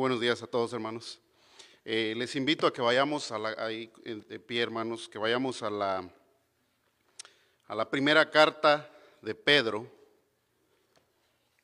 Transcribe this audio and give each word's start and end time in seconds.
buenos 0.00 0.18
días 0.18 0.42
a 0.42 0.46
todos, 0.46 0.72
hermanos. 0.72 1.20
Eh, 1.84 2.14
les 2.16 2.34
invito 2.34 2.66
a 2.66 2.72
que 2.72 2.80
vayamos 2.80 3.30
a 3.32 3.38
la, 3.38 3.54
ahí 3.58 3.92
de 4.02 4.40
pie, 4.40 4.62
hermanos, 4.62 5.06
que 5.10 5.18
vayamos 5.18 5.62
a 5.62 5.68
la, 5.68 6.10
a 7.66 7.74
la 7.74 7.90
primera 7.90 8.30
carta 8.30 8.90
de 9.20 9.34
Pedro. 9.34 9.86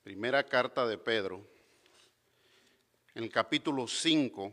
Primera 0.02 0.44
carta 0.44 0.86
de 0.86 0.98
Pedro, 0.98 1.42
en 3.14 3.24
el 3.24 3.30
capítulo 3.30 3.88
5. 3.88 4.52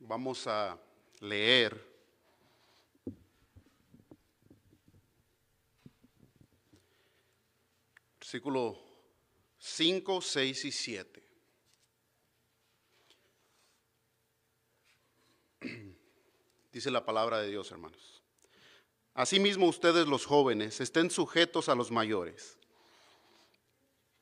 Vamos 0.00 0.48
a 0.48 0.76
leer 1.20 1.87
versículo 8.28 8.78
5, 9.56 10.20
6 10.20 10.64
y 10.66 10.72
7. 10.72 11.22
Dice 16.70 16.90
la 16.90 17.06
palabra 17.06 17.40
de 17.40 17.48
Dios, 17.48 17.70
hermanos. 17.70 18.22
Asimismo 19.14 19.66
ustedes 19.66 20.06
los 20.06 20.26
jóvenes 20.26 20.78
estén 20.82 21.10
sujetos 21.10 21.70
a 21.70 21.74
los 21.74 21.90
mayores 21.90 22.58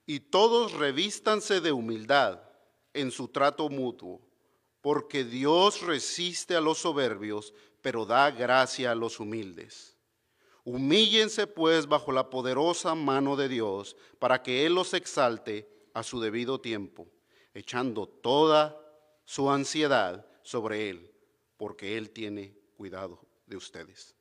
y 0.06 0.20
todos 0.20 0.74
revístanse 0.74 1.60
de 1.60 1.72
humildad 1.72 2.40
en 2.94 3.10
su 3.10 3.26
trato 3.26 3.68
mutuo, 3.68 4.20
porque 4.82 5.24
Dios 5.24 5.82
resiste 5.82 6.54
a 6.54 6.60
los 6.60 6.78
soberbios, 6.78 7.52
pero 7.82 8.06
da 8.06 8.30
gracia 8.30 8.92
a 8.92 8.94
los 8.94 9.18
humildes. 9.18 9.95
Humíllense 10.66 11.46
pues 11.46 11.86
bajo 11.86 12.10
la 12.10 12.28
poderosa 12.28 12.96
mano 12.96 13.36
de 13.36 13.48
Dios 13.48 13.96
para 14.18 14.42
que 14.42 14.66
Él 14.66 14.74
los 14.74 14.94
exalte 14.94 15.70
a 15.94 16.02
su 16.02 16.18
debido 16.20 16.60
tiempo, 16.60 17.06
echando 17.54 18.08
toda 18.08 18.76
su 19.24 19.48
ansiedad 19.48 20.26
sobre 20.42 20.90
Él, 20.90 21.14
porque 21.56 21.96
Él 21.96 22.10
tiene 22.10 22.52
cuidado 22.76 23.20
de 23.46 23.56
ustedes. 23.56 24.16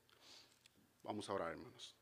Vamos 1.02 1.28
a 1.28 1.34
orar, 1.34 1.54
hermanos. 1.54 1.96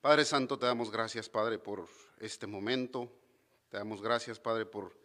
Padre 0.00 0.24
Santo, 0.24 0.58
te 0.58 0.66
damos 0.66 0.90
gracias, 0.90 1.28
Padre, 1.28 1.60
por 1.60 1.86
este 2.18 2.48
momento. 2.48 3.08
Te 3.70 3.76
damos 3.76 4.02
gracias, 4.02 4.40
Padre, 4.40 4.66
por 4.66 4.98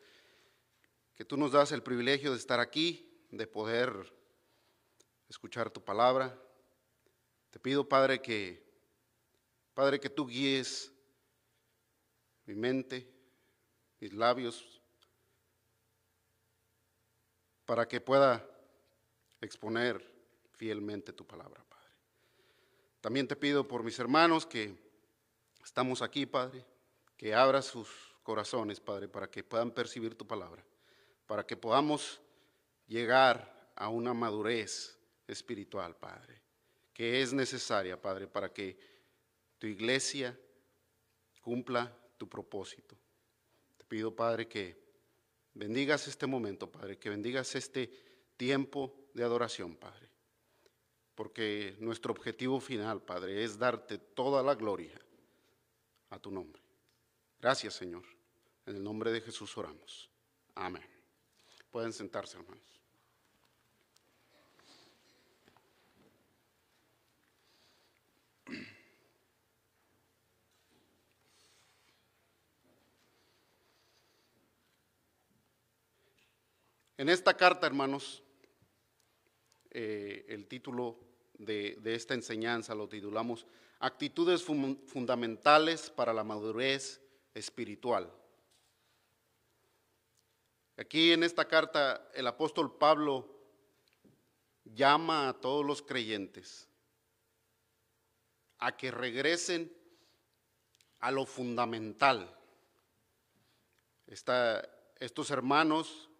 que 1.13 1.23
tú 1.23 1.37
nos 1.37 1.51
das 1.51 1.71
el 1.71 1.83
privilegio 1.83 2.31
de 2.31 2.37
estar 2.37 2.59
aquí, 2.59 3.27
de 3.29 3.45
poder 3.45 4.11
escuchar 5.31 5.69
tu 5.71 5.83
palabra. 5.83 6.37
Te 7.49 7.59
pido, 7.59 7.87
Padre, 7.87 8.21
que, 8.21 8.61
Padre, 9.73 9.99
que 9.99 10.09
tú 10.09 10.27
guíes 10.27 10.91
mi 12.45 12.53
mente, 12.53 13.09
mis 13.99 14.13
labios, 14.13 14.81
para 17.65 17.87
que 17.87 18.01
pueda 18.01 18.45
exponer 19.39 20.05
fielmente 20.51 21.13
tu 21.13 21.25
palabra, 21.25 21.63
Padre. 21.63 21.95
También 22.99 23.27
te 23.27 23.37
pido 23.37 23.67
por 23.67 23.83
mis 23.83 23.97
hermanos 23.99 24.45
que 24.45 24.75
estamos 25.63 26.01
aquí, 26.01 26.25
Padre, 26.25 26.65
que 27.15 27.33
abras 27.33 27.65
sus 27.65 27.87
corazones, 28.23 28.81
Padre, 28.81 29.07
para 29.07 29.31
que 29.31 29.43
puedan 29.43 29.71
percibir 29.71 30.15
tu 30.15 30.27
palabra, 30.27 30.63
para 31.25 31.47
que 31.47 31.55
podamos 31.55 32.19
llegar 32.87 33.71
a 33.77 33.87
una 33.87 34.13
madurez 34.13 35.00
espiritual, 35.31 35.95
Padre, 35.95 36.41
que 36.93 37.21
es 37.21 37.33
necesaria, 37.33 38.01
Padre, 38.01 38.27
para 38.27 38.53
que 38.53 38.77
tu 39.57 39.67
iglesia 39.67 40.37
cumpla 41.41 41.95
tu 42.17 42.27
propósito. 42.27 42.95
Te 43.77 43.85
pido, 43.85 44.15
Padre, 44.15 44.47
que 44.47 44.77
bendigas 45.53 46.07
este 46.07 46.27
momento, 46.27 46.71
Padre, 46.71 46.97
que 46.97 47.09
bendigas 47.09 47.55
este 47.55 47.89
tiempo 48.37 49.09
de 49.13 49.23
adoración, 49.23 49.75
Padre, 49.75 50.09
porque 51.15 51.75
nuestro 51.79 52.11
objetivo 52.11 52.59
final, 52.59 53.01
Padre, 53.01 53.43
es 53.43 53.57
darte 53.57 53.97
toda 53.97 54.43
la 54.43 54.55
gloria 54.55 54.99
a 56.09 56.19
tu 56.19 56.31
nombre. 56.31 56.61
Gracias, 57.39 57.73
Señor. 57.73 58.03
En 58.65 58.75
el 58.75 58.83
nombre 58.83 59.11
de 59.11 59.21
Jesús 59.21 59.57
oramos. 59.57 60.09
Amén. 60.55 60.85
Pueden 61.71 61.93
sentarse, 61.93 62.37
hermanos. 62.37 62.70
En 77.01 77.09
esta 77.09 77.35
carta, 77.35 77.65
hermanos, 77.65 78.21
eh, 79.71 80.23
el 80.29 80.45
título 80.47 80.99
de, 81.33 81.79
esta 81.83 82.13
enseñanza 82.13 82.75
lo 82.75 82.87
titulamos 82.87 83.47
Actitudes 83.79 84.43
fundamentales 84.43 85.89
para 85.89 86.13
la 86.13 86.23
madurez 86.23 87.01
espiritual. 87.33 88.13
Aquí 90.77 91.11
en 91.11 91.23
esta 91.23 91.47
carta 91.47 92.07
el 92.13 92.27
apóstol 92.27 92.77
Pablo 92.77 93.35
llama 94.63 95.27
a 95.27 95.33
todos 95.33 95.65
los 95.65 95.81
creyentes 95.81 96.69
a 98.59 98.77
que 98.77 98.91
regresen 98.91 99.75
a 100.99 101.09
lo 101.09 101.25
fundamental. 101.25 102.31
estos 104.05 105.31
hermanos 105.31 106.10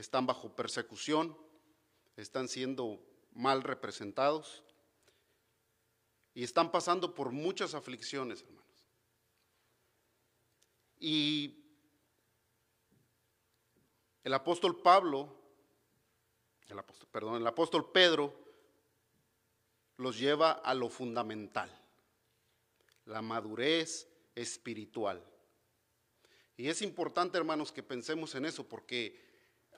están 0.00 0.26
bajo 0.26 0.56
persecución, 0.56 1.36
están 2.16 2.48
siendo 2.48 3.00
mal 3.32 3.62
representados 3.62 4.64
y 6.34 6.42
están 6.42 6.72
pasando 6.72 7.14
por 7.14 7.30
muchas 7.30 7.74
aflicciones, 7.74 8.42
hermanos. 8.42 8.60
Y 10.98 11.64
el 14.24 14.34
apóstol 14.34 14.80
Pablo, 14.82 15.36
el 16.68 16.78
apóstol, 16.78 17.08
perdón, 17.10 17.36
el 17.36 17.46
apóstol 17.46 17.90
Pedro 17.90 18.38
los 19.96 20.18
lleva 20.18 20.52
a 20.52 20.74
lo 20.74 20.88
fundamental, 20.88 21.70
la 23.04 23.22
madurez 23.22 24.08
espiritual. 24.34 25.24
Y 26.56 26.68
es 26.68 26.82
importante, 26.82 27.38
hermanos, 27.38 27.72
que 27.72 27.82
pensemos 27.82 28.34
en 28.34 28.44
eso, 28.44 28.68
porque 28.68 29.29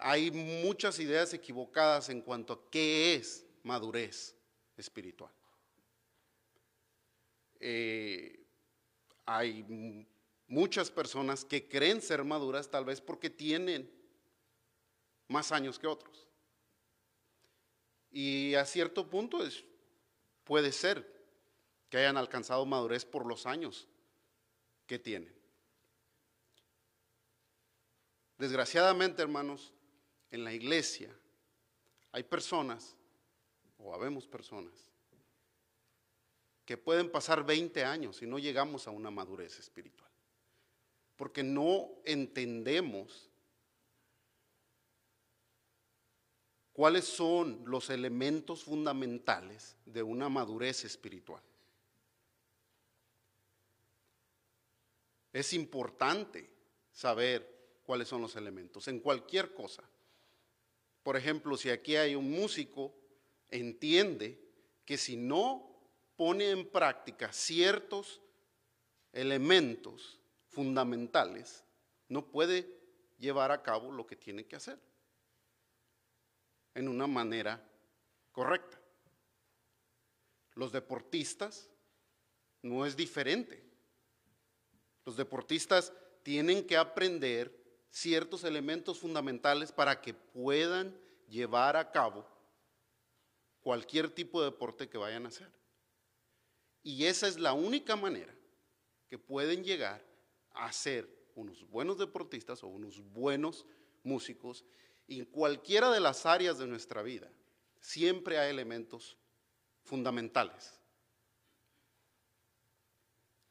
hay 0.04 0.32
muchas 0.32 0.98
ideas 0.98 1.32
equivocadas 1.32 2.08
en 2.08 2.20
cuanto 2.22 2.52
a 2.52 2.70
qué 2.70 3.14
es 3.14 3.46
madurez 3.62 4.34
espiritual. 4.76 5.32
Eh, 7.60 8.44
hay 9.24 9.64
muchas 10.48 10.90
personas 10.90 11.44
que 11.44 11.68
creen 11.68 12.02
ser 12.02 12.24
maduras 12.24 12.68
tal 12.68 12.84
vez 12.84 13.00
porque 13.00 13.30
tienen 13.30 13.88
más 15.28 15.52
años 15.52 15.78
que 15.78 15.86
otros. 15.86 16.26
Y 18.10 18.56
a 18.56 18.64
cierto 18.66 19.08
punto 19.08 19.46
es, 19.46 19.64
puede 20.42 20.72
ser 20.72 21.10
que 21.88 21.98
hayan 21.98 22.16
alcanzado 22.16 22.66
madurez 22.66 23.04
por 23.04 23.24
los 23.24 23.46
años 23.46 23.86
que 24.88 24.98
tienen. 24.98 25.32
Desgraciadamente, 28.36 29.22
hermanos, 29.22 29.72
en 30.32 30.44
la 30.44 30.52
iglesia 30.52 31.14
hay 32.10 32.24
personas, 32.24 32.96
o 33.78 33.94
habemos 33.94 34.26
personas, 34.26 34.72
que 36.64 36.76
pueden 36.76 37.10
pasar 37.10 37.44
20 37.44 37.84
años 37.84 38.22
y 38.22 38.26
no 38.26 38.38
llegamos 38.38 38.86
a 38.86 38.90
una 38.90 39.10
madurez 39.10 39.58
espiritual. 39.58 40.10
Porque 41.16 41.42
no 41.42 41.90
entendemos 42.04 43.30
cuáles 46.72 47.04
son 47.04 47.62
los 47.66 47.90
elementos 47.90 48.64
fundamentales 48.64 49.76
de 49.84 50.02
una 50.02 50.28
madurez 50.28 50.84
espiritual. 50.84 51.42
Es 55.32 55.52
importante 55.52 56.50
saber 56.90 57.80
cuáles 57.84 58.08
son 58.08 58.22
los 58.22 58.36
elementos 58.36 58.88
en 58.88 59.00
cualquier 59.00 59.54
cosa. 59.54 59.82
Por 61.02 61.16
ejemplo, 61.16 61.56
si 61.56 61.70
aquí 61.70 61.96
hay 61.96 62.14
un 62.14 62.30
músico, 62.30 62.94
entiende 63.50 64.40
que 64.84 64.96
si 64.96 65.16
no 65.16 65.68
pone 66.16 66.50
en 66.50 66.68
práctica 66.68 67.32
ciertos 67.32 68.20
elementos 69.12 70.20
fundamentales, 70.48 71.64
no 72.08 72.26
puede 72.30 72.68
llevar 73.18 73.50
a 73.50 73.62
cabo 73.62 73.90
lo 73.90 74.06
que 74.06 74.16
tiene 74.16 74.46
que 74.46 74.56
hacer 74.56 74.78
en 76.74 76.88
una 76.88 77.06
manera 77.06 77.62
correcta. 78.32 78.80
Los 80.54 80.72
deportistas 80.72 81.68
no 82.62 82.86
es 82.86 82.96
diferente. 82.96 83.62
Los 85.04 85.16
deportistas 85.16 85.92
tienen 86.22 86.66
que 86.66 86.76
aprender 86.76 87.61
ciertos 87.92 88.42
elementos 88.42 88.98
fundamentales 88.98 89.70
para 89.70 90.00
que 90.00 90.14
puedan 90.14 90.98
llevar 91.28 91.76
a 91.76 91.92
cabo 91.92 92.26
cualquier 93.60 94.10
tipo 94.10 94.40
de 94.40 94.50
deporte 94.50 94.88
que 94.88 94.98
vayan 94.98 95.26
a 95.26 95.28
hacer. 95.28 95.52
Y 96.82 97.04
esa 97.04 97.28
es 97.28 97.38
la 97.38 97.52
única 97.52 97.94
manera 97.94 98.34
que 99.08 99.18
pueden 99.18 99.62
llegar 99.62 100.02
a 100.52 100.72
ser 100.72 101.06
unos 101.34 101.68
buenos 101.68 101.98
deportistas 101.98 102.64
o 102.64 102.66
unos 102.66 102.98
buenos 103.12 103.66
músicos 104.02 104.64
en 105.06 105.26
cualquiera 105.26 105.90
de 105.90 106.00
las 106.00 106.24
áreas 106.24 106.58
de 106.58 106.66
nuestra 106.66 107.02
vida. 107.02 107.30
Siempre 107.78 108.38
hay 108.38 108.50
elementos 108.50 109.18
fundamentales. 109.82 110.80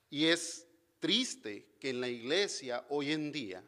Y 0.10 0.26
es 0.26 0.68
triste 1.00 1.76
que 1.80 1.92
en 1.92 2.02
la 2.02 2.10
iglesia 2.10 2.86
hoy 2.90 3.12
en 3.12 3.32
día 3.32 3.64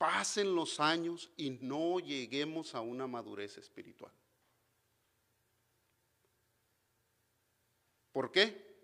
pasen 0.00 0.54
los 0.54 0.80
años 0.80 1.30
y 1.36 1.50
no 1.50 2.00
lleguemos 2.00 2.74
a 2.74 2.80
una 2.80 3.06
madurez 3.06 3.58
espiritual. 3.58 4.10
¿Por 8.10 8.32
qué? 8.32 8.78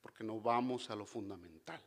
Porque 0.00 0.24
no 0.24 0.40
vamos 0.40 0.88
a 0.88 0.96
lo 0.96 1.04
fundamental. 1.04 1.82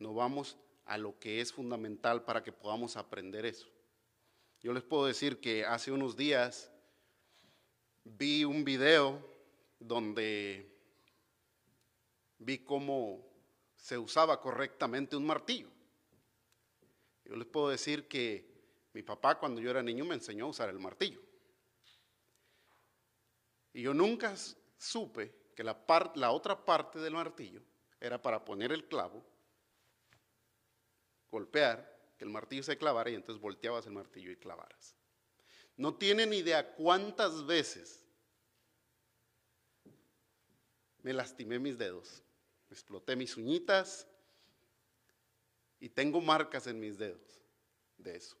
No 0.00 0.14
vamos 0.14 0.56
a 0.84 0.98
lo 0.98 1.16
que 1.20 1.40
es 1.40 1.52
fundamental 1.52 2.24
para 2.24 2.42
que 2.42 2.50
podamos 2.50 2.96
aprender 2.96 3.46
eso. 3.46 3.68
Yo 4.60 4.72
les 4.72 4.82
puedo 4.82 5.06
decir 5.06 5.40
que 5.40 5.64
hace 5.64 5.92
unos 5.92 6.16
días 6.16 6.72
vi 8.02 8.42
un 8.42 8.64
video 8.64 9.24
donde 9.78 10.76
vi 12.40 12.58
cómo 12.58 13.24
se 13.76 13.96
usaba 13.96 14.40
correctamente 14.40 15.14
un 15.14 15.24
martillo. 15.24 15.77
Yo 17.28 17.36
les 17.36 17.46
puedo 17.46 17.68
decir 17.68 18.08
que 18.08 18.48
mi 18.94 19.02
papá 19.02 19.38
cuando 19.38 19.60
yo 19.60 19.70
era 19.70 19.82
niño 19.82 20.04
me 20.04 20.14
enseñó 20.14 20.46
a 20.46 20.48
usar 20.48 20.70
el 20.70 20.78
martillo. 20.78 21.20
Y 23.74 23.82
yo 23.82 23.92
nunca 23.92 24.34
supe 24.78 25.52
que 25.54 25.62
la, 25.62 25.76
otra 26.30 26.64
parte 26.64 26.98
del 26.98 27.12
martillo 27.12 27.62
era 28.00 28.20
para 28.20 28.44
poner 28.44 28.72
el 28.72 28.88
clavo, 28.88 29.24
golpear, 31.30 31.96
que 32.16 32.24
el 32.24 32.30
martillo 32.30 32.62
se 32.62 32.78
clavara 32.78 33.10
y 33.10 33.14
entonces 33.14 33.40
volteabas 33.40 33.86
el 33.86 33.92
martillo 33.92 34.32
y 34.32 34.36
clavaras. 34.36 34.96
No 35.76 35.94
tienen 35.94 36.32
idea 36.32 36.74
cuántas 36.74 37.46
veces 37.46 38.04
me 41.02 41.12
lastimé 41.12 41.58
mis 41.58 41.78
dedos, 41.78 42.24
exploté 42.70 43.14
mis 43.14 43.36
uñitas 43.36 44.07
y 45.80 45.88
tengo 45.88 46.20
marcas 46.20 46.66
en 46.66 46.80
mis 46.80 46.98
dedos 46.98 47.42
de 47.96 48.16
eso. 48.16 48.36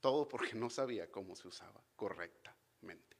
Todo 0.00 0.28
porque 0.28 0.54
no 0.54 0.70
sabía 0.70 1.10
cómo 1.10 1.34
se 1.34 1.48
usaba 1.48 1.82
correctamente. 1.96 3.16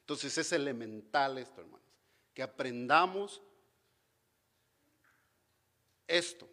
Entonces 0.00 0.36
es 0.38 0.52
elemental 0.52 1.38
esto, 1.38 1.60
hermanos, 1.60 1.86
que 2.34 2.42
aprendamos 2.42 3.42
esto. 6.06 6.48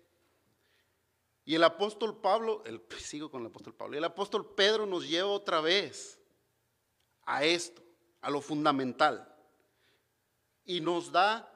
Y 1.45 1.55
el 1.55 1.63
apóstol 1.63 2.19
Pablo, 2.19 2.63
el, 2.65 2.81
sigo 2.97 3.29
con 3.29 3.41
el 3.41 3.47
apóstol 3.47 3.75
Pablo, 3.75 3.97
el 3.97 4.03
apóstol 4.03 4.55
Pedro 4.55 4.85
nos 4.85 5.07
lleva 5.07 5.29
otra 5.29 5.61
vez 5.61 6.19
a 7.25 7.43
esto, 7.43 7.83
a 8.21 8.29
lo 8.29 8.41
fundamental. 8.41 9.31
Y 10.63 10.81
nos 10.81 11.11
da 11.11 11.51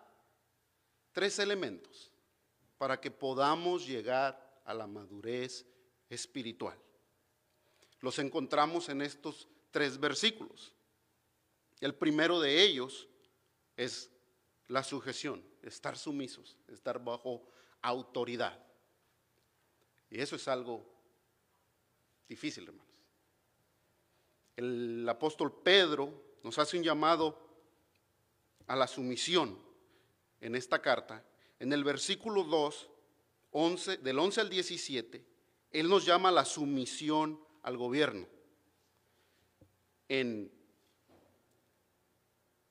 tres 1.11 1.39
elementos 1.39 2.08
para 2.79 2.99
que 2.99 3.11
podamos 3.11 3.85
llegar 3.85 4.61
a 4.65 4.73
la 4.73 4.87
madurez 4.87 5.67
espiritual. 6.09 6.79
Los 7.99 8.17
encontramos 8.17 8.89
en 8.89 9.01
estos 9.01 9.47
tres 9.69 9.99
versículos. 9.99 10.73
El 11.81 11.93
primero 11.93 12.39
de 12.39 12.63
ellos 12.63 13.07
es 13.75 14.09
la 14.67 14.81
sujeción, 14.83 15.43
estar 15.61 15.97
sumisos, 15.97 16.57
estar 16.67 17.03
bajo 17.03 17.45
autoridad. 17.81 18.57
Y 20.09 20.21
eso 20.21 20.37
es 20.37 20.47
algo 20.47 20.85
difícil, 22.29 22.63
hermanos. 22.63 22.87
El 24.55 25.07
apóstol 25.07 25.61
Pedro 25.61 26.37
nos 26.43 26.57
hace 26.57 26.77
un 26.77 26.83
llamado 26.83 27.37
a 28.67 28.75
la 28.75 28.87
sumisión 28.87 29.59
en 30.39 30.55
esta 30.55 30.81
carta. 30.81 31.25
En 31.59 31.73
el 31.73 31.83
versículo 31.83 32.43
2, 32.43 32.89
11, 33.51 33.97
del 33.97 34.17
11 34.17 34.41
al 34.41 34.49
17, 34.49 35.25
él 35.71 35.89
nos 35.89 36.05
llama 36.05 36.29
a 36.29 36.31
la 36.31 36.45
sumisión 36.45 37.39
al 37.63 37.77
gobierno. 37.77 38.27
En, 40.07 40.51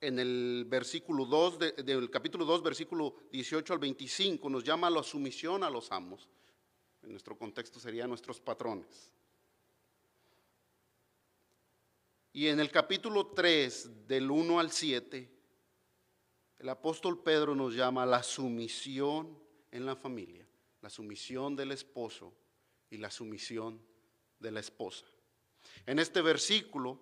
en 0.01 0.19
el 0.19 0.65
versículo 0.67 1.27
2 1.27 1.59
del 1.85 2.11
capítulo 2.11 2.45
2, 2.45 2.63
versículo 2.63 3.15
18 3.31 3.75
al 3.75 3.79
25, 3.79 4.49
nos 4.49 4.65
llama 4.65 4.87
a 4.87 4.91
la 4.91 5.03
sumisión 5.03 5.63
a 5.63 5.71
los 5.71 5.93
amos. 5.93 6.29
En 7.03 7.11
nuestro 7.11 7.37
contexto 7.37 7.79
serían 7.79 8.09
nuestros 8.09 8.41
patrones. 8.41 9.13
Y 12.33 12.47
en 12.49 12.61
el 12.61 12.71
capítulo 12.71 13.29
3, 13.29 14.07
del 14.07 14.31
1 14.31 14.61
al 14.61 14.71
7, 14.71 15.38
el 16.59 16.69
apóstol 16.69 17.23
Pedro 17.23 17.55
nos 17.55 17.75
llama 17.75 18.05
la 18.05 18.23
sumisión 18.23 19.39
en 19.71 19.87
la 19.87 19.95
familia, 19.95 20.47
la 20.83 20.91
sumisión 20.91 21.55
del 21.55 21.73
esposo 21.73 22.33
y 22.91 22.97
la 22.97 23.11
sumisión 23.11 23.81
de 24.41 24.51
la 24.51 24.61
esposa. 24.61 25.07
En 25.87 25.99
este 25.99 26.23
versículo, 26.23 27.01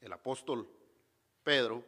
el 0.00 0.12
apóstol 0.12 0.68
Pedro 1.42 1.84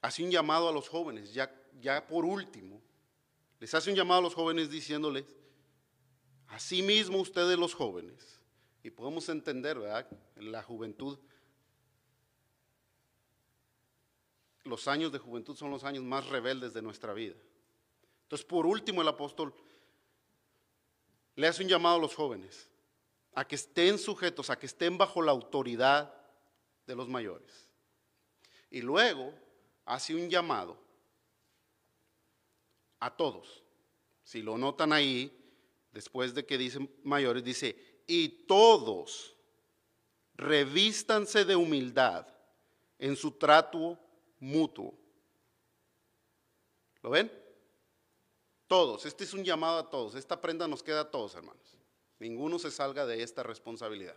hace 0.00 0.22
un 0.22 0.30
llamado 0.30 0.68
a 0.68 0.72
los 0.72 0.88
jóvenes, 0.88 1.32
ya, 1.32 1.50
ya 1.80 2.06
por 2.06 2.24
último, 2.24 2.80
les 3.58 3.72
hace 3.74 3.90
un 3.90 3.96
llamado 3.96 4.20
a 4.20 4.24
los 4.24 4.34
jóvenes 4.34 4.70
diciéndoles, 4.70 5.24
asimismo 6.48 7.18
ustedes 7.18 7.58
los 7.58 7.74
jóvenes, 7.74 8.40
y 8.82 8.90
podemos 8.90 9.28
entender, 9.28 9.78
¿verdad? 9.78 10.06
La 10.36 10.62
juventud, 10.62 11.18
los 14.66 14.88
años 14.88 15.12
de 15.12 15.18
juventud 15.18 15.56
son 15.56 15.70
los 15.70 15.84
años 15.84 16.04
más 16.04 16.26
rebeldes 16.28 16.74
de 16.74 16.82
nuestra 16.82 17.12
vida. 17.12 17.34
Entonces, 18.22 18.46
por 18.46 18.66
último, 18.66 19.02
el 19.02 19.08
apóstol 19.08 19.54
le 21.36 21.46
hace 21.46 21.62
un 21.62 21.68
llamado 21.68 21.96
a 21.96 22.00
los 22.00 22.14
jóvenes 22.14 22.68
a 23.34 23.46
que 23.46 23.54
estén 23.54 23.98
sujetos, 23.98 24.50
a 24.50 24.58
que 24.58 24.66
estén 24.66 24.98
bajo 24.98 25.22
la 25.22 25.32
autoridad 25.32 26.12
de 26.86 26.96
los 26.96 27.08
mayores. 27.08 27.68
Y 28.70 28.80
luego 28.80 29.32
hace 29.84 30.14
un 30.14 30.28
llamado 30.28 30.76
a 32.98 33.14
todos. 33.14 33.62
Si 34.24 34.42
lo 34.42 34.58
notan 34.58 34.92
ahí, 34.92 35.32
después 35.92 36.34
de 36.34 36.44
que 36.44 36.58
dicen 36.58 36.90
mayores, 37.04 37.44
dice, 37.44 38.02
y 38.06 38.28
todos 38.46 39.36
revístanse 40.34 41.44
de 41.44 41.56
humildad 41.56 42.26
en 42.98 43.16
su 43.16 43.32
trato 43.32 43.98
mutuo. 44.40 44.94
¿Lo 47.02 47.10
ven? 47.10 47.30
Todos, 48.66 49.06
este 49.06 49.24
es 49.24 49.32
un 49.32 49.44
llamado 49.44 49.78
a 49.78 49.88
todos, 49.88 50.14
esta 50.16 50.40
prenda 50.40 50.66
nos 50.66 50.82
queda 50.82 51.02
a 51.02 51.10
todos, 51.10 51.34
hermanos. 51.34 51.78
Ninguno 52.18 52.58
se 52.58 52.70
salga 52.70 53.06
de 53.06 53.22
esta 53.22 53.42
responsabilidad. 53.42 54.16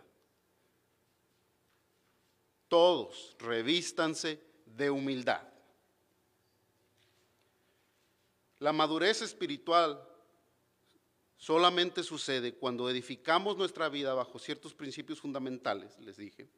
Todos 2.68 3.36
revístanse 3.38 4.40
de 4.64 4.90
humildad. 4.90 5.42
La 8.58 8.72
madurez 8.72 9.22
espiritual 9.22 10.06
solamente 11.36 12.02
sucede 12.02 12.54
cuando 12.54 12.90
edificamos 12.90 13.56
nuestra 13.56 13.88
vida 13.88 14.14
bajo 14.14 14.38
ciertos 14.38 14.74
principios 14.74 15.20
fundamentales, 15.20 15.98
les 15.98 16.16
dije. 16.16 16.48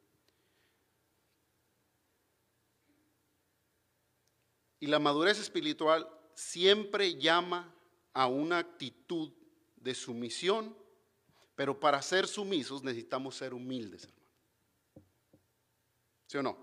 Y 4.83 4.87
la 4.87 4.99
madurez 4.99 5.39
espiritual 5.39 6.09
siempre 6.33 7.15
llama 7.15 7.73
a 8.11 8.27
una 8.27 8.57
actitud 8.57 9.31
de 9.77 9.95
sumisión, 9.95 10.75
pero 11.55 11.79
para 11.79 12.01
ser 12.01 12.27
sumisos 12.27 12.83
necesitamos 12.83 13.37
ser 13.37 13.53
humildes, 13.53 14.03
hermano. 14.03 14.27
¿Sí 16.27 16.37
o 16.37 16.43
no? 16.43 16.57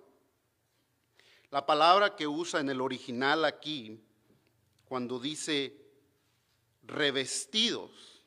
La 1.50 1.64
palabra 1.64 2.14
que 2.14 2.26
usa 2.26 2.60
en 2.60 2.68
el 2.68 2.82
original 2.82 3.46
aquí 3.46 3.98
cuando 4.84 5.18
dice 5.18 5.74
revestidos. 6.82 8.22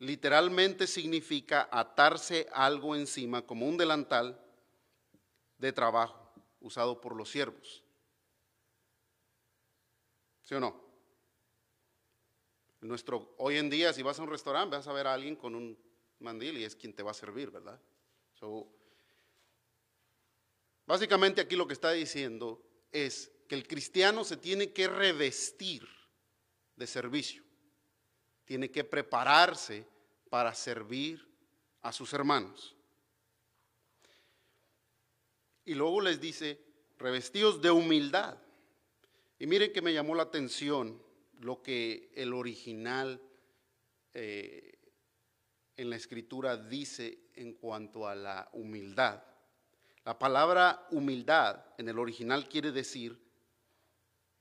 literalmente 0.00 0.88
significa 0.88 1.68
atarse 1.70 2.48
algo 2.52 2.96
encima 2.96 3.42
como 3.42 3.68
un 3.68 3.76
delantal 3.76 4.38
de 5.58 5.72
trabajo 5.72 6.25
usado 6.66 7.00
por 7.00 7.16
los 7.16 7.30
siervos. 7.30 7.82
¿Sí 10.42 10.54
o 10.54 10.60
no? 10.60 10.84
Nuestro, 12.80 13.34
hoy 13.38 13.56
en 13.56 13.70
día, 13.70 13.92
si 13.92 14.02
vas 14.02 14.18
a 14.18 14.22
un 14.22 14.28
restaurante, 14.28 14.76
vas 14.76 14.86
a 14.86 14.92
ver 14.92 15.06
a 15.06 15.14
alguien 15.14 15.34
con 15.34 15.54
un 15.54 15.78
mandil 16.20 16.58
y 16.58 16.64
es 16.64 16.76
quien 16.76 16.94
te 16.94 17.02
va 17.02 17.10
a 17.10 17.14
servir, 17.14 17.50
¿verdad? 17.50 17.80
básicamente 20.86 21.40
aquí 21.40 21.56
lo 21.56 21.66
que 21.66 21.72
está 21.72 21.90
diciendo 21.92 22.62
es 22.92 23.32
que 23.48 23.54
el 23.54 23.66
cristiano 23.66 24.24
se 24.24 24.36
tiene 24.36 24.72
que 24.72 24.88
revestir 24.88 25.88
de 26.76 26.86
servicio, 26.86 27.42
tiene 28.44 28.70
que 28.70 28.84
prepararse 28.84 29.86
para 30.28 30.54
servir 30.54 31.26
a 31.80 31.92
sus 31.92 32.12
hermanos. 32.12 32.75
Y 35.66 35.74
luego 35.74 36.00
les 36.00 36.20
dice, 36.20 36.58
revestidos 36.98 37.60
de 37.60 37.70
humildad. 37.70 38.38
Y 39.38 39.46
miren 39.46 39.72
que 39.72 39.82
me 39.82 39.92
llamó 39.92 40.14
la 40.14 40.22
atención 40.22 41.02
lo 41.40 41.62
que 41.62 42.10
el 42.14 42.32
original 42.32 43.20
eh, 44.14 44.78
en 45.76 45.90
la 45.90 45.96
escritura 45.96 46.56
dice 46.56 47.18
en 47.34 47.52
cuanto 47.52 48.08
a 48.08 48.14
la 48.14 48.48
humildad. 48.52 49.22
La 50.04 50.18
palabra 50.18 50.86
humildad 50.92 51.64
en 51.76 51.88
el 51.88 51.98
original 51.98 52.48
quiere 52.48 52.72
decir 52.72 53.20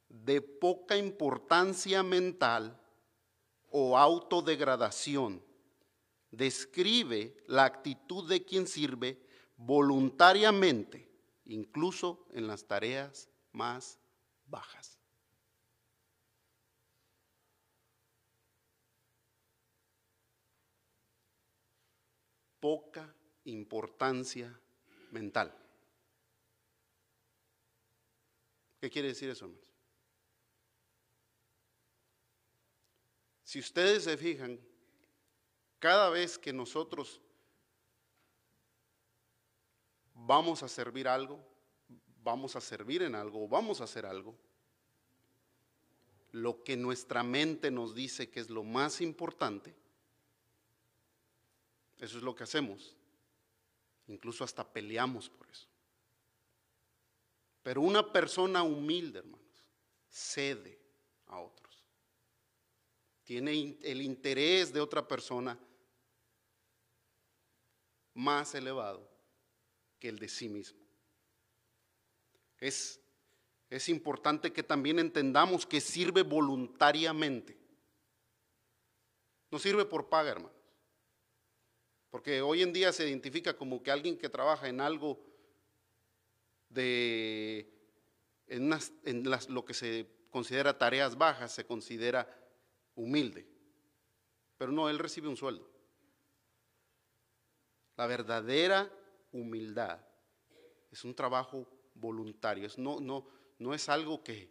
de 0.08 0.41
poca 0.41 0.96
importancia 0.96 2.03
mental 2.03 2.79
o 3.72 3.98
autodegradación. 3.98 5.44
Describe 6.32 7.36
la 7.48 7.65
actitud 7.65 8.29
de 8.29 8.46
quien 8.46 8.67
sirve 8.67 9.20
voluntariamente, 9.58 11.05
incluso 11.46 12.25
en 12.32 12.48
las 12.48 12.66
tareas 12.66 13.30
más 13.52 14.00
bajas. 14.48 15.00
Poca 22.60 23.14
importancia 23.44 24.60
mental. 25.12 25.56
¿Qué 28.82 28.90
quiere 28.90 29.10
decir 29.10 29.30
eso, 29.30 29.46
hermanos? 29.46 29.72
Si 33.44 33.60
ustedes 33.60 34.04
se 34.04 34.18
fijan, 34.18 34.60
cada 35.80 36.10
vez 36.10 36.38
que 36.40 36.52
nosotros 36.52 37.22
vamos 40.15 40.63
a 40.63 40.67
servir 40.67 41.07
algo, 41.07 41.39
vamos 42.24 42.55
a 42.55 42.62
servir 42.62 43.03
en 43.03 43.15
algo, 43.15 43.48
vamos 43.48 43.81
a 43.81 43.84
hacer 43.84 44.05
algo, 44.05 44.36
lo 46.31 46.63
que 46.63 46.75
nuestra 46.75 47.24
mente 47.24 47.69
nos 47.69 47.93
dice 47.93 48.29
que 48.29 48.39
es 48.39 48.50
lo 48.50 48.63
más 48.63 49.01
importante, 49.01 49.75
eso 52.00 52.17
es 52.17 52.24
lo 52.24 52.36
que 52.36 52.43
hacemos. 52.43 52.95
Incluso 54.07 54.43
hasta 54.43 54.63
peleamos 54.63 55.29
por 55.29 55.50
eso. 55.50 55.67
Pero 57.63 57.81
una 57.81 58.12
persona 58.12 58.62
humilde, 58.62 59.19
hermanos, 59.19 59.65
cede 60.07 60.77
a 61.27 61.39
otros 61.39 61.65
tiene 63.25 63.77
el 63.81 64.01
interés 64.03 64.72
de 64.72 64.79
otra 64.79 65.05
persona 65.05 65.57
más 68.13 68.53
elevado 68.53 69.14
que 70.00 70.10
el 70.10 70.20
de 70.20 70.30
sí 70.30 70.50
mismo. 70.50 70.80
Es, 72.60 73.00
es 73.70 73.90
importante 73.90 74.52
que 74.52 74.64
también 74.64 75.00
entendamos 75.00 75.66
que 75.66 75.82
sirve 75.82 76.24
voluntariamente. 76.24 77.58
No 79.52 79.60
sirve 79.60 79.86
por 79.86 80.10
paga, 80.10 80.32
hermanos. 80.32 80.56
Porque 82.10 82.42
hoy 82.42 82.62
en 82.62 82.72
día 82.72 82.94
se 82.94 83.08
identifica 83.08 83.58
como 83.58 83.84
que 83.84 83.92
alguien 83.92 84.18
que 84.18 84.30
trabaja 84.30 84.70
en 84.70 84.80
algo 84.80 85.20
de, 86.70 87.70
en, 88.48 88.72
en 89.04 89.30
las, 89.30 89.50
lo 89.50 89.66
que 89.66 89.74
se 89.74 90.08
considera 90.30 90.78
tareas 90.78 91.18
bajas, 91.18 91.54
se 91.54 91.66
considera 91.66 92.30
humilde, 92.96 93.48
pero 94.58 94.72
no, 94.72 94.90
él 94.90 95.00
recibe 95.00 95.28
un 95.28 95.38
sueldo. 95.38 95.70
La 97.98 98.08
verdadera 98.08 98.92
humildad 99.36 100.00
es 100.92 101.04
un 101.04 101.13
trabajo 101.13 101.68
voluntario, 101.94 102.65
es 102.65 102.77
no, 102.77 103.00
no, 103.00 103.27
no 103.60 103.74
es 103.74 103.89
algo 103.89 104.24
que, 104.24 104.50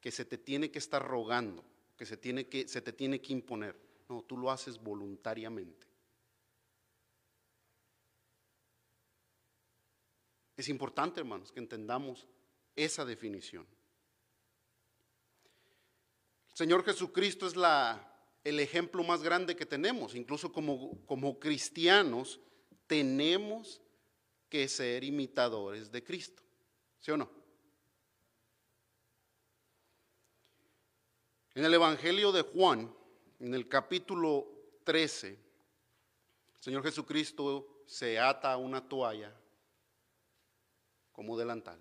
que 0.00 0.10
se 0.10 0.24
te 0.24 0.38
tiene 0.38 0.70
que 0.70 0.78
estar 0.78 1.02
rogando, 1.06 1.64
que 1.96 2.04
se, 2.04 2.16
tiene 2.16 2.48
que 2.48 2.66
se 2.68 2.82
te 2.82 2.92
tiene 2.92 3.20
que 3.20 3.32
imponer. 3.32 3.78
No, 4.08 4.22
tú 4.22 4.36
lo 4.36 4.50
haces 4.50 4.82
voluntariamente. 4.82 5.86
Es 10.56 10.68
importante, 10.68 11.20
hermanos, 11.20 11.52
que 11.52 11.60
entendamos 11.60 12.26
esa 12.74 13.04
definición. 13.04 13.66
Señor 16.54 16.84
Jesucristo 16.84 17.46
es 17.46 17.54
la, 17.54 18.18
el 18.42 18.58
ejemplo 18.58 19.04
más 19.04 19.22
grande 19.22 19.54
que 19.54 19.66
tenemos. 19.66 20.16
Incluso 20.16 20.52
como, 20.52 20.98
como 21.06 21.38
cristianos 21.38 22.40
tenemos 22.88 23.80
que 24.48 24.68
ser 24.68 25.04
imitadores 25.04 25.90
de 25.90 26.02
Cristo. 26.02 26.42
¿Sí 27.00 27.10
o 27.10 27.16
no? 27.16 27.30
En 31.54 31.64
el 31.64 31.74
Evangelio 31.74 32.30
de 32.32 32.42
Juan, 32.42 32.94
en 33.40 33.54
el 33.54 33.68
capítulo 33.68 34.48
13, 34.84 35.28
el 35.28 35.38
Señor 36.60 36.82
Jesucristo 36.82 37.82
se 37.86 38.18
ata 38.18 38.52
a 38.52 38.56
una 38.56 38.86
toalla 38.88 39.34
como 41.12 41.36
delantal 41.36 41.80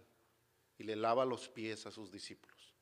y 0.78 0.84
le 0.84 0.96
lava 0.96 1.26
los 1.26 1.48
pies 1.50 1.86
a 1.86 1.92
sus 1.92 2.12
discípulos. 2.12 2.74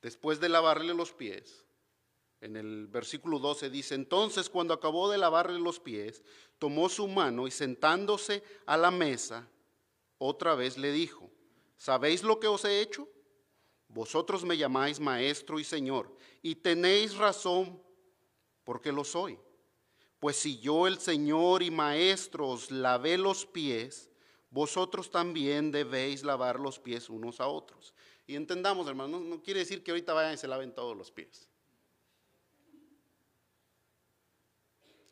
Después 0.00 0.40
de 0.40 0.48
lavarle 0.48 0.94
los 0.94 1.12
pies, 1.12 1.64
en 2.40 2.56
el 2.56 2.86
versículo 2.86 3.38
12 3.38 3.70
dice, 3.70 3.94
entonces 3.94 4.48
cuando 4.48 4.74
acabó 4.74 5.10
de 5.10 5.18
lavarle 5.18 5.60
los 5.60 5.78
pies, 5.78 6.22
tomó 6.58 6.88
su 6.88 7.06
mano 7.06 7.46
y 7.46 7.50
sentándose 7.50 8.42
a 8.66 8.76
la 8.76 8.90
mesa, 8.90 9.48
otra 10.18 10.54
vez 10.54 10.78
le 10.78 10.92
dijo, 10.92 11.30
¿sabéis 11.76 12.22
lo 12.22 12.40
que 12.40 12.46
os 12.46 12.64
he 12.64 12.80
hecho? 12.80 13.08
Vosotros 13.88 14.44
me 14.44 14.56
llamáis 14.56 15.00
maestro 15.00 15.58
y 15.58 15.64
señor, 15.64 16.14
y 16.42 16.54
tenéis 16.54 17.16
razón 17.16 17.82
porque 18.64 18.92
lo 18.92 19.04
soy. 19.04 19.38
Pues 20.20 20.36
si 20.36 20.60
yo 20.60 20.86
el 20.86 20.98
Señor 20.98 21.62
y 21.62 21.70
maestro 21.70 22.48
os 22.48 22.70
lavé 22.70 23.16
los 23.16 23.46
pies, 23.46 24.10
vosotros 24.50 25.10
también 25.10 25.72
debéis 25.72 26.22
lavar 26.22 26.60
los 26.60 26.78
pies 26.78 27.08
unos 27.08 27.40
a 27.40 27.48
otros. 27.48 27.94
Y 28.26 28.36
entendamos, 28.36 28.86
hermanos, 28.86 29.22
no, 29.22 29.42
quiere 29.42 29.60
decir 29.60 29.82
que 29.82 29.90
ahorita 29.90 30.12
vayan 30.12 30.34
y 30.34 30.36
se 30.36 30.46
laven 30.46 30.74
todos 30.74 30.94
los 30.96 31.10
pies. 31.10 31.49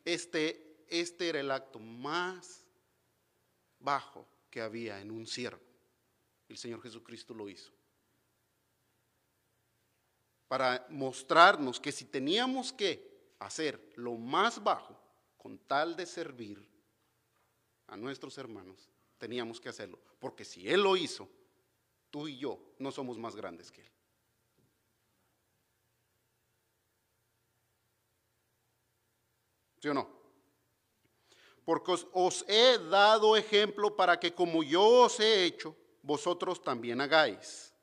Este, 0.09 0.87
este 0.88 1.29
era 1.29 1.41
el 1.41 1.50
acto 1.50 1.79
más 1.79 2.65
bajo 3.79 4.27
que 4.50 4.62
había 4.62 5.03
en 5.03 5.11
un 5.11 5.27
siervo. 5.27 5.61
El 6.49 6.57
Señor 6.57 6.81
Jesucristo 6.81 7.35
lo 7.35 7.47
hizo. 7.47 7.71
Para 10.49 10.87
mostrarnos 10.88 11.79
que 11.79 11.93
si 11.93 12.07
teníamos 12.07 12.73
que 12.73 13.35
hacer 13.38 13.93
lo 13.97 14.15
más 14.15 14.65
bajo 14.65 14.99
con 15.37 15.59
tal 15.59 15.95
de 15.95 16.07
servir 16.07 16.67
a 17.88 17.95
nuestros 17.95 18.38
hermanos, 18.38 18.88
teníamos 19.19 19.61
que 19.61 19.69
hacerlo. 19.69 19.99
Porque 20.19 20.47
si 20.47 20.71
Él 20.71 20.85
lo 20.85 20.97
hizo, 20.97 21.29
tú 22.11 22.29
y 22.29 22.38
yo 22.38 22.59
no 22.79 22.91
somos 22.93 23.19
más 23.19 23.37
grandes 23.37 23.71
que 23.71 23.83
Él. 23.83 23.93
¿Sí 29.81 29.89
o 29.89 29.95
no? 29.95 30.19
Porque 31.65 31.93
os, 32.13 32.45
he 32.49 32.79
dado 32.79 33.37
ejemplo 33.37 33.95
para 33.95 34.19
que 34.19 34.35
como 34.35 34.63
yo 34.63 34.83
os 34.83 35.21
he 35.21 35.45
hecho, 35.45 35.77
vosotros 36.03 36.63
también 36.63 37.01
hagáis. 37.01 37.75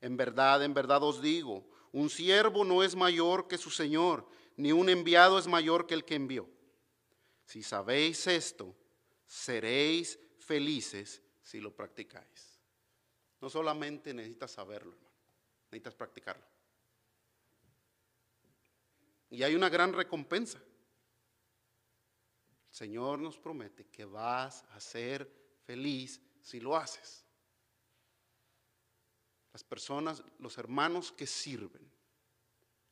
En 0.00 0.16
verdad, 0.16 0.62
en 0.64 0.74
verdad 0.74 1.02
os 1.04 1.22
digo, 1.22 1.64
un 1.92 2.10
siervo 2.10 2.64
no 2.64 2.82
es 2.82 2.96
mayor 2.96 3.46
que 3.46 3.58
su 3.58 3.70
Señor, 3.70 4.26
ni 4.56 4.72
un 4.72 4.88
enviado 4.88 5.38
es 5.38 5.46
mayor 5.46 5.86
que 5.86 5.94
el 5.94 6.04
que 6.04 6.16
envió. 6.16 6.48
Si 7.44 7.62
sabéis 7.62 8.26
esto, 8.26 8.74
seréis 9.26 10.18
felices 10.38 11.22
si 11.42 11.60
lo 11.60 11.74
practicáis. 11.74 12.60
No 13.40 13.48
solamente 13.48 14.12
necesitas 14.12 14.50
saberlo, 14.50 14.94
hermano, 14.94 15.16
necesitas 15.66 15.94
practicarlo. 15.94 16.44
Y 19.30 19.42
hay 19.42 19.54
una 19.54 19.68
gran 19.68 19.92
recompensa. 19.92 20.60
Señor 22.72 23.18
nos 23.18 23.38
promete 23.38 23.84
que 23.88 24.06
vas 24.06 24.64
a 24.72 24.80
ser 24.80 25.30
feliz 25.66 26.18
si 26.40 26.58
lo 26.58 26.74
haces. 26.74 27.22
Las 29.52 29.62
personas, 29.62 30.24
los 30.38 30.56
hermanos 30.56 31.12
que 31.12 31.26
sirven 31.26 31.86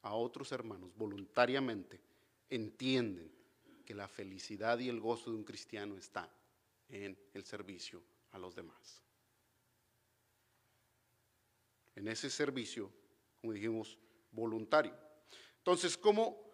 a 0.03 0.15
otros 0.15 0.53
hermanos 0.53 0.95
voluntariamente, 0.95 1.99
entienden 2.51 3.33
que 3.87 3.95
la 3.95 4.07
felicidad 4.07 4.79
y 4.79 4.91
el 4.91 5.01
gozo 5.01 5.31
de 5.31 5.37
un 5.37 5.45
cristiano 5.45 5.97
está 5.97 6.31
en 6.91 7.19
el 7.33 7.45
servicio 7.45 8.03
a 8.33 8.39
los 8.39 8.55
demás. 8.55 9.03
En 11.97 12.07
ese 12.07 12.29
servicio, 12.29 12.93
como 13.41 13.55
dijimos, 13.55 13.97
voluntario. 14.31 14.95
Entonces, 15.57 15.97
¿cómo, 15.97 16.50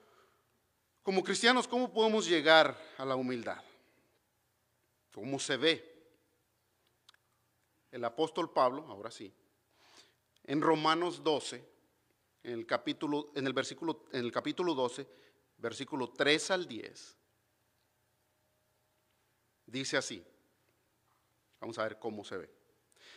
como 1.07 1.23
cristianos, 1.23 1.69
cómo 1.69 1.93
podemos 1.93 2.27
llegar 2.27 2.77
a 2.99 3.05
la 3.05 3.15
humildad? 3.15 3.63
¿Cómo 5.15 5.39
se 5.39 5.57
ve? 5.57 6.11
El 7.93 8.05
apóstol 8.05 8.53
Pablo, 8.53 8.85
ahora 8.89 9.13
sí, 9.13 9.33
en 10.43 10.61
Romanos 10.61 11.23
12, 11.23 11.65
en 12.43 12.53
el 12.55 12.67
capítulo, 12.67 13.31
en 13.37 13.47
el 13.47 13.53
versículo, 13.53 14.07
en 14.11 14.25
el 14.25 14.33
capítulo 14.33 14.75
12, 14.75 15.07
versículo 15.59 16.09
3 16.09 16.51
al 16.51 16.67
10, 16.67 17.17
dice 19.67 19.97
así. 19.97 20.27
Vamos 21.61 21.79
a 21.79 21.85
ver 21.85 22.01
cómo 22.01 22.25
se 22.25 22.37
ve. 22.37 22.56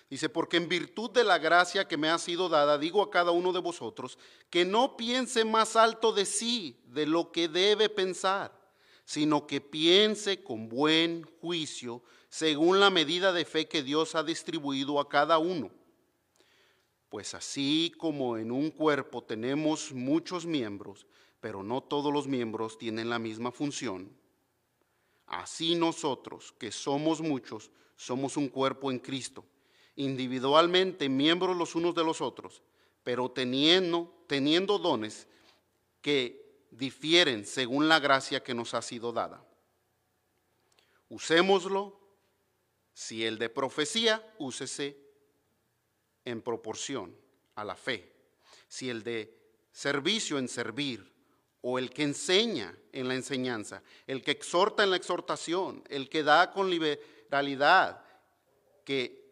Dice, 0.09 0.27
porque 0.27 0.57
en 0.57 0.67
virtud 0.67 1.11
de 1.11 1.23
la 1.23 1.37
gracia 1.37 1.87
que 1.87 1.95
me 1.95 2.09
ha 2.09 2.17
sido 2.17 2.49
dada, 2.49 2.79
digo 2.79 3.03
a 3.03 3.11
cada 3.11 3.29
uno 3.29 3.53
de 3.53 3.59
vosotros, 3.59 4.17
que 4.49 4.65
no 4.65 4.97
piense 4.97 5.45
más 5.45 5.75
alto 5.75 6.11
de 6.11 6.25
sí 6.25 6.81
de 6.87 7.05
lo 7.05 7.31
que 7.31 7.47
debe 7.47 7.89
pensar, 7.89 8.59
sino 9.05 9.45
que 9.45 9.61
piense 9.61 10.43
con 10.43 10.67
buen 10.67 11.23
juicio, 11.39 12.01
según 12.27 12.79
la 12.79 12.89
medida 12.89 13.31
de 13.31 13.45
fe 13.45 13.67
que 13.67 13.83
Dios 13.83 14.15
ha 14.15 14.23
distribuido 14.23 14.99
a 14.99 15.07
cada 15.07 15.37
uno. 15.37 15.69
Pues 17.09 17.35
así 17.35 17.93
como 17.95 18.37
en 18.37 18.51
un 18.51 18.71
cuerpo 18.71 19.23
tenemos 19.23 19.91
muchos 19.93 20.43
miembros, 20.43 21.05
pero 21.39 21.61
no 21.61 21.81
todos 21.81 22.11
los 22.11 22.27
miembros 22.27 22.79
tienen 22.79 23.11
la 23.11 23.19
misma 23.19 23.51
función, 23.51 24.11
así 25.27 25.75
nosotros, 25.75 26.51
que 26.57 26.71
somos 26.71 27.21
muchos, 27.21 27.69
somos 27.95 28.37
un 28.37 28.49
cuerpo 28.49 28.91
en 28.91 28.97
Cristo 28.97 29.45
individualmente 29.99 31.09
miembros 31.09 31.57
los 31.57 31.75
unos 31.75 31.93
de 31.93 32.05
los 32.05 32.21
otros, 32.21 32.61
pero 33.03 33.29
teniendo, 33.29 34.23
teniendo 34.27 34.79
dones 34.79 35.27
que 36.01 36.65
difieren 36.71 37.45
según 37.45 37.89
la 37.89 37.99
gracia 37.99 38.41
que 38.41 38.53
nos 38.53 38.73
ha 38.73 38.81
sido 38.81 39.11
dada. 39.11 39.43
Usémoslo, 41.09 41.99
si 42.93 43.25
el 43.25 43.37
de 43.37 43.49
profecía, 43.49 44.25
úsese 44.37 44.97
en 46.23 46.41
proporción 46.41 47.13
a 47.55 47.65
la 47.65 47.75
fe. 47.75 48.13
Si 48.69 48.89
el 48.89 49.03
de 49.03 49.37
servicio 49.73 50.37
en 50.37 50.47
servir, 50.47 51.11
o 51.61 51.77
el 51.77 51.89
que 51.89 52.03
enseña 52.03 52.73
en 52.93 53.09
la 53.09 53.15
enseñanza, 53.15 53.83
el 54.07 54.23
que 54.23 54.31
exhorta 54.31 54.83
en 54.85 54.91
la 54.91 54.95
exhortación, 54.95 55.83
el 55.89 56.07
que 56.07 56.23
da 56.23 56.53
con 56.53 56.69
liberalidad, 56.69 58.01
que 58.85 59.28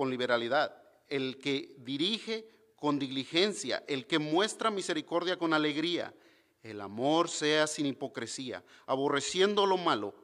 con 0.00 0.08
liberalidad, 0.08 0.74
el 1.08 1.36
que 1.36 1.74
dirige 1.76 2.48
con 2.74 2.98
diligencia, 2.98 3.84
el 3.86 4.06
que 4.06 4.18
muestra 4.18 4.70
misericordia 4.70 5.36
con 5.36 5.52
alegría. 5.52 6.14
El 6.62 6.80
amor 6.80 7.28
sea 7.28 7.66
sin 7.66 7.84
hipocresía, 7.84 8.64
aborreciendo 8.86 9.66
lo 9.66 9.76
malo, 9.76 10.14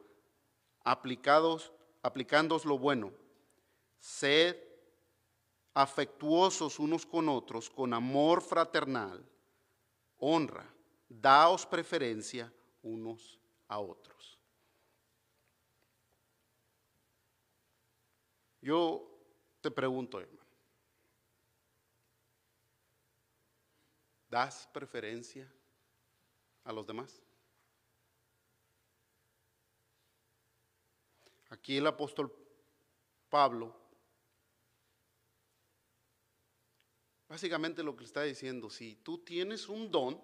aplicados, 0.83 1.75
aplicándoos 2.03 2.65
lo 2.65 2.79
bueno. 2.79 3.13
Sed 3.99 4.57
afectuosos 5.75 6.79
unos 6.79 7.05
con 7.05 7.29
otros, 7.29 7.69
con 7.69 7.93
amor 7.93 8.41
fraternal, 8.41 9.23
honra, 10.17 10.75
daos 11.07 11.67
preferencia 11.67 12.51
unos 12.81 13.39
a 13.69 13.79
otros. 13.79 14.39
Yo 18.63 19.16
te 19.67 19.71
pregunto, 19.73 20.21
hermano, 20.21 20.49
¿das 24.29 24.69
preferencia 24.73 25.53
a 26.63 26.73
los 26.73 26.87
demás? 26.87 27.21
Aquí 31.49 31.79
el 31.79 31.87
apóstol 31.89 32.33
Pablo, 33.29 33.77
básicamente 37.27 37.83
lo 37.83 37.97
que 37.97 38.05
está 38.05 38.23
diciendo, 38.23 38.71
si 38.71 38.95
tú 38.95 39.19
tienes 39.25 39.69
un 39.69 39.91
don, 39.91 40.23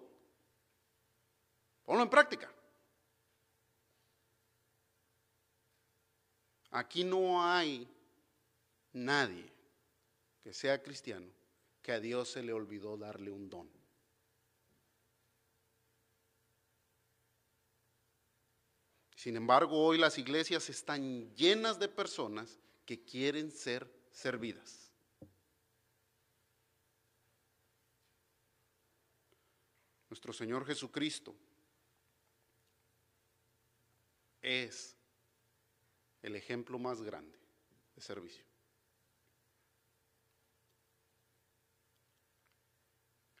ponlo 1.83 2.03
en 2.03 2.09
práctica. 2.09 2.49
Aquí 6.71 7.03
no 7.03 7.45
hay 7.45 8.02
nadie 8.93 9.51
que 10.41 10.53
sea 10.53 10.81
cristiano 10.81 11.27
que 11.81 11.91
a 11.91 11.99
Dios 11.99 12.29
se 12.29 12.43
le 12.43 12.53
olvidó 12.53 12.97
darle 12.97 13.29
un 13.29 13.49
don. 13.49 13.69
Sin 19.15 19.35
embargo, 19.37 19.85
hoy 19.85 19.97
las 19.97 20.17
iglesias 20.17 20.69
están 20.69 21.33
llenas 21.35 21.79
de 21.79 21.87
personas 21.87 22.59
que 22.85 23.03
quieren 23.03 23.51
ser 23.51 23.89
servidas. 24.11 24.91
Nuestro 30.09 30.33
Señor 30.33 30.65
Jesucristo 30.65 31.33
es 34.41 34.95
el 36.21 36.35
ejemplo 36.35 36.77
más 36.77 37.01
grande 37.01 37.39
de 37.95 38.01
servicio. 38.01 38.52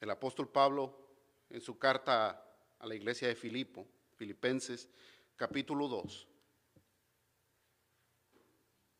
El 0.03 0.09
apóstol 0.09 0.49
Pablo, 0.49 0.99
en 1.49 1.61
su 1.61 1.79
carta 1.79 2.45
a 2.77 2.85
la 2.85 2.93
iglesia 2.93 3.29
de 3.29 3.37
Filipo, 3.37 3.87
Filipenses, 4.17 4.89
capítulo 5.37 5.87
2, 5.87 6.27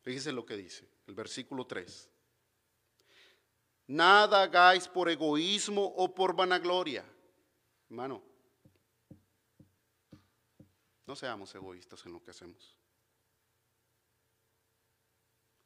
fíjese 0.00 0.32
lo 0.32 0.46
que 0.46 0.56
dice, 0.56 0.88
el 1.06 1.12
versículo 1.12 1.66
3. 1.66 2.10
Nada 3.88 4.44
hagáis 4.44 4.88
por 4.88 5.10
egoísmo 5.10 5.84
o 5.84 6.14
por 6.14 6.34
vanagloria. 6.34 7.04
Hermano, 7.90 8.22
no 11.06 11.14
seamos 11.14 11.54
egoístas 11.54 12.06
en 12.06 12.14
lo 12.14 12.22
que 12.22 12.30
hacemos 12.30 12.78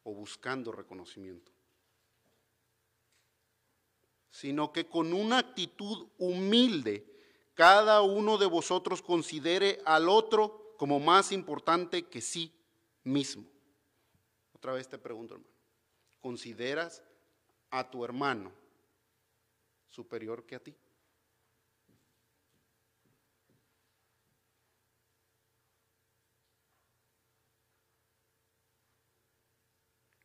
o 0.03 0.13
buscando 0.13 0.73
reconocimiento 0.73 1.58
sino 4.31 4.73
que 4.73 4.87
con 4.87 5.13
una 5.13 5.39
actitud 5.39 6.09
humilde 6.19 7.07
cada 7.55 8.03
uno 8.03 8.39
de 8.39 8.47
vosotros 8.47 9.03
considere 9.03 9.81
al 9.85 10.09
otro 10.09 10.75
como 10.77 11.01
más 11.01 11.33
importante 11.33 12.07
que 12.07 12.21
sí 12.21 12.55
mismo. 13.03 13.45
Otra 14.53 14.73
vez 14.73 14.89
te 14.89 14.99
pregunto, 14.99 15.35
hermano, 15.35 15.53
¿consideras 16.21 17.03
a 17.71 17.91
tu 17.91 18.05
hermano 18.05 18.53
superior 19.89 20.47
que 20.47 20.55
a 20.55 20.61
ti? 20.61 20.77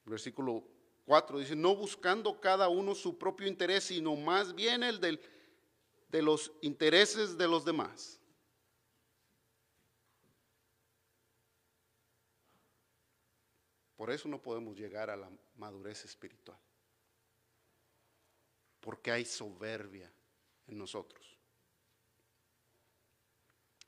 Versículo 0.05 0.72
4 1.05 1.39
dice, 1.39 1.55
no 1.55 1.75
buscando 1.75 2.39
cada 2.39 2.69
uno 2.69 2.95
su 2.95 3.17
propio 3.17 3.47
interés, 3.47 3.85
sino 3.85 4.15
más 4.15 4.55
bien 4.55 4.83
el 4.83 4.99
del, 4.99 5.19
de 6.09 6.21
los 6.21 6.51
intereses 6.61 7.37
de 7.37 7.47
los 7.47 7.65
demás. 7.65 8.19
Por 13.95 14.11
eso 14.11 14.27
no 14.27 14.41
podemos 14.41 14.75
llegar 14.77 15.09
a 15.09 15.15
la 15.15 15.29
madurez 15.55 16.03
espiritual. 16.05 16.59
Porque 18.79 19.11
hay 19.11 19.23
soberbia 19.23 20.11
en 20.67 20.77
nosotros. 20.77 21.37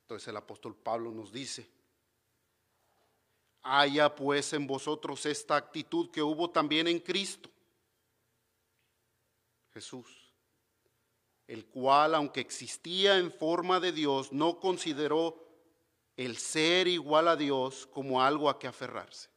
Entonces 0.02 0.28
el 0.28 0.38
apóstol 0.38 0.76
Pablo 0.76 1.12
nos 1.12 1.32
dice, 1.32 1.68
Haya 3.68 4.14
pues 4.14 4.54
en 4.54 4.68
vosotros 4.68 5.26
esta 5.26 5.56
actitud 5.56 6.12
que 6.12 6.22
hubo 6.22 6.52
también 6.52 6.88
en 6.88 7.00
Cristo 7.00 7.50
Jesús, 9.74 10.32
el 11.48 11.66
cual, 11.66 12.14
aunque 12.14 12.42
existía 12.42 13.18
en 13.18 13.32
forma 13.32 13.80
de 13.80 13.92
Dios, 13.92 14.32
no 14.32 14.60
consideró 14.60 15.44
el 16.16 16.38
ser 16.38 16.88
igual 16.88 17.28
a 17.28 17.36
Dios 17.36 17.88
como 17.88 18.22
algo 18.22 18.50
a 18.52 18.60
que 18.60 18.68
aferrarse. 18.68 19.30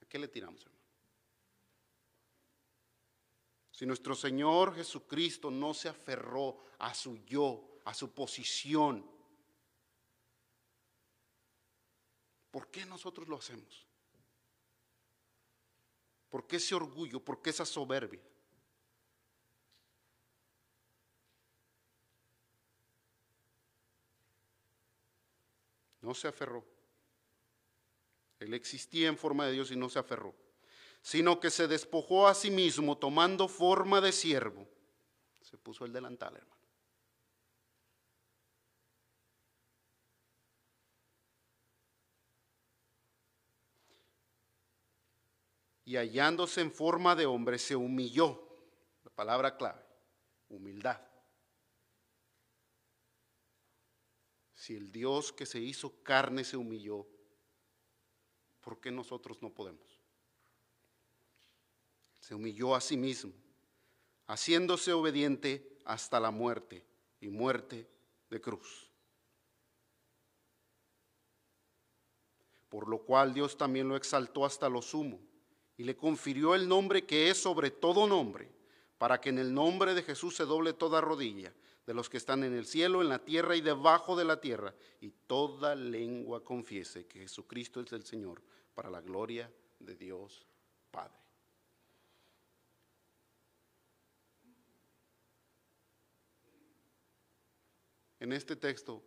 ¿A 0.00 0.06
qué 0.06 0.18
le 0.18 0.28
tiramos, 0.28 0.62
hermano? 0.62 0.78
Si 3.70 3.84
nuestro 3.84 4.14
Señor 4.14 4.74
Jesucristo 4.74 5.50
no 5.50 5.74
se 5.74 5.90
aferró 5.90 6.58
a 6.78 6.94
su 6.94 7.18
yo, 7.26 7.78
a 7.84 7.92
su 7.92 8.12
posición, 8.12 9.08
¿por 12.50 12.70
qué 12.70 12.84
nosotros 12.86 13.28
lo 13.28 13.36
hacemos? 13.36 13.86
¿Por 16.28 16.46
qué 16.46 16.56
ese 16.56 16.74
orgullo? 16.74 17.20
¿Por 17.20 17.40
qué 17.40 17.50
esa 17.50 17.64
soberbia? 17.64 18.22
No 26.02 26.14
se 26.14 26.28
aferró. 26.28 26.64
Él 28.38 28.54
existía 28.54 29.08
en 29.08 29.18
forma 29.18 29.46
de 29.46 29.52
Dios 29.52 29.70
y 29.70 29.76
no 29.76 29.88
se 29.88 29.98
aferró, 29.98 30.34
sino 31.02 31.40
que 31.40 31.50
se 31.50 31.66
despojó 31.66 32.28
a 32.28 32.34
sí 32.34 32.50
mismo 32.50 32.96
tomando 32.96 33.48
forma 33.48 34.00
de 34.00 34.12
siervo. 34.12 34.68
Se 35.40 35.58
puso 35.58 35.84
el 35.84 35.92
delantal, 35.92 36.36
hermano. 36.36 36.57
Y 45.88 45.96
hallándose 45.96 46.60
en 46.60 46.70
forma 46.70 47.16
de 47.16 47.24
hombre, 47.24 47.58
se 47.58 47.74
humilló. 47.74 48.46
La 49.04 49.10
palabra 49.10 49.56
clave, 49.56 49.82
humildad. 50.50 51.00
Si 54.54 54.76
el 54.76 54.92
Dios 54.92 55.32
que 55.32 55.46
se 55.46 55.58
hizo 55.58 56.02
carne 56.02 56.44
se 56.44 56.58
humilló, 56.58 57.06
¿por 58.60 58.78
qué 58.78 58.90
nosotros 58.90 59.40
no 59.40 59.48
podemos? 59.48 59.98
Se 62.20 62.34
humilló 62.34 62.74
a 62.74 62.82
sí 62.82 62.98
mismo, 62.98 63.32
haciéndose 64.26 64.92
obediente 64.92 65.78
hasta 65.86 66.20
la 66.20 66.30
muerte 66.30 66.84
y 67.18 67.30
muerte 67.30 67.88
de 68.28 68.40
cruz. 68.42 68.90
Por 72.68 72.88
lo 72.88 72.98
cual 73.06 73.32
Dios 73.32 73.56
también 73.56 73.88
lo 73.88 73.96
exaltó 73.96 74.44
hasta 74.44 74.68
lo 74.68 74.82
sumo 74.82 75.27
y 75.78 75.84
le 75.84 75.96
confirió 75.96 76.56
el 76.56 76.68
nombre 76.68 77.06
que 77.06 77.30
es 77.30 77.40
sobre 77.40 77.70
todo 77.70 78.06
nombre, 78.06 78.50
para 78.98 79.20
que 79.20 79.28
en 79.28 79.38
el 79.38 79.54
nombre 79.54 79.94
de 79.94 80.02
Jesús 80.02 80.34
se 80.34 80.44
doble 80.44 80.72
toda 80.72 81.00
rodilla 81.00 81.54
de 81.86 81.94
los 81.94 82.10
que 82.10 82.16
están 82.16 82.42
en 82.42 82.52
el 82.52 82.66
cielo, 82.66 83.00
en 83.00 83.08
la 83.08 83.24
tierra 83.24 83.56
y 83.56 83.60
debajo 83.60 84.16
de 84.16 84.24
la 84.24 84.40
tierra, 84.40 84.74
y 85.00 85.10
toda 85.26 85.76
lengua 85.76 86.44
confiese 86.44 87.06
que 87.06 87.20
Jesucristo 87.20 87.80
es 87.80 87.92
el 87.92 88.04
Señor, 88.04 88.42
para 88.74 88.90
la 88.90 89.00
gloria 89.00 89.50
de 89.78 89.94
Dios 89.94 90.46
Padre. 90.90 91.16
En 98.18 98.32
este 98.32 98.56
texto, 98.56 99.00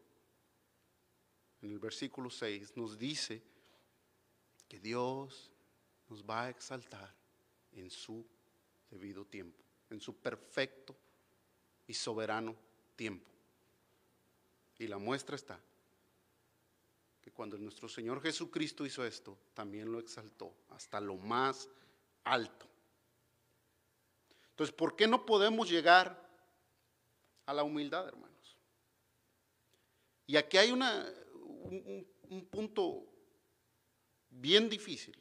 en 1.61 1.71
el 1.71 1.79
versículo 1.79 2.29
6, 2.29 2.77
nos 2.77 2.97
dice 2.97 3.43
que 4.69 4.79
Dios 4.79 5.50
nos 6.11 6.23
va 6.25 6.43
a 6.43 6.49
exaltar 6.49 7.09
en 7.71 7.89
su 7.89 8.27
debido 8.89 9.23
tiempo, 9.23 9.63
en 9.89 10.01
su 10.01 10.13
perfecto 10.17 10.93
y 11.87 11.93
soberano 11.93 12.53
tiempo. 12.97 13.31
Y 14.77 14.87
la 14.87 14.97
muestra 14.97 15.37
está 15.37 15.57
que 17.21 17.31
cuando 17.31 17.57
nuestro 17.57 17.87
Señor 17.87 18.21
Jesucristo 18.21 18.85
hizo 18.85 19.05
esto, 19.05 19.37
también 19.53 19.89
lo 19.89 19.99
exaltó 19.99 20.53
hasta 20.71 20.99
lo 20.99 21.15
más 21.15 21.69
alto. 22.25 22.67
Entonces, 24.49 24.75
¿por 24.75 24.97
qué 24.97 25.07
no 25.07 25.25
podemos 25.25 25.69
llegar 25.69 26.29
a 27.45 27.53
la 27.53 27.63
humildad, 27.63 28.09
hermanos? 28.09 28.57
Y 30.27 30.35
aquí 30.35 30.57
hay 30.57 30.71
un 30.73 32.47
punto 32.51 33.05
bien 34.29 34.69
difícil. 34.69 35.15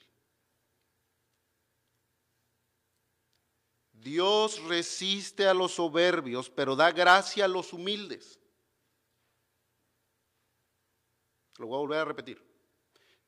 Dios 4.00 4.62
resiste 4.64 5.46
a 5.46 5.52
los 5.52 5.72
soberbios, 5.72 6.48
pero 6.48 6.74
da 6.74 6.90
gracia 6.90 7.44
a 7.44 7.48
los 7.48 7.72
humildes. 7.72 8.38
Lo 11.58 11.66
voy 11.66 11.76
a 11.76 11.80
volver 11.80 11.98
a 11.98 12.04
repetir. 12.06 12.42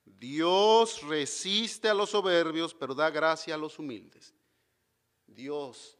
Dios 0.04 1.02
resiste 1.02 1.88
a 1.88 1.94
los 1.94 2.10
soberbios, 2.10 2.72
pero 2.72 2.94
da 2.94 3.10
gracia 3.10 3.54
a 3.54 3.58
los 3.58 3.78
humildes. 3.78 4.34
Dios 5.26 5.98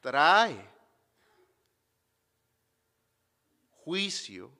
trae 0.00 0.68
juicio 3.70 4.50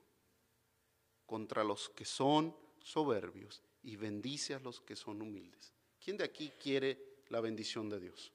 contra 1.25 1.63
los 1.63 1.89
que 1.89 2.05
son 2.05 2.55
soberbios 2.79 3.61
y 3.83 3.97
bendice 3.97 4.53
a 4.53 4.59
los 4.59 4.79
que 4.79 4.95
son 4.95 5.21
humildes. 5.21 5.73
¿Quién 5.99 6.15
de 6.15 6.23
aquí 6.23 6.53
quiere 6.61 7.23
la 7.29 7.41
bendición 7.41 7.89
de 7.89 7.99
Dios? 7.99 8.31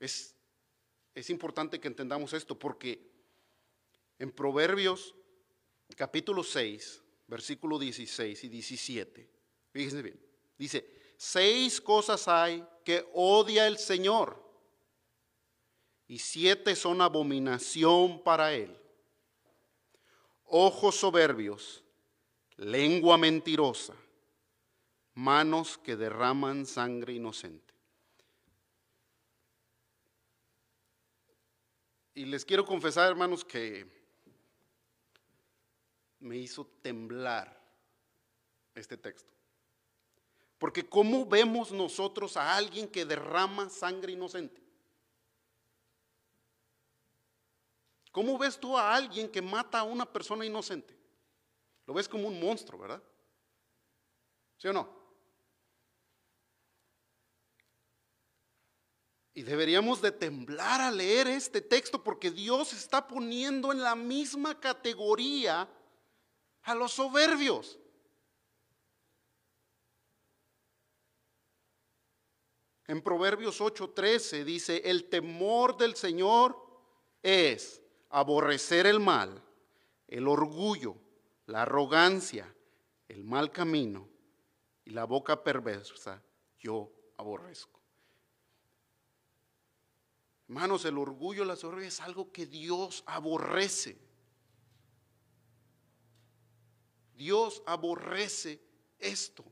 Es, 0.00 0.34
importante 1.28 1.78
que 1.78 1.88
entendamos 1.88 2.32
esto 2.32 2.58
porque 2.58 3.06
en 4.18 4.32
Proverbios 4.32 5.14
capítulo 5.94 6.42
6, 6.42 7.02
versículo 7.26 7.78
16 7.78 8.44
y 8.44 8.48
17, 8.48 9.30
fíjense 9.70 10.02
bien, 10.02 10.20
dice, 10.56 11.14
seis 11.18 11.80
cosas 11.80 12.26
hay 12.26 12.64
que 12.82 13.06
odia 13.12 13.66
el 13.66 13.76
Señor 13.76 14.42
y 16.08 16.18
siete 16.18 16.74
son 16.74 17.02
abominación 17.02 18.22
para 18.22 18.54
él. 18.54 18.76
Ojos 20.44 20.96
soberbios, 20.96 21.84
lengua 22.56 23.18
mentirosa, 23.18 23.94
manos 25.14 25.78
que 25.78 25.96
derraman 25.96 26.66
sangre 26.66 27.12
inocente. 27.12 27.69
Y 32.20 32.26
les 32.26 32.44
quiero 32.44 32.66
confesar, 32.66 33.08
hermanos, 33.08 33.42
que 33.42 33.86
me 36.18 36.36
hizo 36.36 36.66
temblar 36.82 37.58
este 38.74 38.98
texto. 38.98 39.32
Porque 40.58 40.86
¿cómo 40.86 41.24
vemos 41.24 41.72
nosotros 41.72 42.36
a 42.36 42.54
alguien 42.54 42.88
que 42.88 43.06
derrama 43.06 43.70
sangre 43.70 44.12
inocente? 44.12 44.62
¿Cómo 48.12 48.36
ves 48.36 48.60
tú 48.60 48.76
a 48.76 48.94
alguien 48.94 49.30
que 49.30 49.40
mata 49.40 49.78
a 49.78 49.84
una 49.84 50.04
persona 50.04 50.44
inocente? 50.44 50.94
Lo 51.86 51.94
ves 51.94 52.06
como 52.06 52.28
un 52.28 52.38
monstruo, 52.38 52.82
¿verdad? 52.82 53.02
¿Sí 54.58 54.68
o 54.68 54.74
no? 54.74 54.99
Y 59.32 59.42
deberíamos 59.42 60.02
de 60.02 60.10
temblar 60.10 60.80
a 60.80 60.90
leer 60.90 61.28
este 61.28 61.60
texto 61.60 62.02
porque 62.02 62.30
Dios 62.30 62.72
está 62.72 63.06
poniendo 63.06 63.72
en 63.72 63.80
la 63.80 63.94
misma 63.94 64.58
categoría 64.58 65.68
a 66.62 66.74
los 66.74 66.92
soberbios. 66.92 67.78
En 72.86 73.02
Proverbios 73.02 73.60
8:13 73.60 74.44
dice, 74.44 74.82
el 74.84 75.08
temor 75.08 75.76
del 75.76 75.94
Señor 75.94 76.56
es 77.22 77.80
aborrecer 78.08 78.86
el 78.86 78.98
mal, 78.98 79.40
el 80.08 80.26
orgullo, 80.26 80.96
la 81.46 81.62
arrogancia, 81.62 82.52
el 83.06 83.22
mal 83.22 83.52
camino 83.52 84.08
y 84.84 84.90
la 84.90 85.04
boca 85.04 85.44
perversa, 85.44 86.20
yo 86.58 86.90
aborrezco. 87.16 87.79
Hermanos, 90.50 90.84
el 90.84 90.98
orgullo, 90.98 91.44
la 91.44 91.54
soberbia 91.54 91.86
es 91.86 92.00
algo 92.00 92.32
que 92.32 92.44
Dios 92.44 93.04
aborrece. 93.06 93.96
Dios 97.14 97.62
aborrece 97.64 98.60
esto. 98.98 99.44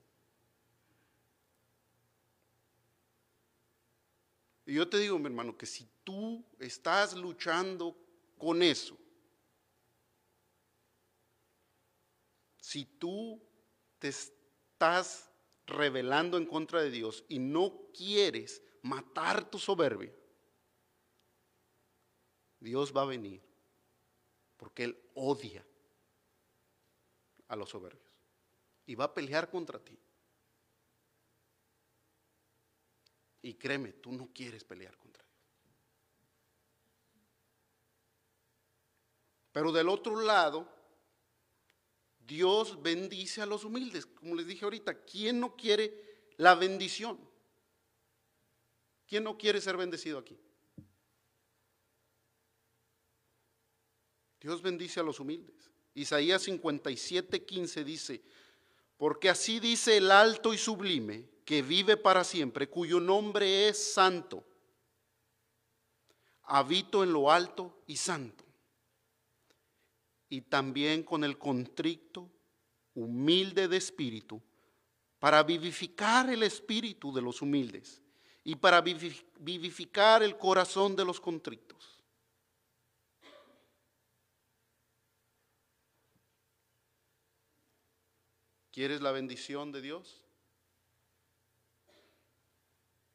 Y 4.66 4.74
yo 4.74 4.88
te 4.88 4.98
digo, 4.98 5.20
mi 5.20 5.26
hermano, 5.26 5.56
que 5.56 5.66
si 5.66 5.88
tú 6.02 6.44
estás 6.58 7.14
luchando 7.14 7.96
con 8.36 8.60
eso, 8.60 8.98
si 12.60 12.84
tú 12.84 13.40
te 14.00 14.08
estás 14.08 15.30
rebelando 15.64 16.36
en 16.36 16.44
contra 16.44 16.82
de 16.82 16.90
Dios 16.90 17.24
y 17.28 17.38
no 17.38 17.86
quieres 17.94 18.60
matar 18.82 19.48
tu 19.48 19.60
soberbia, 19.60 20.17
Dios 22.60 22.94
va 22.96 23.02
a 23.02 23.06
venir 23.06 23.42
porque 24.56 24.84
Él 24.84 24.98
odia 25.14 25.64
a 27.48 27.56
los 27.56 27.70
soberbios 27.70 28.12
y 28.86 28.94
va 28.94 29.04
a 29.04 29.14
pelear 29.14 29.50
contra 29.50 29.78
ti. 29.78 29.98
Y 33.42 33.54
créeme, 33.54 33.92
tú 33.92 34.12
no 34.12 34.28
quieres 34.32 34.64
pelear 34.64 34.96
contra 34.98 35.22
Dios. 35.24 35.38
Pero 39.52 39.72
del 39.72 39.88
otro 39.88 40.20
lado, 40.20 40.68
Dios 42.18 42.82
bendice 42.82 43.40
a 43.40 43.46
los 43.46 43.64
humildes. 43.64 44.06
Como 44.06 44.34
les 44.34 44.46
dije 44.46 44.64
ahorita, 44.64 45.02
¿quién 45.04 45.40
no 45.40 45.56
quiere 45.56 46.32
la 46.36 46.54
bendición? 46.54 47.18
¿Quién 49.06 49.24
no 49.24 49.38
quiere 49.38 49.60
ser 49.60 49.76
bendecido 49.76 50.18
aquí? 50.18 50.38
Dios 54.40 54.62
bendice 54.62 55.00
a 55.00 55.02
los 55.02 55.20
humildes. 55.20 55.70
Isaías 55.94 56.42
57, 56.42 57.44
15 57.44 57.84
dice, 57.84 58.22
porque 58.96 59.28
así 59.28 59.60
dice 59.60 59.96
el 59.96 60.10
alto 60.10 60.52
y 60.52 60.58
sublime, 60.58 61.28
que 61.44 61.62
vive 61.62 61.96
para 61.96 62.24
siempre, 62.24 62.68
cuyo 62.68 63.00
nombre 63.00 63.68
es 63.68 63.92
santo. 63.94 64.44
Habito 66.42 67.02
en 67.02 67.12
lo 67.12 67.30
alto 67.30 67.82
y 67.86 67.96
santo. 67.96 68.44
Y 70.28 70.42
también 70.42 71.02
con 71.02 71.24
el 71.24 71.38
contrito, 71.38 72.30
humilde 72.94 73.66
de 73.66 73.76
espíritu, 73.76 74.42
para 75.18 75.42
vivificar 75.42 76.28
el 76.30 76.42
espíritu 76.42 77.12
de 77.12 77.22
los 77.22 77.40
humildes 77.40 78.02
y 78.44 78.54
para 78.56 78.80
vivificar 78.80 80.22
el 80.22 80.36
corazón 80.36 80.94
de 80.94 81.04
los 81.04 81.20
contritos. 81.20 81.97
¿Quieres 88.78 89.00
la 89.00 89.10
bendición 89.10 89.72
de 89.72 89.80
Dios? 89.80 90.22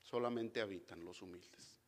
Solamente 0.01 0.59
habitan 0.59 1.05
los 1.05 1.21
humildes. 1.21 1.79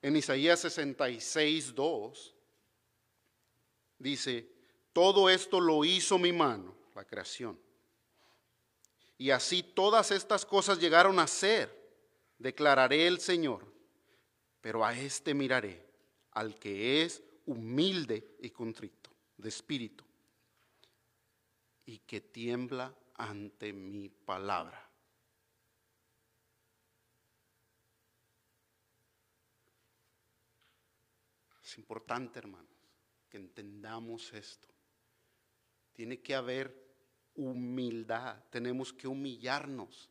En 0.00 0.16
Isaías 0.16 0.60
66, 0.60 1.74
2 1.74 2.34
dice, 3.98 4.48
todo 4.94 5.28
esto 5.28 5.60
lo 5.60 5.84
hizo 5.84 6.18
mi 6.18 6.32
mano, 6.32 6.74
la 6.94 7.04
creación. 7.04 7.60
Y 9.18 9.28
así 9.28 9.62
todas 9.62 10.10
estas 10.10 10.46
cosas 10.46 10.78
llegaron 10.78 11.18
a 11.18 11.26
ser, 11.26 11.70
declararé 12.38 13.06
el 13.06 13.20
Señor, 13.20 13.70
pero 14.62 14.86
a 14.86 14.98
este 14.98 15.34
miraré, 15.34 15.86
al 16.30 16.58
que 16.58 17.02
es 17.02 17.22
humilde 17.44 18.38
y 18.40 18.48
contrito 18.48 18.99
de 19.40 19.48
espíritu 19.48 20.04
y 21.86 21.98
que 21.98 22.20
tiembla 22.20 22.94
ante 23.14 23.72
mi 23.72 24.08
palabra. 24.08 24.88
Es 31.62 31.78
importante, 31.78 32.38
hermanos, 32.38 32.68
que 33.28 33.36
entendamos 33.36 34.32
esto. 34.32 34.68
Tiene 35.92 36.20
que 36.20 36.34
haber 36.34 36.90
humildad, 37.34 38.42
tenemos 38.50 38.92
que 38.92 39.06
humillarnos. 39.06 40.10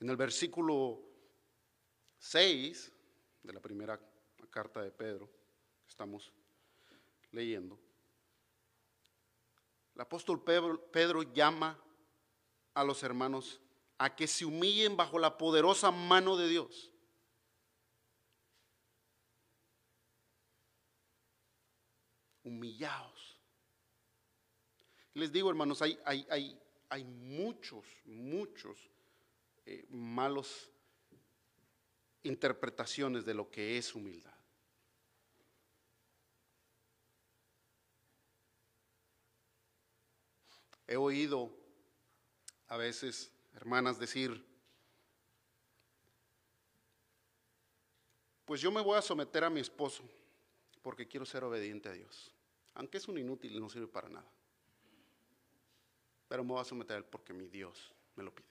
En 0.00 0.10
el 0.10 0.16
versículo 0.16 1.00
6 2.18 2.92
de 3.42 3.52
la 3.52 3.60
primera 3.60 3.98
carta 4.50 4.82
de 4.82 4.90
Pedro, 4.90 5.30
estamos 5.86 6.32
leyendo, 7.32 7.78
el 9.94 10.00
apóstol 10.00 10.42
Pedro, 10.42 11.22
llama 11.34 11.78
a 12.74 12.84
los 12.84 13.02
hermanos 13.02 13.60
a 13.98 14.14
que 14.16 14.26
se 14.26 14.44
humillen 14.44 14.96
bajo 14.96 15.18
la 15.18 15.36
poderosa 15.36 15.90
mano 15.90 16.36
de 16.36 16.48
Dios. 16.48 16.92
Humillaos. 22.42 23.38
Les 25.14 25.30
digo, 25.30 25.50
hermanos, 25.50 25.82
hay, 25.82 25.98
hay, 26.04 26.26
hay, 26.30 26.58
hay 26.88 27.04
muchos, 27.04 27.84
muchos 28.06 28.90
eh, 29.66 29.86
malos 29.90 30.70
interpretaciones 32.22 33.24
de 33.24 33.34
lo 33.34 33.50
que 33.50 33.76
es 33.76 33.94
humildad. 33.94 34.31
He 40.86 40.96
oído 40.96 41.50
a 42.68 42.76
veces 42.76 43.32
hermanas 43.54 43.98
decir, 43.98 44.44
pues 48.44 48.60
yo 48.60 48.70
me 48.70 48.80
voy 48.80 48.98
a 48.98 49.02
someter 49.02 49.44
a 49.44 49.50
mi 49.50 49.60
esposo 49.60 50.02
porque 50.82 51.06
quiero 51.06 51.24
ser 51.24 51.44
obediente 51.44 51.88
a 51.88 51.92
Dios, 51.92 52.32
aunque 52.74 52.98
es 52.98 53.08
un 53.08 53.18
inútil 53.18 53.52
y 53.52 53.60
no 53.60 53.68
sirve 53.68 53.86
para 53.86 54.08
nada. 54.08 54.30
Pero 56.28 56.44
me 56.44 56.52
voy 56.52 56.60
a 56.60 56.64
someter 56.64 56.96
a 56.96 56.98
él 56.98 57.04
porque 57.04 57.32
mi 57.32 57.46
Dios 57.46 57.92
me 58.16 58.24
lo 58.24 58.34
pide. 58.34 58.48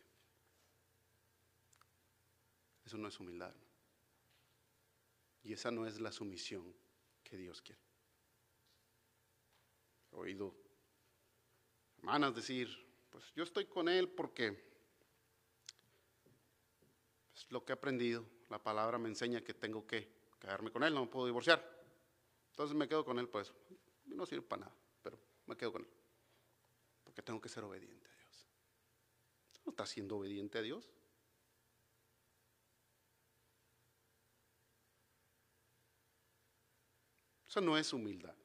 Eso 2.85 2.97
no 2.97 3.07
es 3.07 3.19
humildad. 3.19 3.53
Y 5.43 5.53
esa 5.53 5.71
no 5.71 5.87
es 5.87 5.99
la 5.99 6.11
sumisión 6.11 6.73
que 7.23 7.37
Dios 7.37 7.61
quiere. 7.61 7.81
He 10.11 10.15
oído 10.15 10.60
hermanas 12.01 12.35
decir, 12.35 12.67
pues 13.11 13.31
yo 13.35 13.43
estoy 13.43 13.65
con 13.65 13.87
él 13.87 14.09
porque 14.09 14.59
es 17.35 17.51
lo 17.51 17.63
que 17.63 17.73
he 17.73 17.75
aprendido. 17.75 18.25
La 18.49 18.61
palabra 18.61 18.97
me 18.97 19.07
enseña 19.07 19.41
que 19.41 19.53
tengo 19.53 19.85
que 19.85 20.11
quedarme 20.39 20.71
con 20.71 20.83
él, 20.83 20.93
no 20.95 21.01
me 21.01 21.11
puedo 21.11 21.27
divorciar. 21.27 21.63
Entonces 22.49 22.75
me 22.75 22.87
quedo 22.87 23.05
con 23.05 23.19
él, 23.19 23.29
pues 23.29 23.53
no 24.05 24.25
sirve 24.25 24.41
para 24.41 24.61
nada, 24.61 24.75
pero 25.03 25.19
me 25.45 25.55
quedo 25.55 25.73
con 25.73 25.83
él. 25.83 25.89
Porque 27.03 27.21
tengo 27.21 27.39
que 27.39 27.49
ser 27.49 27.63
obediente 27.63 28.09
a 28.09 28.15
Dios. 28.15 28.47
¿No 29.63 29.69
está 29.69 29.85
siendo 29.85 30.17
obediente 30.17 30.57
a 30.57 30.61
Dios? 30.63 30.91
Eso 37.47 37.61
no 37.61 37.77
es 37.77 37.93
humildad. 37.93 38.40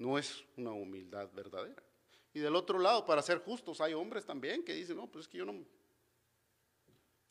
No 0.00 0.16
es 0.16 0.42
una 0.56 0.72
humildad 0.72 1.30
verdadera. 1.34 1.82
Y 2.32 2.40
del 2.40 2.56
otro 2.56 2.78
lado, 2.78 3.04
para 3.04 3.20
ser 3.20 3.38
justos, 3.38 3.82
hay 3.82 3.92
hombres 3.92 4.24
también 4.24 4.64
que 4.64 4.72
dicen, 4.72 4.96
no, 4.96 5.06
pues 5.06 5.26
es 5.26 5.28
que 5.28 5.36
yo 5.36 5.44
no, 5.44 5.62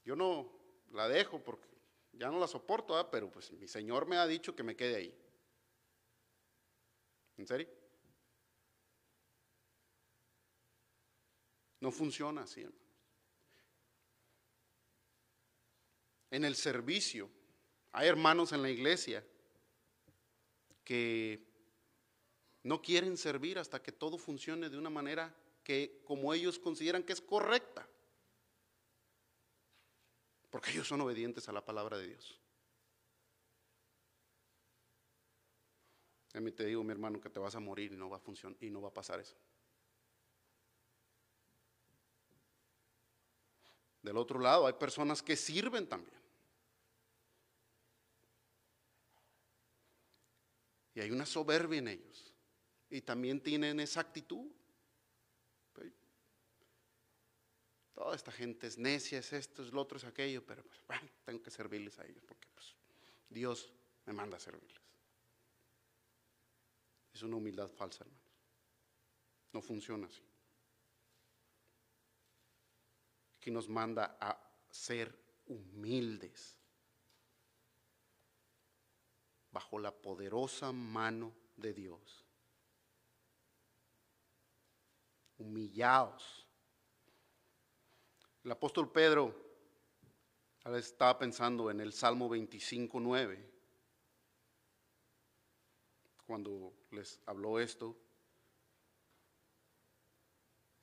yo 0.05 0.15
no 0.15 0.51
la 0.91 1.07
dejo 1.07 1.43
porque 1.43 1.67
ya 2.13 2.29
no 2.29 2.39
la 2.39 2.47
soporto, 2.47 3.09
pero 3.09 3.31
pues 3.31 3.51
mi 3.53 3.67
Señor 3.67 4.07
me 4.07 4.17
ha 4.17 4.27
dicho 4.27 4.55
que 4.55 4.61
me 4.61 4.75
quede 4.75 4.95
ahí. 4.97 5.17
¿En 7.37 7.47
serio? 7.47 7.67
No 11.79 11.91
funciona 11.91 12.43
así, 12.43 12.67
En 16.29 16.45
el 16.45 16.55
servicio, 16.55 17.31
hay 17.93 18.07
hermanos 18.07 18.51
en 18.51 18.61
la 18.61 18.69
iglesia 18.69 19.25
que 20.83 21.48
no 22.63 22.81
quieren 22.81 23.17
servir 23.17 23.57
hasta 23.57 23.81
que 23.81 23.91
todo 23.91 24.17
funcione 24.17 24.69
de 24.69 24.77
una 24.77 24.89
manera 24.89 25.33
que 25.63 26.01
como 26.03 26.33
ellos 26.33 26.59
consideran 26.59 27.03
que 27.03 27.13
es 27.13 27.21
correcta. 27.21 27.87
Porque 30.49 30.71
ellos 30.71 30.87
son 30.87 31.01
obedientes 31.01 31.47
a 31.47 31.53
la 31.53 31.63
palabra 31.63 31.97
de 31.97 32.07
Dios. 32.07 32.39
A 36.33 36.39
mí 36.39 36.51
te 36.51 36.65
digo, 36.65 36.83
mi 36.83 36.91
hermano, 36.91 37.19
que 37.19 37.29
te 37.29 37.39
vas 37.39 37.55
a 37.55 37.59
morir 37.59 37.93
y 37.93 37.97
no 37.97 38.09
va 38.09 38.17
a 38.17 38.19
funcionar 38.19 38.57
y 38.61 38.69
no 38.69 38.81
va 38.81 38.89
a 38.89 38.93
pasar 38.93 39.19
eso. 39.19 39.35
Del 44.01 44.17
otro 44.17 44.39
lado, 44.39 44.65
hay 44.65 44.73
personas 44.73 45.21
que 45.21 45.35
sirven 45.35 45.87
también. 45.87 46.19
Y 50.95 51.01
hay 51.01 51.11
una 51.11 51.25
soberbia 51.25 51.79
en 51.79 51.87
ellos 51.89 52.28
y 52.89 53.01
también 53.01 53.41
tienen 53.41 53.79
esa 53.79 54.01
actitud. 54.01 54.51
Toda 57.93 58.15
esta 58.15 58.31
gente 58.31 58.65
es 58.65 58.77
necia, 58.77 59.19
es 59.19 59.33
esto, 59.33 59.61
es 59.61 59.73
lo 59.73 59.81
otro, 59.81 59.97
es 59.97 60.05
aquello, 60.05 60.45
pero 60.45 60.63
pues, 60.63 60.81
bueno, 60.87 61.09
tengo 61.25 61.43
que 61.43 61.51
servirles 61.51 61.99
a 61.99 62.05
ellos 62.05 62.23
porque 62.25 62.47
pues, 62.53 62.73
Dios 63.27 63.73
me 64.05 64.13
manda 64.13 64.37
a 64.37 64.39
servirles. 64.39 64.81
Es 67.13 67.21
una 67.23 67.35
humildad 67.35 67.67
falsa, 67.67 68.05
hermanos. 68.05 68.23
No 69.51 69.61
funciona 69.61 70.07
así. 70.07 70.23
Aquí 73.35 73.51
nos 73.51 73.67
manda 73.67 74.17
a 74.17 74.49
ser 74.71 75.13
humildes 75.47 76.55
bajo 79.51 79.77
la 79.77 79.91
poderosa 79.91 80.71
mano 80.71 81.35
de 81.57 81.73
Dios. 81.73 82.28
Humillaos. 85.39 86.45
El 88.43 88.51
apóstol 88.51 88.91
Pedro 88.91 89.35
estaba 90.77 91.17
pensando 91.17 91.71
en 91.71 91.79
el 91.79 91.93
Salmo 91.93 92.29
25.9, 92.29 93.37
cuando 96.25 96.73
les 96.91 97.19
habló 97.25 97.59
esto. 97.59 97.97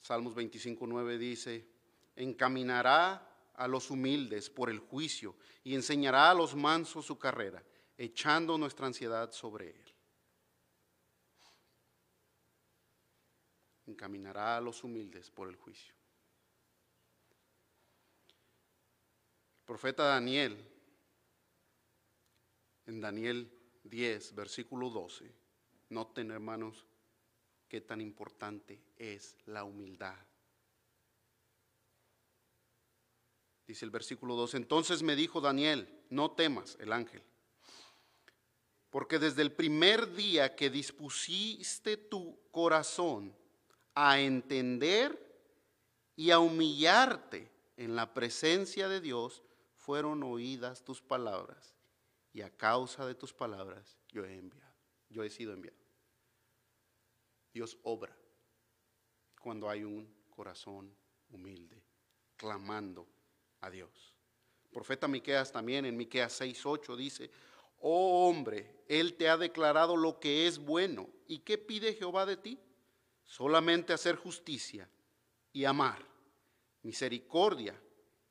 Salmos 0.01 0.35
25.9 0.35 1.19
dice, 1.19 1.69
encaminará 2.15 3.51
a 3.55 3.69
los 3.69 3.91
humildes 3.91 4.51
por 4.51 4.71
el 4.71 4.79
juicio 4.79 5.37
y 5.65 5.75
enseñará 5.75 6.31
a 6.31 6.35
los 6.35 6.55
mansos 6.55 7.07
su 7.07 7.19
carrera, 7.19 7.63
echando 7.97 8.59
nuestra 8.59 8.87
ansiedad 8.87 9.33
sobre 9.33 9.71
él. 9.71 9.96
Encaminará 13.87 14.57
a 14.57 14.61
los 14.61 14.83
humildes 14.85 15.31
por 15.31 15.49
el 15.49 15.57
juicio. 15.57 15.95
El 19.61 19.65
profeta 19.67 20.05
Daniel, 20.05 20.65
en 22.87 23.01
Daniel 23.01 23.51
10, 23.85 24.35
versículo 24.35 24.91
12, 24.91 25.33
noten 25.91 26.31
hermanos 26.31 26.85
qué 27.69 27.81
tan 27.81 28.01
importante 28.01 28.81
es 28.97 29.37
la 29.47 29.65
humildad. 29.65 30.17
Dice 33.67 33.85
el 33.85 33.91
versículo 33.91 34.37
2, 34.37 34.55
entonces 34.55 35.03
me 35.03 35.17
dijo 35.17 35.41
Daniel, 35.41 35.89
no 36.09 36.31
temas, 36.31 36.77
el 36.79 36.93
ángel, 36.93 37.23
porque 38.91 39.19
desde 39.19 39.43
el 39.43 39.53
primer 39.53 40.15
día 40.15 40.55
que 40.55 40.71
dispusiste 40.71 41.97
tu 41.97 42.39
corazón 42.53 43.35
a 43.97 44.21
entender 44.21 45.19
y 46.15 46.31
a 46.31 46.39
humillarte 46.39 47.51
en 47.79 47.97
la 47.97 48.13
presencia 48.13 48.89
de 48.89 49.01
Dios, 49.01 49.43
fueron 49.75 50.23
oídas 50.23 50.85
tus 50.85 51.01
palabras, 51.01 51.75
y 52.33 52.43
a 52.43 52.51
causa 52.51 53.07
de 53.07 53.15
tus 53.15 53.33
palabras 53.33 53.99
yo 54.11 54.25
he 54.25 54.35
enviado, 54.35 54.75
yo 55.09 55.25
he 55.25 55.31
sido 55.31 55.53
enviado. 55.53 55.79
Dios 57.55 57.79
obra 57.85 58.15
cuando 59.41 59.69
hay 59.71 59.83
un 59.83 60.07
corazón 60.29 60.95
humilde, 61.31 61.83
clamando 62.37 63.09
a 63.61 63.71
Dios. 63.71 64.15
profeta 64.71 65.09
Miqueas 65.09 65.51
también 65.51 65.87
en 65.87 65.97
Miqueas 65.97 66.39
6:8 66.39 66.97
dice, 66.97 67.31
"Oh 67.79 68.29
hombre, 68.29 68.85
él 68.89 69.15
te 69.15 69.31
ha 69.31 69.39
declarado 69.39 69.97
lo 69.97 70.21
que 70.21 70.47
es 70.47 70.59
bueno, 70.59 71.09
¿y 71.27 71.39
qué 71.39 71.57
pide 71.57 71.95
Jehová 71.95 72.27
de 72.27 72.37
ti? 72.37 72.59
Solamente 73.27 73.93
hacer 73.93 74.17
justicia 74.17 74.89
y 75.53 75.65
amar, 75.65 76.03
misericordia 76.83 77.79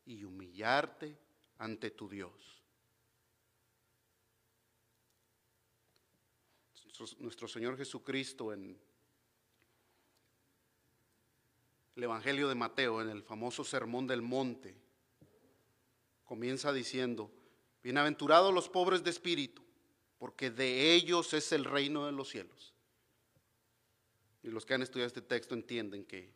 y 0.05 0.23
humillarte 0.23 1.17
ante 1.59 1.91
tu 1.91 2.09
Dios." 2.09 2.63
Nuestro 7.19 7.47
Señor 7.47 7.77
Jesucristo 7.77 8.53
en 8.53 8.79
el 11.95 12.03
Evangelio 12.03 12.47
de 12.47 12.55
Mateo, 12.55 13.01
en 13.01 13.09
el 13.09 13.21
famoso 13.23 13.63
Sermón 13.63 14.07
del 14.07 14.21
Monte, 14.21 14.75
comienza 16.23 16.73
diciendo, 16.73 17.31
bienaventurados 17.83 18.53
los 18.53 18.69
pobres 18.69 19.03
de 19.03 19.09
espíritu, 19.09 19.63
porque 20.17 20.51
de 20.51 20.93
ellos 20.93 21.33
es 21.33 21.51
el 21.51 21.65
reino 21.65 22.05
de 22.05 22.11
los 22.11 22.29
cielos. 22.29 22.74
Y 24.45 24.51
los 24.51 24.63
que 24.63 24.75
han 24.75 24.83
estudiado 24.83 25.07
este 25.07 25.23
texto 25.23 25.55
entienden 25.55 26.05
que 26.05 26.31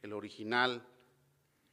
el 0.00 0.12
original 0.12 0.86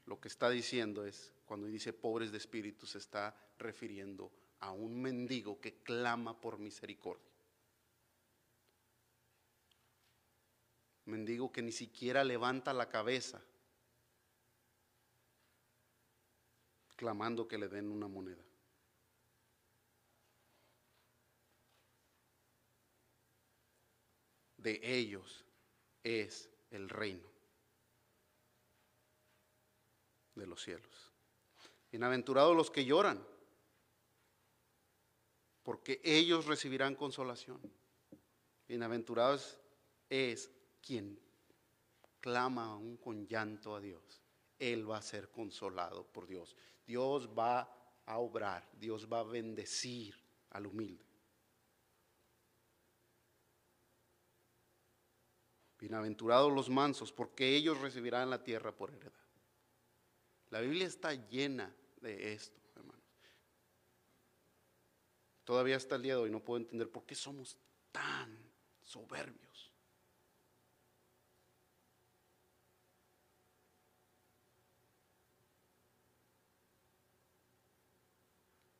lo 0.08 0.20
que 0.20 0.30
está 0.30 0.50
diciendo 0.50 1.06
es, 1.06 1.32
cuando 1.46 1.68
dice 1.68 1.94
pobres 1.94 2.32
de 2.32 2.40
espíritu, 2.40 2.88
se 2.88 2.98
está 2.98 3.40
refiriendo 3.60 4.32
a 4.62 4.72
un 4.72 5.00
mendigo 5.00 5.62
que 5.62 5.84
clama 5.84 6.42
por 6.42 6.58
misericordia. 6.58 7.32
Mendigo 11.06 11.52
que 11.52 11.62
ni 11.62 11.72
siquiera 11.72 12.24
levanta 12.24 12.74
la 12.74 12.90
cabeza 12.90 13.40
clamando 16.96 17.48
que 17.48 17.60
le 17.60 17.68
den 17.68 17.92
una 17.92 18.08
moneda. 18.08 18.47
De 24.58 24.80
ellos 24.84 25.46
es 26.04 26.50
el 26.72 26.90
reino 26.90 27.30
de 30.36 30.48
los 30.48 30.62
cielos. 30.62 31.12
Bienaventurados 31.92 32.56
los 32.56 32.70
que 32.70 32.86
lloran, 32.86 33.26
porque 35.64 36.02
ellos 36.04 36.46
recibirán 36.46 36.96
consolación. 36.96 37.60
Bienaventurados 38.68 39.60
es 40.10 40.52
quien 40.82 41.20
clama 42.20 42.66
aún 42.66 42.98
con 42.98 43.26
llanto 43.28 43.76
a 43.76 43.82
Dios. 43.82 44.22
Él 44.60 44.90
va 44.90 44.98
a 44.98 45.02
ser 45.02 45.30
consolado 45.30 46.06
por 46.06 46.28
Dios. 46.28 46.56
Dios 46.86 47.30
va 47.38 47.74
a 48.06 48.20
obrar, 48.20 48.68
Dios 48.74 49.08
va 49.12 49.20
a 49.20 49.24
bendecir 49.24 50.16
al 50.50 50.66
humilde. 50.66 51.07
Bienaventurados 55.88 56.52
los 56.52 56.70
mansos, 56.70 57.14
porque 57.14 57.56
ellos 57.56 57.80
recibirán 57.80 58.30
la 58.30 58.44
tierra 58.44 58.76
por 58.76 58.92
heredad. 58.92 59.14
La 60.50 60.60
Biblia 60.60 60.86
está 60.86 61.14
llena 61.14 61.74
de 62.02 62.34
esto, 62.34 62.60
hermanos. 62.76 63.06
Todavía 65.46 65.78
hasta 65.78 65.96
el 65.96 66.02
día 66.02 66.16
de 66.16 66.24
hoy 66.24 66.30
no 66.30 66.44
puedo 66.44 66.60
entender 66.60 66.92
por 66.92 67.06
qué 67.06 67.16
somos 67.16 67.56
tan 67.94 68.38
soberbios. 68.82 69.72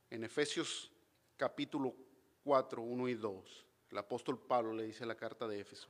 En 0.10 0.26
Efesios 0.26 0.92
capítulo 1.38 1.96
4, 2.44 2.82
1 2.82 3.08
y 3.08 3.14
2, 3.14 3.66
el 3.92 3.98
apóstol 3.98 4.46
Pablo 4.46 4.74
le 4.74 4.84
dice 4.84 5.06
la 5.06 5.16
carta 5.16 5.48
de 5.48 5.62
Éfeso, 5.62 5.88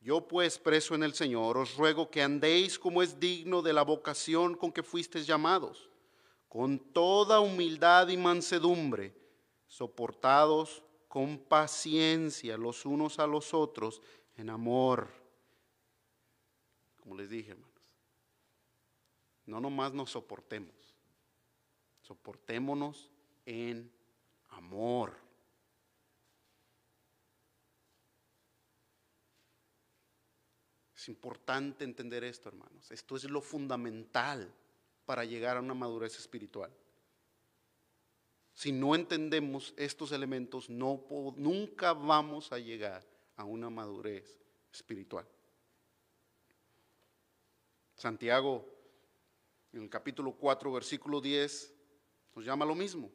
yo 0.00 0.26
pues 0.26 0.58
preso 0.58 0.94
en 0.94 1.02
el 1.02 1.14
Señor 1.14 1.58
os 1.58 1.76
ruego 1.76 2.10
que 2.10 2.22
andéis 2.22 2.78
como 2.78 3.02
es 3.02 3.20
digno 3.20 3.60
de 3.60 3.72
la 3.72 3.82
vocación 3.82 4.54
con 4.54 4.72
que 4.72 4.82
fuisteis 4.82 5.26
llamados, 5.26 5.90
con 6.48 6.78
toda 6.78 7.40
humildad 7.40 8.08
y 8.08 8.16
mansedumbre, 8.16 9.14
soportados 9.66 10.82
con 11.06 11.38
paciencia 11.38 12.56
los 12.56 12.86
unos 12.86 13.18
a 13.18 13.26
los 13.26 13.52
otros 13.52 14.00
en 14.36 14.48
amor. 14.48 15.08
Como 16.96 17.14
les 17.14 17.28
dije, 17.28 17.50
hermanos, 17.50 17.70
no 19.44 19.60
nomás 19.60 19.92
nos 19.92 20.10
soportemos, 20.10 20.94
soportémonos 22.00 23.10
en 23.44 23.92
amor. 24.48 25.29
Es 31.00 31.08
importante 31.08 31.82
entender 31.82 32.24
esto, 32.24 32.50
hermanos. 32.50 32.90
Esto 32.90 33.16
es 33.16 33.24
lo 33.24 33.40
fundamental 33.40 34.52
para 35.06 35.24
llegar 35.24 35.56
a 35.56 35.60
una 35.60 35.72
madurez 35.72 36.18
espiritual. 36.18 36.70
Si 38.52 38.70
no 38.70 38.94
entendemos 38.94 39.72
estos 39.78 40.12
elementos, 40.12 40.68
nunca 40.68 41.94
vamos 41.94 42.52
a 42.52 42.58
llegar 42.58 43.02
a 43.36 43.44
una 43.44 43.70
madurez 43.70 44.42
espiritual. 44.70 45.26
Santiago, 47.94 48.68
en 49.72 49.84
el 49.84 49.88
capítulo 49.88 50.32
4, 50.32 50.70
versículo 50.70 51.22
10, 51.22 51.74
nos 52.34 52.44
llama 52.44 52.66
lo 52.66 52.74
mismo. 52.74 53.10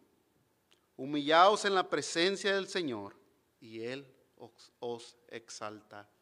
Humillaos 0.97 1.65
en 1.65 1.75
la 1.75 1.87
presencia 1.87 2.55
del 2.55 2.67
Señor 2.67 3.15
y 3.61 3.81
Él 3.81 4.11
os, 4.79 5.15
exaltará. 5.29 6.14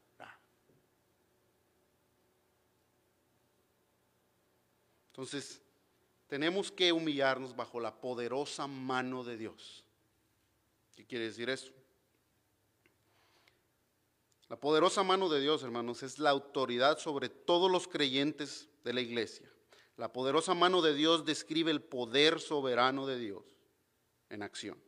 Entonces, 5.13 5.61
tenemos 6.25 6.71
que 6.71 6.91
humillarnos 6.91 7.55
bajo 7.55 7.79
la 7.79 8.01
poderosa 8.01 8.65
mano 8.65 9.23
de 9.23 9.37
Dios. 9.37 9.85
¿Qué 10.95 11.05
quiere 11.05 11.25
decir 11.25 11.51
eso? 11.51 11.71
La 14.49 14.59
poderosa 14.59 15.03
mano 15.03 15.29
de 15.29 15.39
Dios, 15.39 15.61
hermanos, 15.61 16.01
es 16.01 16.17
la 16.17 16.31
autoridad 16.31 16.97
sobre 16.97 17.29
todos 17.29 17.69
los 17.69 17.87
creyentes 17.87 18.67
de 18.83 18.93
la 18.93 19.01
iglesia. 19.01 19.47
La 19.97 20.11
poderosa 20.11 20.55
mano 20.55 20.81
de 20.81 20.95
Dios 20.95 21.25
describe 21.25 21.69
el 21.69 21.83
poder 21.83 22.39
soberano 22.39 23.05
de 23.05 23.19
Dios 23.19 23.43
en 24.29 24.41
acción. 24.41 24.81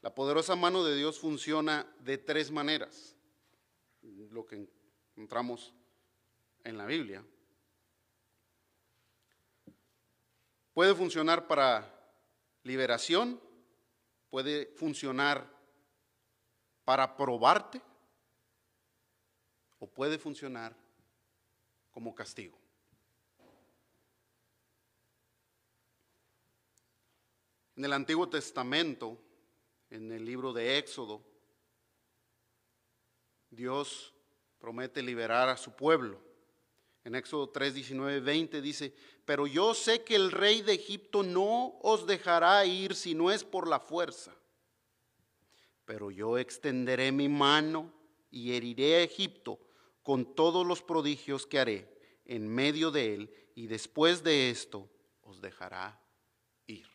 La 0.00 0.14
poderosa 0.14 0.56
mano 0.56 0.82
de 0.82 0.96
Dios 0.96 1.18
funciona 1.18 1.86
de 2.00 2.16
tres 2.16 2.50
maneras, 2.50 3.14
lo 4.00 4.46
que 4.46 4.66
encontramos 5.14 5.74
en 6.64 6.78
la 6.78 6.86
Biblia. 6.86 7.22
Puede 10.74 10.94
funcionar 10.94 11.46
para 11.46 11.88
liberación, 12.64 13.40
puede 14.28 14.66
funcionar 14.74 15.48
para 16.84 17.16
probarte 17.16 17.80
o 19.78 19.86
puede 19.86 20.18
funcionar 20.18 20.76
como 21.92 22.12
castigo. 22.12 22.58
En 27.76 27.84
el 27.84 27.92
Antiguo 27.92 28.28
Testamento, 28.28 29.16
en 29.90 30.10
el 30.10 30.24
libro 30.24 30.52
de 30.52 30.78
Éxodo, 30.78 31.24
Dios 33.48 34.12
promete 34.58 35.02
liberar 35.02 35.48
a 35.48 35.56
su 35.56 35.76
pueblo. 35.76 36.20
En 37.04 37.14
Éxodo 37.14 37.50
3, 37.50 37.74
19, 37.74 38.20
20 38.20 38.60
dice, 38.60 38.94
pero 39.24 39.46
yo 39.46 39.74
sé 39.74 40.04
que 40.04 40.16
el 40.16 40.30
rey 40.30 40.62
de 40.62 40.74
Egipto 40.74 41.22
no 41.22 41.78
os 41.82 42.06
dejará 42.06 42.64
ir 42.66 42.94
si 42.94 43.14
no 43.14 43.30
es 43.30 43.44
por 43.44 43.68
la 43.68 43.80
fuerza. 43.80 44.34
Pero 45.84 46.10
yo 46.10 46.38
extenderé 46.38 47.12
mi 47.12 47.28
mano 47.28 47.92
y 48.30 48.52
heriré 48.52 48.96
a 48.96 49.02
Egipto 49.02 49.58
con 50.02 50.34
todos 50.34 50.66
los 50.66 50.82
prodigios 50.82 51.46
que 51.46 51.58
haré 51.58 51.94
en 52.26 52.48
medio 52.48 52.90
de 52.90 53.14
él, 53.14 53.34
y 53.54 53.66
después 53.66 54.22
de 54.22 54.50
esto 54.50 54.88
os 55.22 55.40
dejará 55.40 56.00
ir. 56.66 56.86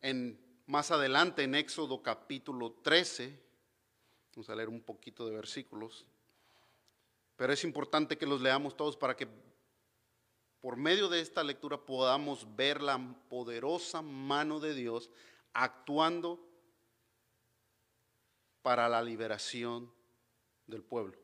En, 0.00 0.38
más 0.66 0.90
adelante, 0.90 1.44
en 1.44 1.54
Éxodo 1.54 2.02
capítulo 2.02 2.72
13, 2.82 3.40
vamos 4.34 4.50
a 4.50 4.56
leer 4.56 4.68
un 4.68 4.82
poquito 4.82 5.26
de 5.26 5.34
versículos, 5.34 6.04
pero 7.36 7.52
es 7.52 7.64
importante 7.64 8.16
que 8.16 8.26
los 8.26 8.40
leamos 8.40 8.76
todos 8.76 8.96
para 8.96 9.16
que 9.16 9.28
por 10.60 10.76
medio 10.76 11.08
de 11.08 11.20
esta 11.20 11.42
lectura 11.42 11.76
podamos 11.76 12.56
ver 12.56 12.80
la 12.80 12.98
poderosa 13.28 14.00
mano 14.00 14.60
de 14.60 14.74
Dios 14.74 15.10
actuando 15.52 16.40
para 18.62 18.88
la 18.88 19.02
liberación 19.02 19.92
del 20.66 20.82
pueblo 20.82 21.18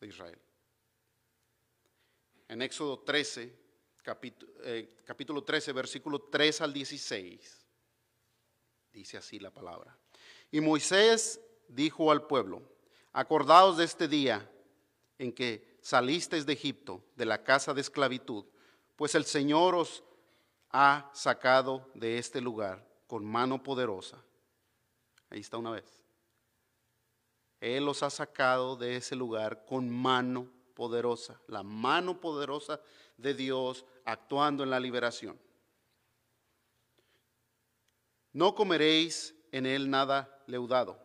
de 0.00 0.06
Israel. 0.06 0.38
En 2.46 2.62
Éxodo 2.62 3.00
13, 3.00 3.52
capítulo, 4.02 4.52
eh, 4.62 4.94
capítulo 5.04 5.42
13, 5.42 5.72
versículo 5.72 6.20
3 6.20 6.60
al 6.60 6.72
16, 6.72 7.66
dice 8.92 9.16
así 9.16 9.40
la 9.40 9.50
palabra. 9.50 9.98
Y 10.52 10.60
Moisés 10.60 11.40
dijo 11.66 12.12
al 12.12 12.26
pueblo, 12.26 12.62
acordaos 13.12 13.76
de 13.76 13.84
este 13.84 14.06
día 14.06 14.48
en 15.18 15.32
que 15.32 15.78
salisteis 15.82 16.46
de 16.46 16.52
Egipto, 16.52 17.02
de 17.16 17.26
la 17.26 17.42
casa 17.42 17.74
de 17.74 17.80
esclavitud, 17.80 18.44
pues 18.96 19.14
el 19.14 19.24
Señor 19.24 19.74
os 19.74 20.02
ha 20.70 21.10
sacado 21.14 21.90
de 21.94 22.18
este 22.18 22.40
lugar 22.40 22.86
con 23.06 23.24
mano 23.24 23.62
poderosa. 23.62 24.22
Ahí 25.30 25.40
está 25.40 25.58
una 25.58 25.70
vez. 25.70 26.04
Él 27.60 27.84
los 27.84 28.02
ha 28.02 28.10
sacado 28.10 28.76
de 28.76 28.96
ese 28.96 29.16
lugar 29.16 29.64
con 29.64 29.90
mano 29.90 30.48
poderosa, 30.74 31.40
la 31.48 31.62
mano 31.62 32.20
poderosa 32.20 32.80
de 33.16 33.34
Dios 33.34 33.84
actuando 34.04 34.62
en 34.62 34.70
la 34.70 34.78
liberación. 34.78 35.38
No 38.32 38.54
comeréis 38.54 39.34
en 39.50 39.66
él 39.66 39.90
nada 39.90 40.42
leudado. 40.46 41.02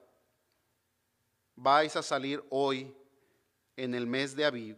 Vais 1.55 1.95
a 1.95 2.03
salir 2.03 2.43
hoy 2.49 2.95
en 3.75 3.95
el 3.95 4.07
mes 4.07 4.35
de 4.35 4.45
Aviv, 4.45 4.77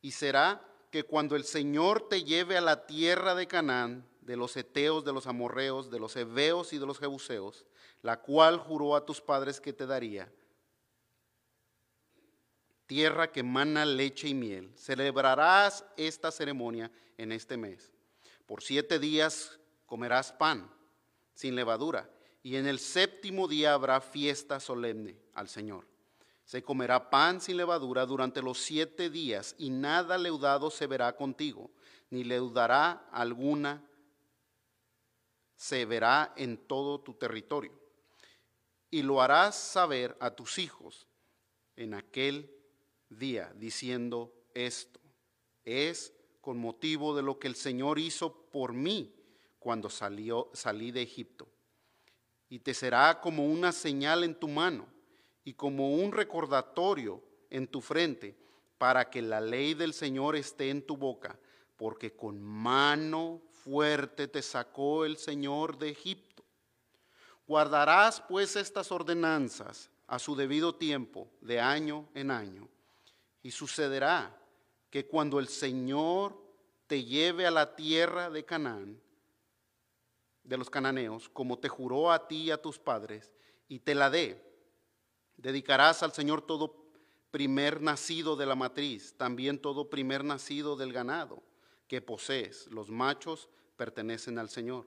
y 0.00 0.12
será 0.12 0.62
que 0.90 1.04
cuando 1.04 1.36
el 1.36 1.44
Señor 1.44 2.08
te 2.08 2.24
lleve 2.24 2.56
a 2.56 2.60
la 2.60 2.86
tierra 2.86 3.34
de 3.34 3.46
Canaán, 3.46 4.06
de 4.20 4.36
los 4.36 4.56
Eteos, 4.56 5.04
de 5.04 5.12
los 5.12 5.26
Amorreos, 5.26 5.90
de 5.90 6.00
los 6.00 6.16
Heveos 6.16 6.72
y 6.72 6.78
de 6.78 6.86
los 6.86 6.98
Jebuseos, 6.98 7.64
la 8.02 8.20
cual 8.20 8.58
juró 8.58 8.96
a 8.96 9.04
tus 9.04 9.20
padres 9.20 9.60
que 9.60 9.72
te 9.72 9.86
daría, 9.86 10.30
tierra 12.86 13.30
que 13.30 13.42
mana 13.42 13.84
leche 13.84 14.28
y 14.28 14.34
miel. 14.34 14.72
Celebrarás 14.76 15.84
esta 15.96 16.30
ceremonia 16.30 16.90
en 17.16 17.32
este 17.32 17.56
mes. 17.56 17.92
Por 18.46 18.62
siete 18.62 18.98
días 18.98 19.58
comerás 19.86 20.32
pan 20.32 20.70
sin 21.34 21.54
levadura, 21.54 22.08
y 22.42 22.56
en 22.56 22.66
el 22.66 22.78
séptimo 22.78 23.48
día 23.48 23.74
habrá 23.74 24.00
fiesta 24.00 24.60
solemne 24.60 25.18
al 25.34 25.48
Señor. 25.48 25.86
Se 26.46 26.62
comerá 26.62 27.10
pan 27.10 27.40
sin 27.40 27.56
levadura 27.56 28.06
durante 28.06 28.40
los 28.40 28.58
siete 28.58 29.10
días, 29.10 29.56
y 29.58 29.68
nada 29.68 30.16
leudado 30.16 30.70
se 30.70 30.86
verá 30.86 31.16
contigo, 31.16 31.72
ni 32.08 32.22
leudará 32.22 33.08
alguna 33.10 33.84
se 35.56 35.84
verá 35.86 36.32
en 36.36 36.56
todo 36.56 37.00
tu 37.00 37.14
territorio. 37.14 37.72
Y 38.90 39.02
lo 39.02 39.20
harás 39.20 39.56
saber 39.56 40.16
a 40.20 40.30
tus 40.30 40.58
hijos 40.58 41.08
en 41.74 41.94
aquel 41.94 42.48
día 43.08 43.52
diciendo 43.56 44.32
esto. 44.54 45.00
Es 45.64 46.14
con 46.40 46.58
motivo 46.58 47.16
de 47.16 47.22
lo 47.22 47.40
que 47.40 47.48
el 47.48 47.56
Señor 47.56 47.98
hizo 47.98 48.48
por 48.52 48.72
mí 48.72 49.12
cuando 49.58 49.90
salió, 49.90 50.48
salí 50.52 50.92
de 50.92 51.02
Egipto. 51.02 51.48
Y 52.48 52.60
te 52.60 52.72
será 52.72 53.20
como 53.20 53.46
una 53.46 53.72
señal 53.72 54.22
en 54.22 54.38
tu 54.38 54.46
mano 54.46 54.95
y 55.46 55.54
como 55.54 55.94
un 55.94 56.10
recordatorio 56.10 57.22
en 57.50 57.68
tu 57.68 57.80
frente 57.80 58.36
para 58.78 59.08
que 59.08 59.22
la 59.22 59.40
ley 59.40 59.74
del 59.74 59.94
Señor 59.94 60.34
esté 60.34 60.70
en 60.70 60.84
tu 60.84 60.96
boca, 60.96 61.38
porque 61.76 62.16
con 62.16 62.42
mano 62.42 63.40
fuerte 63.62 64.26
te 64.26 64.42
sacó 64.42 65.04
el 65.04 65.16
Señor 65.16 65.78
de 65.78 65.90
Egipto. 65.90 66.42
Guardarás 67.46 68.20
pues 68.22 68.56
estas 68.56 68.90
ordenanzas 68.90 69.88
a 70.08 70.18
su 70.18 70.34
debido 70.34 70.74
tiempo, 70.74 71.30
de 71.40 71.60
año 71.60 72.08
en 72.14 72.32
año 72.32 72.68
y 73.40 73.52
sucederá 73.52 74.36
que 74.90 75.06
cuando 75.06 75.38
el 75.38 75.46
Señor 75.46 76.36
te 76.88 77.04
lleve 77.04 77.46
a 77.46 77.52
la 77.52 77.76
tierra 77.76 78.30
de 78.30 78.44
Canaán, 78.44 79.00
de 80.42 80.56
los 80.56 80.68
cananeos, 80.68 81.28
como 81.28 81.56
te 81.56 81.68
juró 81.68 82.10
a 82.10 82.26
ti 82.26 82.42
y 82.42 82.50
a 82.50 82.60
tus 82.60 82.80
padres, 82.80 83.30
y 83.68 83.78
te 83.78 83.94
la 83.94 84.10
dé, 84.10 84.45
dedicarás 85.36 86.02
al 86.02 86.12
Señor 86.12 86.42
todo 86.42 86.74
primer 87.30 87.80
nacido 87.80 88.36
de 88.36 88.46
la 88.46 88.54
matriz, 88.54 89.14
también 89.16 89.58
todo 89.58 89.90
primer 89.90 90.24
nacido 90.24 90.76
del 90.76 90.92
ganado 90.92 91.42
que 91.88 92.00
posees. 92.00 92.66
Los 92.68 92.90
machos 92.90 93.48
pertenecen 93.76 94.38
al 94.38 94.48
Señor, 94.48 94.86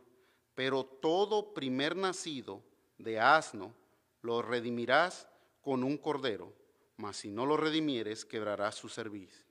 pero 0.56 0.84
todo 0.84 1.54
primer 1.54 1.95
nacido 1.95 2.64
de 2.97 3.20
asno 3.20 3.74
lo 4.22 4.41
redimirás 4.41 5.28
con 5.62 5.84
un 5.84 5.97
cordero 5.97 6.54
mas 7.00 7.16
si 7.16 7.32
no 7.32 7.45
lo 7.45 7.56
redimieres, 7.56 8.26
quebrarás 8.26 8.76
su 8.76 8.89
servicio. 8.89 9.45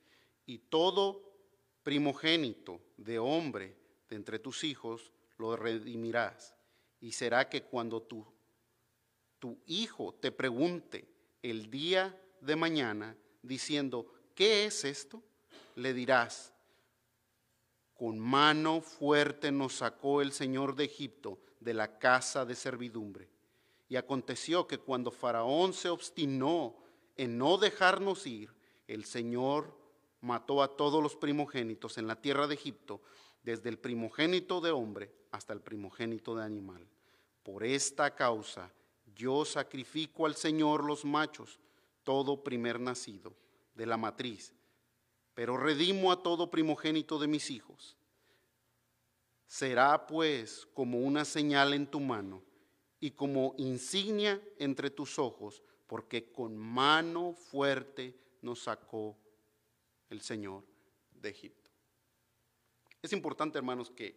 Y 0.44 0.58
todo 0.58 1.32
primogénito 1.82 2.78
de 2.98 3.18
hombre 3.18 3.74
de 4.10 4.16
entre 4.16 4.38
tus 4.38 4.64
hijos 4.64 5.12
lo 5.38 5.56
redimirás. 5.56 6.54
Y 7.00 7.12
será 7.12 7.48
que 7.48 7.62
cuando 7.62 8.02
tu, 8.02 8.26
tu 9.38 9.58
hijo 9.66 10.14
te 10.14 10.32
pregunte 10.32 11.08
el 11.42 11.70
día 11.70 12.20
de 12.40 12.56
mañana, 12.56 13.16
diciendo, 13.42 14.06
¿qué 14.34 14.66
es 14.66 14.84
esto? 14.84 15.22
Le 15.76 15.94
dirás, 15.94 16.52
con 17.94 18.18
mano 18.18 18.80
fuerte 18.80 19.50
nos 19.50 19.74
sacó 19.74 20.22
el 20.22 20.32
Señor 20.32 20.76
de 20.76 20.84
Egipto 20.84 21.38
de 21.60 21.74
la 21.74 21.98
casa 21.98 22.44
de 22.44 22.54
servidumbre. 22.54 23.28
Y 23.88 23.96
aconteció 23.96 24.66
que 24.66 24.78
cuando 24.78 25.10
Faraón 25.10 25.72
se 25.72 25.88
obstinó 25.88 26.76
en 27.16 27.38
no 27.38 27.58
dejarnos 27.58 28.26
ir, 28.26 28.54
el 28.86 29.04
Señor 29.04 29.76
mató 30.20 30.62
a 30.62 30.76
todos 30.76 31.02
los 31.02 31.16
primogénitos 31.16 31.98
en 31.98 32.06
la 32.06 32.20
tierra 32.20 32.46
de 32.46 32.54
Egipto, 32.54 33.00
desde 33.42 33.68
el 33.68 33.78
primogénito 33.78 34.60
de 34.60 34.70
hombre 34.70 35.12
hasta 35.30 35.52
el 35.52 35.60
primogénito 35.60 36.36
de 36.36 36.44
animal. 36.44 36.86
Por 37.42 37.64
esta 37.64 38.14
causa 38.14 38.70
yo 39.18 39.44
sacrifico 39.44 40.26
al 40.26 40.36
Señor 40.36 40.84
los 40.84 41.04
machos, 41.04 41.58
todo 42.04 42.44
primer 42.44 42.78
nacido 42.78 43.34
de 43.74 43.84
la 43.84 43.96
matriz, 43.96 44.54
pero 45.34 45.56
redimo 45.56 46.12
a 46.12 46.22
todo 46.22 46.50
primogénito 46.50 47.18
de 47.18 47.26
mis 47.26 47.50
hijos. 47.50 47.96
Será 49.44 50.06
pues 50.06 50.68
como 50.72 51.00
una 51.00 51.24
señal 51.24 51.74
en 51.74 51.88
tu 51.88 51.98
mano 51.98 52.44
y 53.00 53.10
como 53.10 53.56
insignia 53.58 54.40
entre 54.56 54.88
tus 54.88 55.18
ojos, 55.18 55.64
porque 55.88 56.30
con 56.30 56.56
mano 56.56 57.32
fuerte 57.32 58.14
nos 58.40 58.60
sacó 58.62 59.16
el 60.10 60.20
Señor 60.20 60.64
de 61.10 61.30
Egipto. 61.30 61.70
Es 63.02 63.12
importante, 63.12 63.58
hermanos, 63.58 63.90
que, 63.90 64.16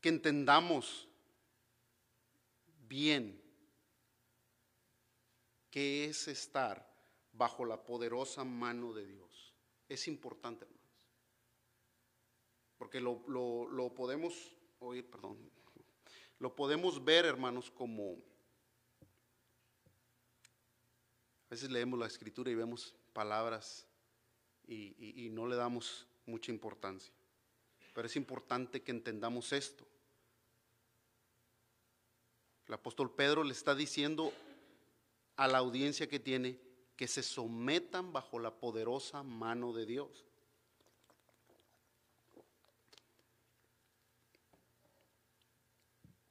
que 0.00 0.08
entendamos 0.08 1.08
bien 2.88 3.42
qué 5.70 6.06
es 6.06 6.28
estar 6.28 6.88
bajo 7.32 7.64
la 7.64 7.84
poderosa 7.84 8.44
mano 8.44 8.92
de 8.92 9.06
Dios. 9.06 9.54
Es 9.88 10.08
importante, 10.08 10.64
hermanos. 10.64 10.82
Porque 12.78 13.00
lo, 13.00 13.22
lo 13.26 13.94
podemos 13.94 14.56
oír, 14.80 15.08
perdón, 15.10 15.38
lo 16.38 16.54
podemos 16.54 17.02
ver, 17.04 17.24
hermanos, 17.24 17.70
como... 17.70 18.18
A 21.46 21.50
veces 21.50 21.70
leemos 21.70 21.98
la 21.98 22.06
escritura 22.06 22.50
y 22.50 22.54
vemos 22.54 22.94
palabras 23.12 23.86
y, 24.66 25.28
no 25.30 25.46
le 25.46 25.56
damos 25.56 26.06
mucha 26.26 26.50
importancia. 26.50 27.12
Pero 27.94 28.06
es 28.06 28.16
importante 28.16 28.82
que 28.82 28.90
entendamos 28.90 29.52
esto. 29.52 29.86
El 32.68 32.74
apóstol 32.74 33.14
Pedro 33.14 33.44
le 33.44 33.52
está 33.52 33.74
diciendo 33.74 34.32
a 35.36 35.46
la 35.46 35.58
audiencia 35.58 36.08
que 36.08 36.18
tiene 36.18 36.58
que 36.96 37.06
se 37.06 37.22
sometan 37.22 38.12
bajo 38.12 38.38
la 38.38 38.54
poderosa 38.58 39.22
mano 39.22 39.72
de 39.72 39.86
Dios. 39.86 40.24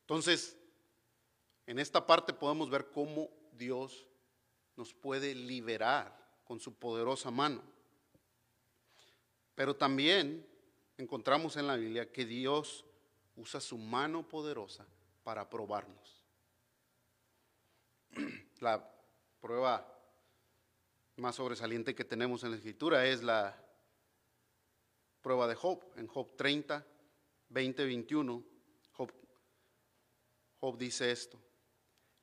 Entonces, 0.02 0.58
en 1.68 1.80
esta 1.80 2.06
parte 2.06 2.34
podemos 2.34 2.70
ver 2.70 2.92
cómo 2.92 3.30
Dios 3.54 4.06
nos 4.76 4.94
puede 4.94 5.34
liberar 5.34 6.16
con 6.44 6.60
su 6.60 6.74
poderosa 6.74 7.32
mano. 7.32 7.64
Pero 9.56 9.76
también 9.76 10.46
encontramos 10.98 11.56
en 11.58 11.68
la 11.68 11.76
Biblia 11.76 12.12
que 12.12 12.26
Dios 12.26 12.86
usa 13.36 13.60
su 13.62 13.78
mano 13.78 14.28
poderosa 14.28 14.86
para 15.24 15.50
probarnos. 15.50 16.25
La 18.60 18.92
prueba 19.40 19.86
más 21.18 21.36
sobresaliente 21.36 21.96
que 21.96 22.04
tenemos 22.04 22.44
en 22.44 22.52
la 22.52 22.58
escritura 22.58 23.06
es 23.06 23.24
la 23.24 23.56
prueba 25.22 25.48
de 25.48 25.56
Job. 25.56 25.84
En 25.96 26.08
Job 26.08 26.36
30, 26.36 26.86
20, 27.50 27.86
21 27.86 28.56
Job 30.66 30.78
dice 30.78 31.12
esto, 31.12 31.40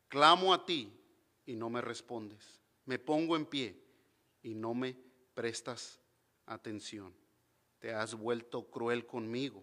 clamo 0.09 0.53
a 0.53 0.64
ti 0.66 0.93
y 1.47 1.55
no 1.55 1.70
me 1.70 1.80
respondes, 1.80 2.61
me 2.86 2.99
pongo 2.99 3.36
en 3.36 3.47
pie 3.47 3.80
y 4.43 4.55
no 4.55 4.74
me 4.74 4.97
prestas 5.34 6.01
atención. 6.47 7.14
Te 7.78 7.93
has 7.93 8.14
vuelto 8.14 8.68
cruel 8.68 9.07
conmigo, 9.07 9.62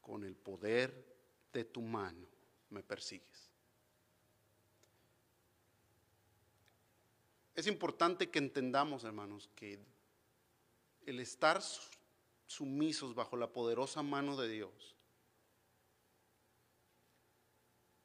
con 0.00 0.22
el 0.22 0.36
poder 0.36 1.16
de 1.52 1.64
tu 1.64 1.82
mano 1.82 2.28
me 2.70 2.82
persigues. 2.82 3.55
Es 7.56 7.66
importante 7.66 8.30
que 8.30 8.38
entendamos, 8.38 9.02
hermanos, 9.02 9.50
que 9.56 9.80
el 11.06 11.18
estar 11.18 11.60
sumisos 12.46 13.14
bajo 13.14 13.36
la 13.36 13.52
poderosa 13.52 14.02
mano 14.02 14.36
de 14.36 14.48
Dios 14.48 14.96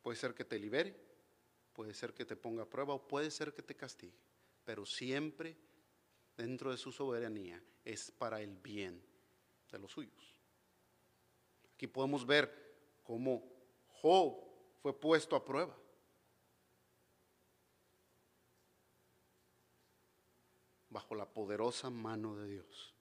Puede 0.02 0.18
ser 0.18 0.34
que 0.34 0.46
te 0.46 0.58
libere, 0.58 0.96
puede 1.74 1.94
ser 1.94 2.14
que 2.14 2.26
te 2.26 2.36
ponga 2.36 2.64
a 2.64 2.70
prueba 2.70 2.94
o 2.94 3.08
puede 3.08 3.30
ser 3.30 3.54
que 3.54 3.62
te 3.62 3.76
castigue, 3.76 4.18
pero 4.66 4.86
siempre 4.86 5.56
dentro 6.36 6.72
de 6.72 6.78
su 6.78 6.92
soberanía 6.92 7.64
es 7.86 8.12
para 8.12 8.42
el 8.42 8.56
bien 8.58 9.02
de 9.72 9.80
los 9.80 9.92
suyos. 9.92 10.42
Aquí 11.76 11.88
podemos 11.88 12.26
ver 12.26 13.00
cómo 13.04 13.44
Job 14.02 14.38
fue 14.82 15.00
puesto 15.00 15.36
a 15.36 15.46
prueba. 15.46 15.78
Bajo 20.92 21.16
la 21.16 21.26
poderosa 21.26 21.90
mano 21.90 22.36
de 22.36 22.48
Dios. 22.48 22.94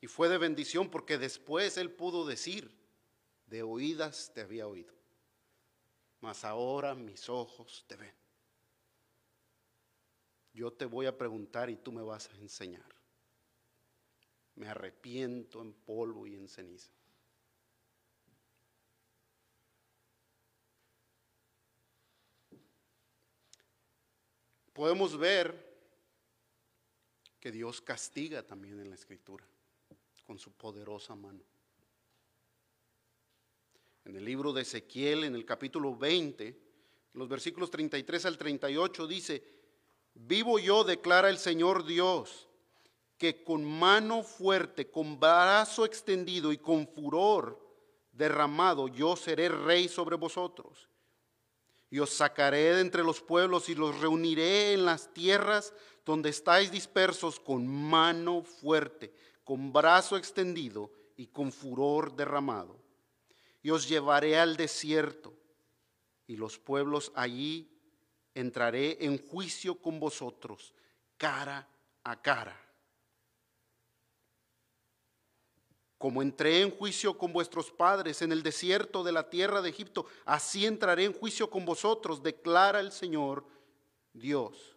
Y 0.00 0.06
fue 0.06 0.28
de 0.28 0.38
bendición 0.38 0.88
porque 0.88 1.18
después 1.18 1.76
él 1.78 1.90
pudo 1.90 2.24
decir, 2.24 2.72
de 3.46 3.64
oídas 3.64 4.30
te 4.32 4.42
había 4.42 4.68
oído 4.68 4.94
mas 6.24 6.42
ahora 6.42 6.94
mis 6.94 7.28
ojos 7.28 7.84
te 7.86 7.96
ven. 7.96 8.14
Yo 10.54 10.72
te 10.72 10.86
voy 10.86 11.04
a 11.04 11.18
preguntar 11.18 11.68
y 11.68 11.76
tú 11.76 11.92
me 11.92 12.00
vas 12.00 12.30
a 12.30 12.36
enseñar. 12.38 12.88
Me 14.54 14.66
arrepiento 14.66 15.60
en 15.60 15.74
polvo 15.74 16.26
y 16.26 16.34
en 16.34 16.48
ceniza. 16.48 16.90
Podemos 24.72 25.18
ver 25.18 25.73
que 27.44 27.52
Dios 27.52 27.82
castiga 27.82 28.42
también 28.42 28.80
en 28.80 28.88
la 28.88 28.94
escritura 28.94 29.44
con 30.26 30.38
su 30.38 30.50
poderosa 30.52 31.14
mano 31.14 31.42
en 34.06 34.16
el 34.16 34.24
libro 34.24 34.54
de 34.54 34.62
Ezequiel, 34.62 35.24
en 35.24 35.34
el 35.34 35.44
capítulo 35.44 35.94
20, 35.94 36.58
los 37.12 37.28
versículos 37.28 37.70
33 37.70 38.24
al 38.24 38.38
38, 38.38 39.06
dice, 39.06 39.42
vivo 40.14 40.58
yo, 40.58 40.84
declara 40.84 41.28
el 41.28 41.36
Señor 41.36 41.84
Dios, 41.84 42.48
que 43.18 43.44
con 43.44 43.62
mano 43.62 44.22
fuerte, 44.22 44.90
con 44.90 45.20
brazo 45.20 45.84
extendido 45.84 46.50
y 46.50 46.56
con 46.56 46.88
furor 46.88 47.60
derramado, 48.10 48.88
yo 48.88 49.16
seré 49.16 49.50
rey 49.50 49.86
sobre 49.86 50.16
vosotros. 50.16 50.88
Y 51.94 52.00
os 52.00 52.10
sacaré 52.10 52.74
de 52.74 52.80
entre 52.80 53.04
los 53.04 53.20
pueblos 53.20 53.68
y 53.68 53.74
los 53.76 54.00
reuniré 54.00 54.72
en 54.72 54.84
las 54.84 55.12
tierras 55.14 55.72
donde 56.04 56.30
estáis 56.30 56.72
dispersos 56.72 57.38
con 57.38 57.66
mano 57.68 58.42
fuerte, 58.42 59.14
con 59.44 59.72
brazo 59.72 60.16
extendido 60.16 60.90
y 61.16 61.28
con 61.28 61.52
furor 61.52 62.16
derramado 62.16 62.84
y 63.64 63.70
os 63.70 63.88
llevaré 63.88 64.38
al 64.38 64.58
desierto, 64.58 65.32
y 66.26 66.36
los 66.36 66.58
pueblos 66.58 67.10
allí 67.14 67.66
entraré 68.34 68.98
en 69.00 69.16
juicio 69.16 69.76
con 69.76 69.98
vosotros, 69.98 70.74
cara 71.16 71.66
a 72.04 72.20
cara. 72.20 72.60
Como 76.04 76.20
entré 76.20 76.60
en 76.60 76.70
juicio 76.70 77.16
con 77.16 77.32
vuestros 77.32 77.70
padres 77.70 78.20
en 78.20 78.30
el 78.30 78.42
desierto 78.42 79.02
de 79.02 79.10
la 79.10 79.30
tierra 79.30 79.62
de 79.62 79.70
Egipto, 79.70 80.04
así 80.26 80.66
entraré 80.66 81.06
en 81.06 81.14
juicio 81.14 81.48
con 81.48 81.64
vosotros, 81.64 82.22
declara 82.22 82.80
el 82.80 82.92
Señor 82.92 83.46
Dios. 84.12 84.76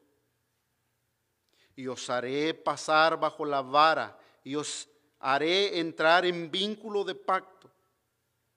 Y 1.76 1.86
os 1.88 2.10
haré 2.10 2.54
pasar 2.54 3.20
bajo 3.20 3.44
la 3.44 3.62
vara, 3.62 4.18
y 4.42 4.56
os 4.56 4.88
haré 5.20 5.78
entrar 5.80 6.26
en 6.26 6.50
vínculo 6.50 7.04
de 7.04 7.16
pacto 7.16 7.70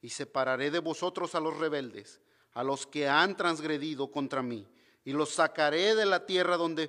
y 0.00 0.08
separaré 0.08 0.70
de 0.70 0.78
vosotros 0.78 1.34
a 1.34 1.40
los 1.40 1.58
rebeldes, 1.58 2.20
a 2.52 2.62
los 2.62 2.86
que 2.86 3.08
han 3.08 3.36
transgredido 3.36 4.12
contra 4.12 4.44
mí, 4.44 4.64
y 5.04 5.10
los 5.10 5.30
sacaré 5.30 5.96
de 5.96 6.06
la 6.06 6.24
tierra 6.24 6.56
donde, 6.56 6.88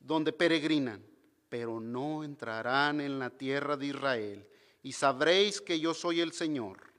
donde 0.00 0.32
peregrinan, 0.32 1.00
pero 1.48 1.78
no 1.78 2.24
entrarán 2.24 3.00
en 3.00 3.20
la 3.20 3.30
tierra 3.30 3.76
de 3.76 3.86
Israel, 3.86 4.48
y 4.82 4.92
sabréis 4.92 5.60
que 5.60 5.78
yo 5.78 5.94
soy 5.94 6.20
el 6.20 6.32
Señor. 6.32 6.92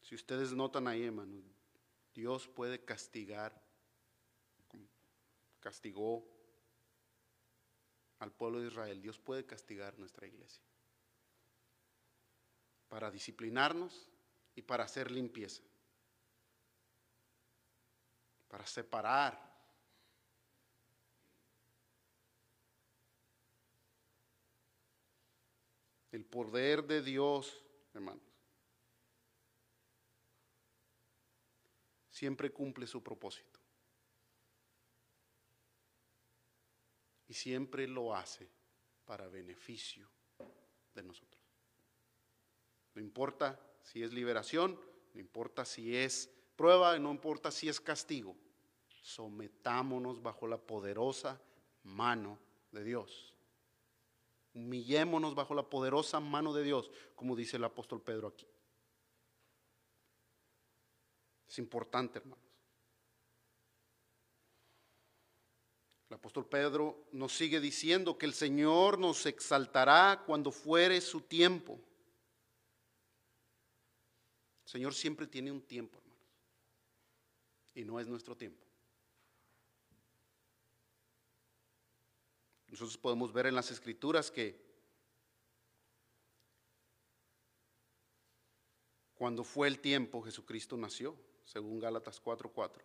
Si 0.00 0.14
ustedes 0.14 0.52
notan 0.52 0.88
ahí, 0.88 1.04
hermano, 1.04 1.42
Dios 2.14 2.48
puede 2.48 2.84
castigar, 2.84 3.62
castigó 5.60 6.26
al 8.18 8.32
pueblo 8.32 8.60
de 8.60 8.68
Israel, 8.68 9.02
Dios 9.02 9.18
puede 9.18 9.44
castigar 9.44 9.98
nuestra 9.98 10.26
iglesia 10.26 10.62
para 12.88 13.10
disciplinarnos 13.10 14.08
y 14.54 14.62
para 14.62 14.84
hacer 14.84 15.10
limpieza, 15.10 15.62
para 18.48 18.64
separar. 18.66 19.53
El 26.14 26.24
poder 26.24 26.84
de 26.84 27.02
Dios, 27.02 27.60
hermanos, 27.92 28.22
siempre 32.08 32.52
cumple 32.52 32.86
su 32.86 33.02
propósito. 33.02 33.58
Y 37.26 37.34
siempre 37.34 37.88
lo 37.88 38.14
hace 38.14 38.48
para 39.04 39.26
beneficio 39.26 40.08
de 40.94 41.02
nosotros. 41.02 41.42
No 42.94 43.02
importa 43.02 43.60
si 43.82 44.04
es 44.04 44.12
liberación, 44.12 44.80
no 45.14 45.20
importa 45.20 45.64
si 45.64 45.96
es 45.96 46.30
prueba, 46.54 46.96
no 47.00 47.10
importa 47.10 47.50
si 47.50 47.68
es 47.68 47.80
castigo. 47.80 48.36
Sometámonos 49.02 50.22
bajo 50.22 50.46
la 50.46 50.58
poderosa 50.58 51.42
mano 51.82 52.38
de 52.70 52.84
Dios. 52.84 53.33
Humillémonos 54.54 55.34
bajo 55.34 55.52
la 55.54 55.68
poderosa 55.68 56.20
mano 56.20 56.52
de 56.52 56.62
Dios, 56.62 56.90
como 57.16 57.34
dice 57.34 57.56
el 57.56 57.64
apóstol 57.64 58.00
Pedro 58.00 58.28
aquí. 58.28 58.46
Es 61.48 61.58
importante, 61.58 62.18
hermanos. 62.18 62.44
El 66.08 66.14
apóstol 66.14 66.46
Pedro 66.46 67.08
nos 67.10 67.32
sigue 67.32 67.58
diciendo 67.58 68.16
que 68.16 68.26
el 68.26 68.34
Señor 68.34 68.98
nos 68.98 69.26
exaltará 69.26 70.22
cuando 70.24 70.52
fuere 70.52 71.00
su 71.00 71.20
tiempo. 71.22 71.72
El 74.64 74.70
Señor 74.70 74.94
siempre 74.94 75.26
tiene 75.26 75.50
un 75.50 75.62
tiempo, 75.62 75.98
hermanos. 75.98 76.24
Y 77.74 77.84
no 77.84 77.98
es 77.98 78.06
nuestro 78.06 78.36
tiempo. 78.36 78.63
Nosotros 82.74 82.98
podemos 82.98 83.32
ver 83.32 83.46
en 83.46 83.54
las 83.54 83.70
escrituras 83.70 84.32
que 84.32 84.60
cuando 89.14 89.44
fue 89.44 89.68
el 89.68 89.78
tiempo 89.78 90.20
Jesucristo 90.22 90.76
nació, 90.76 91.14
según 91.44 91.78
Gálatas 91.78 92.20
4:4. 92.20 92.82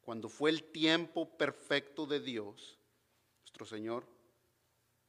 Cuando 0.00 0.30
fue 0.30 0.48
el 0.48 0.64
tiempo 0.64 1.28
perfecto 1.36 2.06
de 2.06 2.20
Dios, 2.20 2.78
nuestro 3.42 3.66
Señor 3.66 4.06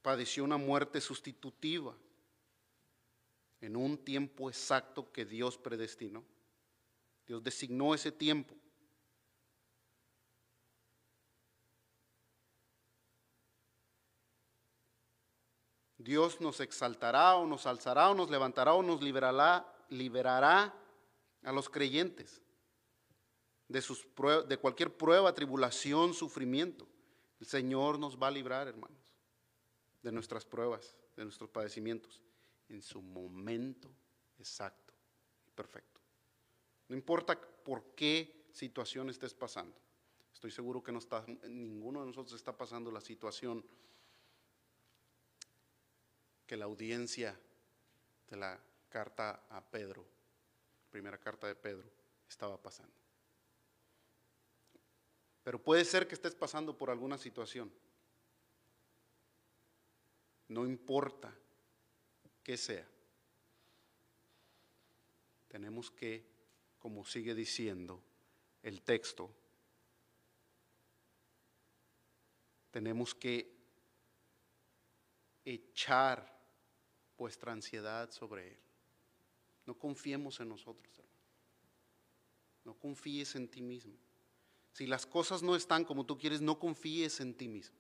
padeció 0.02 0.44
una 0.44 0.58
muerte 0.58 1.00
sustitutiva 1.00 1.96
en 3.62 3.78
un 3.78 3.98
tiempo 3.98 4.50
exacto 4.50 5.14
que 5.14 5.24
Dios 5.24 5.58
predestinó. 5.58 6.26
Dios 7.26 7.42
designó 7.42 7.96
ese 7.96 8.12
tiempo. 8.12 8.54
Dios 16.08 16.40
nos 16.40 16.62
exaltará 16.62 17.36
o 17.36 17.46
nos 17.46 17.68
alzará 17.68 18.10
o 18.10 18.16
nos 18.16 18.30
levantará 18.30 18.74
o 18.74 18.82
nos 18.82 19.02
liberará, 19.02 19.68
liberará 19.90 20.74
a 21.44 21.52
los 21.52 21.68
creyentes 21.68 22.42
de, 23.68 23.82
sus 23.82 24.08
de 24.48 24.58
cualquier 24.58 24.96
prueba, 24.96 25.34
tribulación, 25.34 26.14
sufrimiento. 26.14 26.88
El 27.42 27.48
Señor 27.48 28.00
nos 28.00 28.18
va 28.18 28.28
a 28.28 28.32
librar, 28.32 28.70
hermanos, 28.70 28.98
de 30.02 30.14
nuestras 30.14 30.46
pruebas, 30.46 30.96
de 31.18 31.26
nuestros 31.26 31.50
padecimientos 31.50 32.22
en 32.70 32.82
su 32.82 33.02
momento 33.02 33.94
exacto 34.40 34.94
y 35.46 35.52
perfecto. 35.52 36.00
No 36.88 36.96
importa 36.96 37.38
por 37.38 37.84
qué 37.96 38.48
situación 38.54 39.10
estés 39.10 39.34
pasando. 39.34 39.76
Estoy 40.32 40.52
seguro 40.52 40.82
que 40.82 40.94
no 40.94 41.00
está, 41.00 41.26
ninguno 41.50 42.00
de 42.00 42.08
nosotros 42.08 42.34
está 42.34 42.56
pasando 42.56 42.92
la 42.92 43.02
situación 43.02 43.66
que 46.48 46.58
la 46.58 46.66
audiencia 46.66 47.38
de 48.30 48.38
la 48.38 48.60
carta 48.90 49.44
a 49.50 49.62
Pedro, 49.62 50.06
primera 50.90 51.18
carta 51.18 51.46
de 51.46 51.56
Pedro, 51.56 51.88
estaba 52.28 52.58
pasando. 52.58 52.96
Pero 55.44 55.62
puede 55.62 55.86
ser 55.86 56.08
que 56.08 56.16
estés 56.16 56.36
pasando 56.36 56.78
por 56.78 56.90
alguna 56.90 57.18
situación. 57.18 57.72
No 60.48 60.66
importa 60.66 61.34
que 62.44 62.58
sea. 62.58 62.88
Tenemos 65.50 65.92
que, 65.92 66.26
como 66.80 67.06
sigue 67.06 67.36
diciendo 67.36 68.02
el 68.64 68.82
texto, 68.82 69.30
tenemos 72.72 73.16
que 73.16 73.54
echar 75.46 76.37
vuestra 77.18 77.52
ansiedad 77.52 78.12
sobre 78.12 78.50
Él. 78.50 78.60
No 79.66 79.78
confiemos 79.78 80.40
en 80.40 80.50
nosotros, 80.50 80.98
hermano. 80.98 81.18
No 82.64 82.74
confíes 82.76 83.36
en 83.36 83.48
ti 83.48 83.62
mismo. 83.62 83.98
Si 84.74 84.86
las 84.86 85.06
cosas 85.06 85.42
no 85.42 85.56
están 85.56 85.84
como 85.84 86.06
tú 86.06 86.18
quieres, 86.18 86.42
no 86.42 86.60
confíes 86.60 87.20
en 87.20 87.34
ti 87.34 87.48
mismo. 87.48 87.78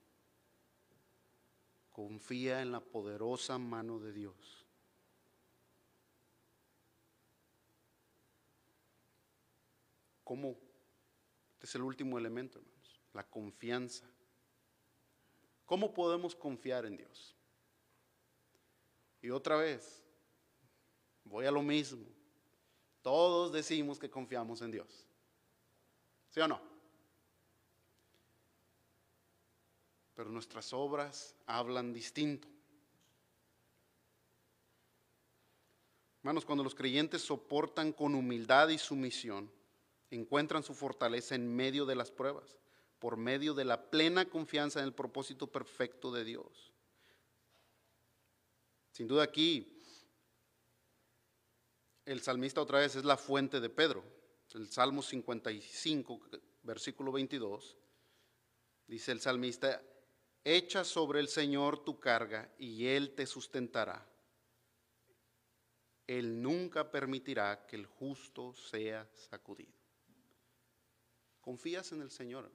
Confía 1.91 2.61
en 2.61 2.71
la 2.71 2.79
poderosa 2.79 3.57
mano 3.57 3.99
de 3.99 4.13
Dios. 4.13 4.65
¿Cómo? 10.23 10.57
Este 11.53 11.67
es 11.67 11.75
el 11.75 11.83
último 11.83 12.17
elemento, 12.17 12.59
hermanos. 12.59 12.99
La 13.13 13.23
confianza. 13.23 14.05
¿Cómo 15.65 15.93
podemos 15.93 16.35
confiar 16.35 16.85
en 16.85 16.97
Dios? 16.97 17.36
Y 19.21 19.29
otra 19.29 19.57
vez, 19.57 20.03
voy 21.23 21.45
a 21.45 21.51
lo 21.51 21.61
mismo. 21.61 22.05
Todos 23.01 23.51
decimos 23.51 23.99
que 23.99 24.09
confiamos 24.09 24.61
en 24.61 24.71
Dios. 24.71 25.07
¿Sí 26.29 26.39
o 26.39 26.47
no? 26.47 26.77
pero 30.17 30.31
nuestras 30.31 30.73
obras 30.73 31.35
hablan 31.45 31.93
distinto. 31.93 32.47
Hermanos, 36.17 36.43
cuando 36.43 36.63
los 36.63 36.73
creyentes 36.73 37.21
soportan 37.21 37.93
con 37.93 38.15
humildad 38.15 38.69
y 38.69 38.79
sumisión, 38.79 39.51
encuentran 40.09 40.63
su 40.63 40.73
fortaleza 40.73 41.35
en 41.35 41.55
medio 41.55 41.85
de 41.85 41.93
las 41.93 42.09
pruebas, 42.09 42.57
por 42.97 43.15
medio 43.15 43.53
de 43.53 43.65
la 43.65 43.91
plena 43.91 44.27
confianza 44.27 44.79
en 44.79 44.85
el 44.85 44.93
propósito 44.93 45.51
perfecto 45.51 46.11
de 46.11 46.23
Dios. 46.25 46.73
Sin 48.97 49.07
duda 49.07 49.21
aquí, 49.21 49.79
el 52.03 52.19
salmista 52.19 52.61
otra 52.61 52.79
vez 52.79 52.95
es 52.95 53.05
la 53.05 53.15
fuente 53.15 53.59
de 53.59 53.69
Pedro. 53.69 54.03
El 54.55 54.71
Salmo 54.71 55.03
55, 55.03 56.19
versículo 56.63 57.11
22, 57.11 57.77
dice 58.87 59.11
el 59.11 59.21
salmista, 59.21 59.83
Echa 60.43 60.83
sobre 60.83 61.19
el 61.19 61.27
Señor 61.27 61.85
tu 61.85 61.99
carga 61.99 62.51
y 62.57 62.87
Él 62.87 63.13
te 63.13 63.27
sustentará. 63.27 64.03
Él 66.07 66.41
nunca 66.41 66.89
permitirá 66.89 67.67
que 67.67 67.75
el 67.75 67.85
justo 67.85 68.55
sea 68.55 69.07
sacudido. 69.13 69.77
¿Confías 71.39 71.91
en 71.91 72.01
el 72.01 72.09
Señor? 72.09 72.51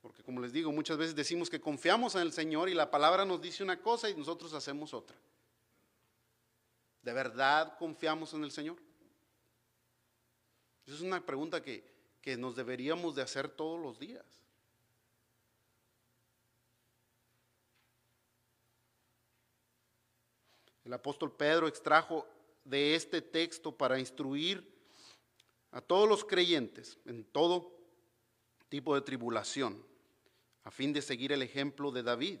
Porque 0.00 0.22
como 0.22 0.40
les 0.40 0.52
digo, 0.52 0.72
muchas 0.72 0.96
veces 0.96 1.14
decimos 1.14 1.50
que 1.50 1.60
confiamos 1.60 2.14
en 2.14 2.22
el 2.22 2.32
Señor 2.32 2.68
y 2.68 2.74
la 2.74 2.90
palabra 2.90 3.24
nos 3.24 3.40
dice 3.40 3.62
una 3.62 3.80
cosa 3.80 4.08
y 4.08 4.14
nosotros 4.14 4.54
hacemos 4.54 4.94
otra. 4.94 5.16
¿De 7.02 7.12
verdad 7.12 7.76
confiamos 7.78 8.32
en 8.34 8.44
el 8.44 8.50
Señor? 8.50 8.76
Esa 10.86 10.96
es 10.96 11.02
una 11.02 11.24
pregunta 11.24 11.62
que, 11.62 11.84
que 12.20 12.36
nos 12.36 12.56
deberíamos 12.56 13.14
de 13.14 13.22
hacer 13.22 13.48
todos 13.48 13.80
los 13.80 13.98
días. 13.98 14.24
El 20.84 20.94
apóstol 20.94 21.30
Pedro 21.36 21.68
extrajo 21.68 22.26
de 22.64 22.94
este 22.94 23.22
texto 23.22 23.76
para 23.76 23.98
instruir 23.98 24.66
a 25.70 25.80
todos 25.80 26.08
los 26.08 26.24
creyentes 26.24 26.98
en 27.04 27.24
todo 27.24 27.78
tipo 28.68 28.94
de 28.94 29.02
tribulación, 29.02 29.84
a 30.64 30.70
fin 30.70 30.92
de 30.92 31.02
seguir 31.02 31.32
el 31.32 31.42
ejemplo 31.42 31.90
de 31.90 32.02
David 32.02 32.40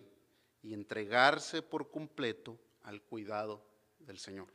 y 0.62 0.74
entregarse 0.74 1.62
por 1.62 1.90
completo 1.90 2.58
al 2.82 3.02
cuidado 3.02 3.64
del 3.98 4.18
Señor. 4.18 4.48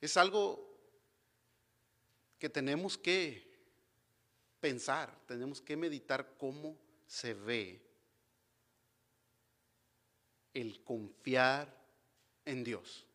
Es 0.00 0.16
algo 0.16 0.68
que 2.38 2.48
tenemos 2.48 2.98
que 2.98 3.52
pensar, 4.58 5.16
tenemos 5.26 5.60
que 5.60 5.76
meditar 5.76 6.36
cómo 6.38 6.76
se 7.06 7.34
ve 7.34 7.80
el 10.54 10.82
confiar 10.82 11.72
en 12.44 12.64
Dios. 12.64 13.06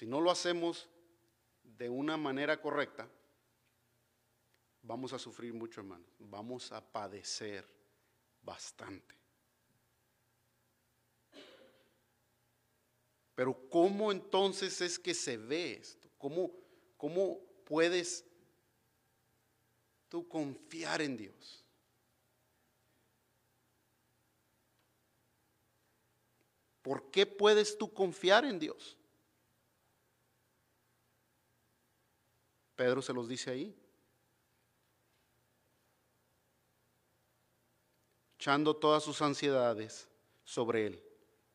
Si 0.00 0.06
no 0.06 0.18
lo 0.18 0.30
hacemos 0.30 0.88
de 1.62 1.90
una 1.90 2.16
manera 2.16 2.58
correcta, 2.58 3.06
vamos 4.80 5.12
a 5.12 5.18
sufrir 5.18 5.52
mucho, 5.52 5.82
hermano. 5.82 6.06
Vamos 6.20 6.72
a 6.72 6.80
padecer 6.80 7.66
bastante. 8.40 9.14
Pero 13.34 13.68
¿cómo 13.68 14.10
entonces 14.10 14.80
es 14.80 14.98
que 14.98 15.12
se 15.12 15.36
ve 15.36 15.74
esto? 15.74 16.08
¿Cómo, 16.16 16.50
cómo 16.96 17.38
puedes 17.66 18.24
tú 20.08 20.26
confiar 20.26 21.02
en 21.02 21.18
Dios? 21.18 21.62
¿Por 26.80 27.10
qué 27.10 27.26
puedes 27.26 27.76
tú 27.76 27.92
confiar 27.92 28.46
en 28.46 28.58
Dios? 28.58 28.96
Pedro 32.80 33.02
se 33.02 33.12
los 33.12 33.28
dice 33.28 33.50
ahí. 33.50 33.76
Echando 38.38 38.74
todas 38.74 39.02
sus 39.02 39.20
ansiedades 39.20 40.08
sobre 40.44 40.86
Él, 40.86 41.04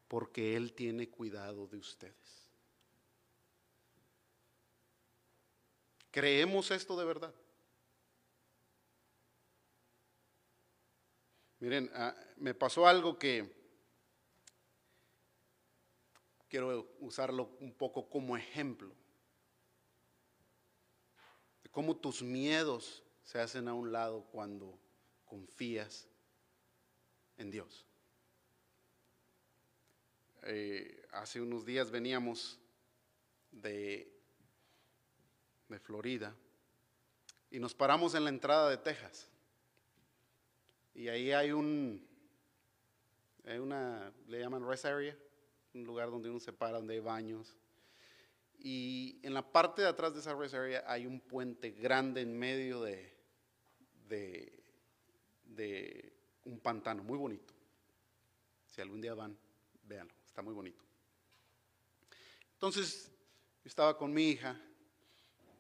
porque 0.08 0.56
Él 0.56 0.74
tiene 0.74 1.10
cuidado 1.10 1.66
de 1.66 1.78
ustedes. 1.78 2.48
¿Creemos 6.12 6.70
esto 6.70 6.96
de 6.96 7.06
verdad? 7.06 7.34
Miren, 11.58 11.90
ah, 11.96 12.16
me 12.38 12.54
pasó 12.54 12.86
algo 12.86 13.18
que 13.18 13.52
quiero 16.48 16.96
usarlo 17.00 17.58
un 17.62 17.74
poco 17.74 18.08
como 18.08 18.38
ejemplo 18.38 18.94
cómo 21.76 21.94
tus 21.98 22.24
miedos 22.24 23.04
se 23.26 23.38
hacen 23.38 23.68
a 23.68 23.74
un 23.74 23.92
lado 23.92 24.24
cuando 24.32 24.80
confías 25.26 26.08
en 27.36 27.52
Dios. 27.52 27.86
Eh, 30.44 31.06
hace 31.12 31.42
unos 31.42 31.66
días 31.66 31.92
veníamos 31.92 32.58
de, 33.52 34.10
de 35.68 35.80
Florida 35.80 36.34
y 37.52 37.60
nos 37.60 37.76
paramos 37.76 38.16
en 38.16 38.24
la 38.24 38.30
entrada 38.30 38.70
de 38.70 38.78
Texas. 38.78 39.28
Y 40.94 41.10
ahí 41.10 41.34
hay 41.34 41.52
un, 41.52 42.08
hay 43.44 43.58
una, 43.58 44.14
le 44.28 44.40
llaman 44.40 44.66
rest 44.66 44.86
area, 44.86 45.18
un 45.74 45.84
lugar 45.84 46.10
donde 46.10 46.30
uno 46.30 46.40
se 46.40 46.54
para, 46.54 46.78
donde 46.78 46.94
hay 46.94 47.02
baños, 47.02 47.54
y 48.68 49.20
en 49.22 49.36
la 49.36 49.44
parte 49.44 49.84
de 49.84 49.88
atrás 49.88 50.16
de 50.16 50.22
esa 50.22 50.34
rest 50.34 50.56
area 50.56 50.84
hay 50.88 51.06
un 51.06 51.20
puente 51.20 51.70
grande 51.70 52.22
en 52.22 52.36
medio 52.36 52.82
de, 52.82 53.16
de, 55.44 56.12
un 56.46 56.60
pantano, 56.60 57.04
muy 57.04 57.20
bonito. 57.20 57.54
Si 58.66 58.82
algún 58.82 59.02
día 59.02 59.14
van, 59.14 59.38
véanlo, 59.84 60.16
está 60.26 60.42
muy 60.42 60.56
bonito. 60.56 60.84
Entonces, 62.54 63.12
yo 63.64 63.68
estaba 63.68 63.96
con 64.00 64.12
mi 64.12 64.30
hija 64.30 64.60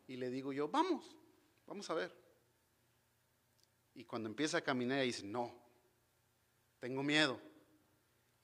y 0.07 0.15
le 0.15 0.31
digo 0.31 0.51
yo, 0.51 0.67
vamos, 0.67 1.15
vamos 1.67 1.87
a 1.91 1.93
ver. 1.93 2.11
Y 3.93 4.03
cuando 4.05 4.29
empieza 4.29 4.57
a 4.57 4.61
caminar, 4.61 4.97
ella 4.97 5.05
dice, 5.05 5.23
no, 5.23 5.53
tengo 6.79 7.03
miedo. 7.03 7.39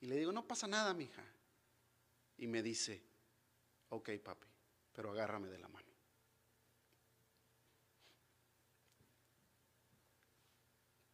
Y 0.01 0.05
le 0.05 0.17
digo, 0.17 0.31
no 0.31 0.47
pasa 0.47 0.67
nada, 0.67 0.93
mi 0.93 1.05
hija. 1.05 1.25
Y 2.37 2.45
me 2.45 2.61
dice, 2.61 3.03
ok, 3.89 4.11
papi, 4.23 4.50
pero 4.93 5.11
agárrame 5.11 5.47
de 5.47 5.59
la 5.59 5.67
mano. 5.67 5.87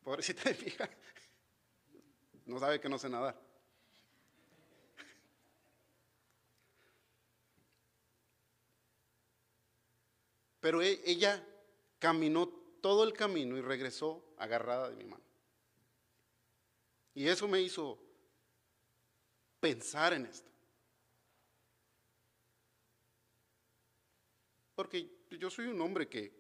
Pobrecita 0.04 0.50
de 0.50 0.58
mi 0.64 0.72
no 2.48 2.60
sabe 2.60 2.80
que 2.80 2.88
no 2.88 2.98
sé 2.98 3.10
nadar. 3.10 3.38
Pero 10.62 10.82
e, 10.82 11.02
ella 11.06 11.46
caminó 12.00 12.48
todo 12.82 13.04
el 13.04 13.14
camino 13.14 13.58
y 13.58 13.62
regresó 13.62 14.34
agarrada 14.38 14.90
de 14.90 14.96
mi 14.96 15.06
mano. 15.06 15.24
Y 17.14 17.28
eso 17.28 17.48
me 17.48 17.62
hizo 17.62 18.00
pensar 19.60 20.14
en 20.14 20.26
esto. 20.26 20.50
Porque 24.78 25.26
yo 25.32 25.50
soy 25.50 25.66
un 25.66 25.82
hombre 25.82 26.08
que, 26.08 26.32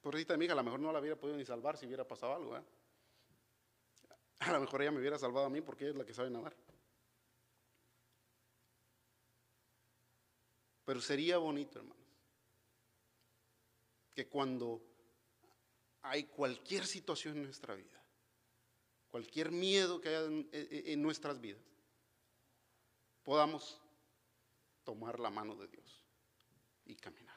por 0.00 0.14
mi 0.14 0.44
hija, 0.44 0.52
a 0.52 0.56
lo 0.56 0.62
mejor 0.62 0.78
no 0.78 0.92
la 0.92 1.00
hubiera 1.00 1.18
podido 1.18 1.36
ni 1.36 1.44
salvar 1.44 1.76
si 1.76 1.84
hubiera 1.84 2.06
pasado 2.06 2.32
algo. 2.32 2.56
¿eh? 2.56 2.62
A 4.38 4.52
lo 4.52 4.60
mejor 4.60 4.82
ella 4.82 4.92
me 4.92 5.00
hubiera 5.00 5.18
salvado 5.18 5.46
a 5.46 5.50
mí 5.50 5.60
porque 5.62 5.86
ella 5.86 5.90
es 5.90 5.96
la 5.96 6.06
que 6.06 6.14
sabe 6.14 6.30
nadar. 6.30 6.56
Pero 10.84 11.00
sería 11.00 11.38
bonito, 11.38 11.80
hermanos, 11.80 12.06
que 14.14 14.28
cuando 14.28 14.80
hay 16.02 16.22
cualquier 16.22 16.86
situación 16.86 17.38
en 17.38 17.42
nuestra 17.42 17.74
vida, 17.74 18.00
cualquier 19.10 19.50
miedo 19.50 20.00
que 20.00 20.08
haya 20.08 20.26
en 20.52 21.02
nuestras 21.02 21.40
vidas, 21.40 21.64
podamos 23.24 23.80
tomar 24.84 25.18
la 25.18 25.30
mano 25.30 25.56
de 25.56 25.66
Dios 25.66 26.04
y 26.84 26.94
caminar. 26.94 27.31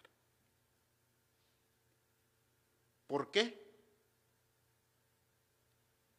¿Por 3.15 3.31
qué? 3.31 3.57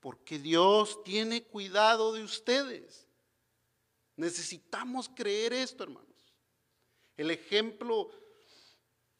Porque 0.01 0.39
Dios 0.39 1.05
tiene 1.05 1.45
cuidado 1.45 2.15
de 2.15 2.25
ustedes. 2.25 3.07
Necesitamos 4.17 5.11
creer 5.15 5.53
esto, 5.53 5.85
hermanos. 5.85 6.33
El 7.19 7.31
ejemplo 7.31 8.11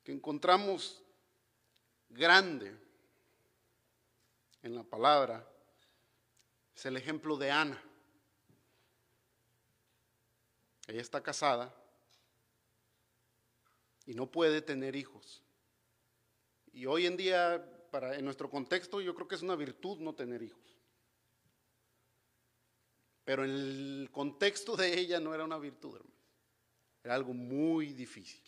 que 0.03 0.13
encontramos 0.13 1.03
grande 2.09 2.75
en 4.63 4.75
la 4.75 4.83
palabra 4.83 5.47
es 6.75 6.87
el 6.87 6.97
ejemplo 6.97 7.37
de 7.37 7.51
Ana. 7.51 7.85
Ella 10.87 11.03
está 11.03 11.23
casada 11.23 11.77
y 14.07 14.15
no 14.15 14.31
puede 14.31 14.63
tener 14.63 14.97
hijos. 14.97 15.43
Y 16.77 16.85
hoy 16.85 17.07
en 17.07 17.17
día, 17.17 17.67
para, 17.91 18.17
en 18.17 18.25
nuestro 18.27 18.51
contexto, 18.51 19.01
yo 19.01 19.15
creo 19.15 19.27
que 19.27 19.35
es 19.35 19.41
una 19.41 19.57
virtud 19.57 19.97
no 19.99 20.15
tener 20.15 20.43
hijos. 20.43 20.77
Pero 23.25 23.45
en 23.45 23.51
el 23.51 24.11
contexto 24.13 24.77
de 24.77 25.01
ella 25.01 25.19
no 25.19 25.35
era 25.35 25.45
una 25.45 25.57
virtud, 25.57 25.97
hermano. 25.97 26.15
Era 27.03 27.15
algo 27.15 27.33
muy 27.33 27.95
difícil. 27.95 28.43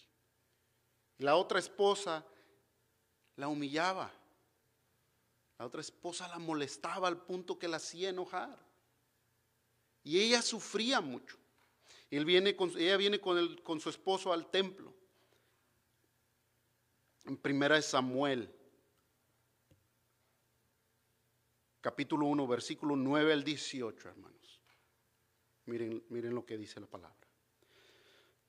La 1.16 1.36
otra 1.36 1.58
esposa 1.58 2.22
la 3.36 3.48
humillaba. 3.48 4.12
La 5.58 5.64
otra 5.64 5.80
esposa 5.80 6.28
la 6.28 6.38
molestaba 6.38 7.08
al 7.08 7.22
punto 7.22 7.58
que 7.58 7.66
la 7.66 7.78
hacía 7.78 8.10
enojar. 8.10 8.58
Y 10.04 10.20
ella 10.20 10.42
sufría 10.42 11.00
mucho. 11.00 11.38
Viene 12.10 12.54
ella 12.76 12.96
viene 12.98 13.20
con, 13.22 13.56
con 13.62 13.80
su 13.80 13.88
esposo 13.88 14.34
al 14.34 14.50
templo 14.50 14.97
en 17.28 17.36
primera 17.36 17.76
de 17.76 17.82
Samuel, 17.82 18.50
capítulo 21.82 22.26
1, 22.26 22.46
versículo 22.46 22.96
9 22.96 23.34
al 23.34 23.44
18, 23.44 24.08
hermanos. 24.08 24.62
Miren, 25.66 26.02
miren 26.08 26.34
lo 26.34 26.46
que 26.46 26.56
dice 26.56 26.80
la 26.80 26.86
palabra. 26.86 27.14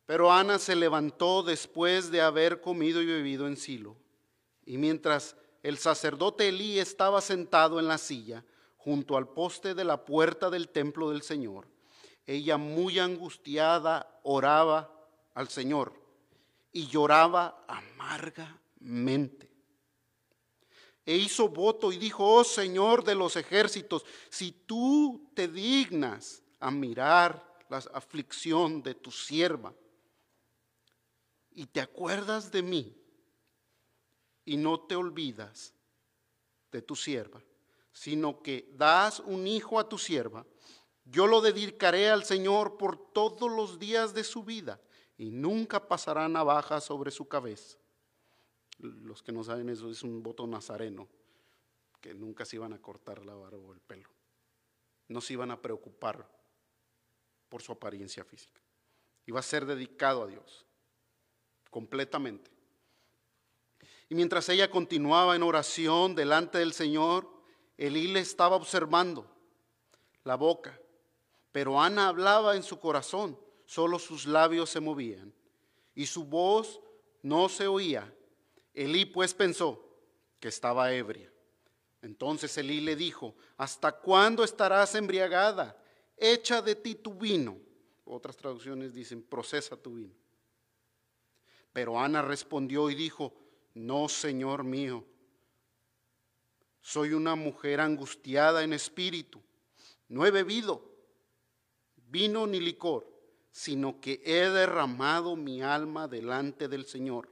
Pero 0.05 0.31
Ana 0.31 0.57
se 0.57 0.77
levantó 0.77 1.43
después 1.43 2.09
de 2.09 2.21
haber 2.21 2.61
comido 2.61 3.01
y 3.01 3.05
bebido 3.05 3.47
en 3.47 3.57
Silo, 3.57 3.97
y 4.65 4.77
mientras 4.77 5.35
el 5.61 5.77
sacerdote 5.77 6.47
Elí 6.47 6.79
estaba 6.79 7.19
sentado 7.19 7.79
en 7.79 7.87
la 7.87 7.97
silla 7.97 8.45
junto 8.77 9.17
al 9.17 9.27
poste 9.27 9.75
de 9.75 9.83
la 9.83 10.05
puerta 10.05 10.49
del 10.49 10.69
templo 10.69 11.09
del 11.09 11.21
Señor, 11.21 11.67
ella 12.25 12.55
muy 12.55 12.97
angustiada 12.97 14.21
oraba 14.23 14.89
al 15.33 15.49
Señor 15.49 15.93
y 16.71 16.87
lloraba 16.87 17.65
amarga 17.67 18.57
mente. 18.79 19.49
E 21.05 21.17
hizo 21.17 21.49
voto 21.49 21.91
y 21.91 21.97
dijo, 21.97 22.23
oh 22.23 22.43
Señor 22.43 23.03
de 23.03 23.15
los 23.15 23.35
ejércitos, 23.35 24.05
si 24.29 24.51
tú 24.51 25.31
te 25.33 25.47
dignas 25.47 26.43
a 26.59 26.69
mirar 26.69 27.57
la 27.69 27.77
aflicción 27.93 28.83
de 28.83 28.95
tu 28.95 29.09
sierva 29.11 29.73
y 31.51 31.65
te 31.65 31.81
acuerdas 31.81 32.51
de 32.51 32.61
mí 32.61 32.95
y 34.45 34.57
no 34.57 34.81
te 34.81 34.95
olvidas 34.95 35.73
de 36.71 36.81
tu 36.81 36.95
sierva, 36.95 37.41
sino 37.91 38.41
que 38.43 38.71
das 38.75 39.19
un 39.19 39.47
hijo 39.47 39.79
a 39.79 39.89
tu 39.89 39.97
sierva, 39.97 40.45
yo 41.05 41.25
lo 41.25 41.41
dedicaré 41.41 42.09
al 42.09 42.23
Señor 42.23 42.77
por 42.77 43.11
todos 43.13 43.51
los 43.51 43.79
días 43.79 44.13
de 44.13 44.23
su 44.23 44.43
vida 44.43 44.79
y 45.17 45.31
nunca 45.31 45.87
pasará 45.87 46.29
navaja 46.29 46.79
sobre 46.81 47.09
su 47.09 47.27
cabeza. 47.27 47.78
Los 48.79 49.21
que 49.21 49.31
no 49.31 49.43
saben 49.43 49.69
eso 49.69 49.89
es 49.89 50.03
un 50.03 50.23
voto 50.23 50.47
nazareno, 50.47 51.07
que 52.01 52.13
nunca 52.13 52.45
se 52.45 52.55
iban 52.55 52.73
a 52.73 52.81
cortar 52.81 53.25
la 53.25 53.35
barba 53.35 53.57
o 53.57 53.73
el 53.73 53.81
pelo. 53.81 54.09
No 55.07 55.21
se 55.21 55.33
iban 55.33 55.51
a 55.51 55.61
preocupar 55.61 56.27
por 57.49 57.61
su 57.61 57.71
apariencia 57.71 58.23
física. 58.23 58.61
Iba 59.25 59.39
a 59.39 59.43
ser 59.43 59.65
dedicado 59.65 60.23
a 60.23 60.27
Dios, 60.27 60.65
completamente. 61.69 62.51
Y 64.07 64.15
mientras 64.15 64.47
ella 64.49 64.71
continuaba 64.71 65.35
en 65.35 65.43
oración 65.43 66.15
delante 66.15 66.57
del 66.57 66.73
Señor, 66.73 67.29
Elí 67.77 68.07
le 68.07 68.19
estaba 68.19 68.55
observando 68.55 69.29
la 70.23 70.35
boca, 70.35 70.79
pero 71.51 71.81
Ana 71.81 72.09
hablaba 72.09 72.55
en 72.55 72.63
su 72.63 72.79
corazón, 72.79 73.39
solo 73.65 73.99
sus 73.99 74.25
labios 74.25 74.69
se 74.69 74.79
movían 74.79 75.33
y 75.95 76.05
su 76.05 76.25
voz 76.25 76.81
no 77.21 77.49
se 77.49 77.67
oía. 77.67 78.13
Elí 78.83 79.05
pues 79.05 79.33
pensó 79.33 79.85
que 80.39 80.47
estaba 80.47 80.93
ebria. 80.93 81.31
Entonces 82.01 82.57
Elí 82.57 82.79
le 82.79 82.95
dijo, 82.95 83.35
¿hasta 83.57 83.91
cuándo 83.91 84.43
estarás 84.43 84.95
embriagada? 84.95 85.77
Echa 86.15 86.61
de 86.61 86.75
ti 86.75 86.95
tu 86.95 87.13
vino. 87.13 87.57
Otras 88.05 88.37
traducciones 88.37 88.93
dicen, 88.93 89.21
procesa 89.21 89.75
tu 89.75 89.95
vino. 89.95 90.13
Pero 91.73 91.99
Ana 91.99 92.21
respondió 92.21 92.89
y 92.89 92.95
dijo, 92.95 93.33
no, 93.73 94.07
Señor 94.07 94.63
mío, 94.63 95.03
soy 96.81 97.13
una 97.13 97.35
mujer 97.35 97.81
angustiada 97.81 98.63
en 98.63 98.73
espíritu. 98.73 99.41
No 100.07 100.25
he 100.25 100.31
bebido 100.31 100.89
vino 102.09 102.47
ni 102.47 102.59
licor, 102.59 103.07
sino 103.51 103.99
que 103.99 104.21
he 104.25 104.49
derramado 104.49 105.35
mi 105.35 105.61
alma 105.61 106.07
delante 106.07 106.67
del 106.67 106.85
Señor. 106.85 107.29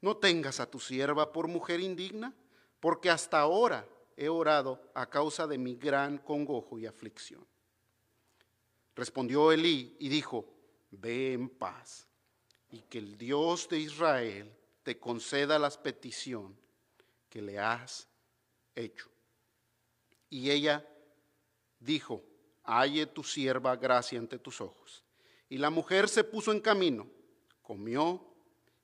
No 0.00 0.16
tengas 0.16 0.60
a 0.60 0.70
tu 0.70 0.80
sierva 0.80 1.32
por 1.32 1.48
mujer 1.48 1.80
indigna, 1.80 2.34
porque 2.80 3.10
hasta 3.10 3.40
ahora 3.40 3.86
he 4.16 4.28
orado 4.28 4.80
a 4.94 5.08
causa 5.08 5.46
de 5.46 5.58
mi 5.58 5.76
gran 5.76 6.18
congojo 6.18 6.78
y 6.78 6.86
aflicción. 6.86 7.46
Respondió 8.94 9.52
Elí 9.52 9.96
y 9.98 10.08
dijo, 10.08 10.46
ve 10.90 11.32
en 11.32 11.48
paz, 11.48 12.06
y 12.70 12.82
que 12.82 12.98
el 12.98 13.16
Dios 13.16 13.68
de 13.68 13.78
Israel 13.78 14.54
te 14.82 14.98
conceda 14.98 15.58
la 15.58 15.70
petición 15.70 16.56
que 17.28 17.42
le 17.42 17.58
has 17.58 18.08
hecho. 18.74 19.08
Y 20.28 20.50
ella 20.50 20.86
dijo, 21.78 22.22
halle 22.64 23.06
tu 23.06 23.22
sierva 23.22 23.76
gracia 23.76 24.18
ante 24.18 24.38
tus 24.38 24.60
ojos. 24.60 25.02
Y 25.48 25.58
la 25.58 25.70
mujer 25.70 26.08
se 26.08 26.24
puso 26.24 26.52
en 26.52 26.60
camino, 26.60 27.06
comió 27.62 28.29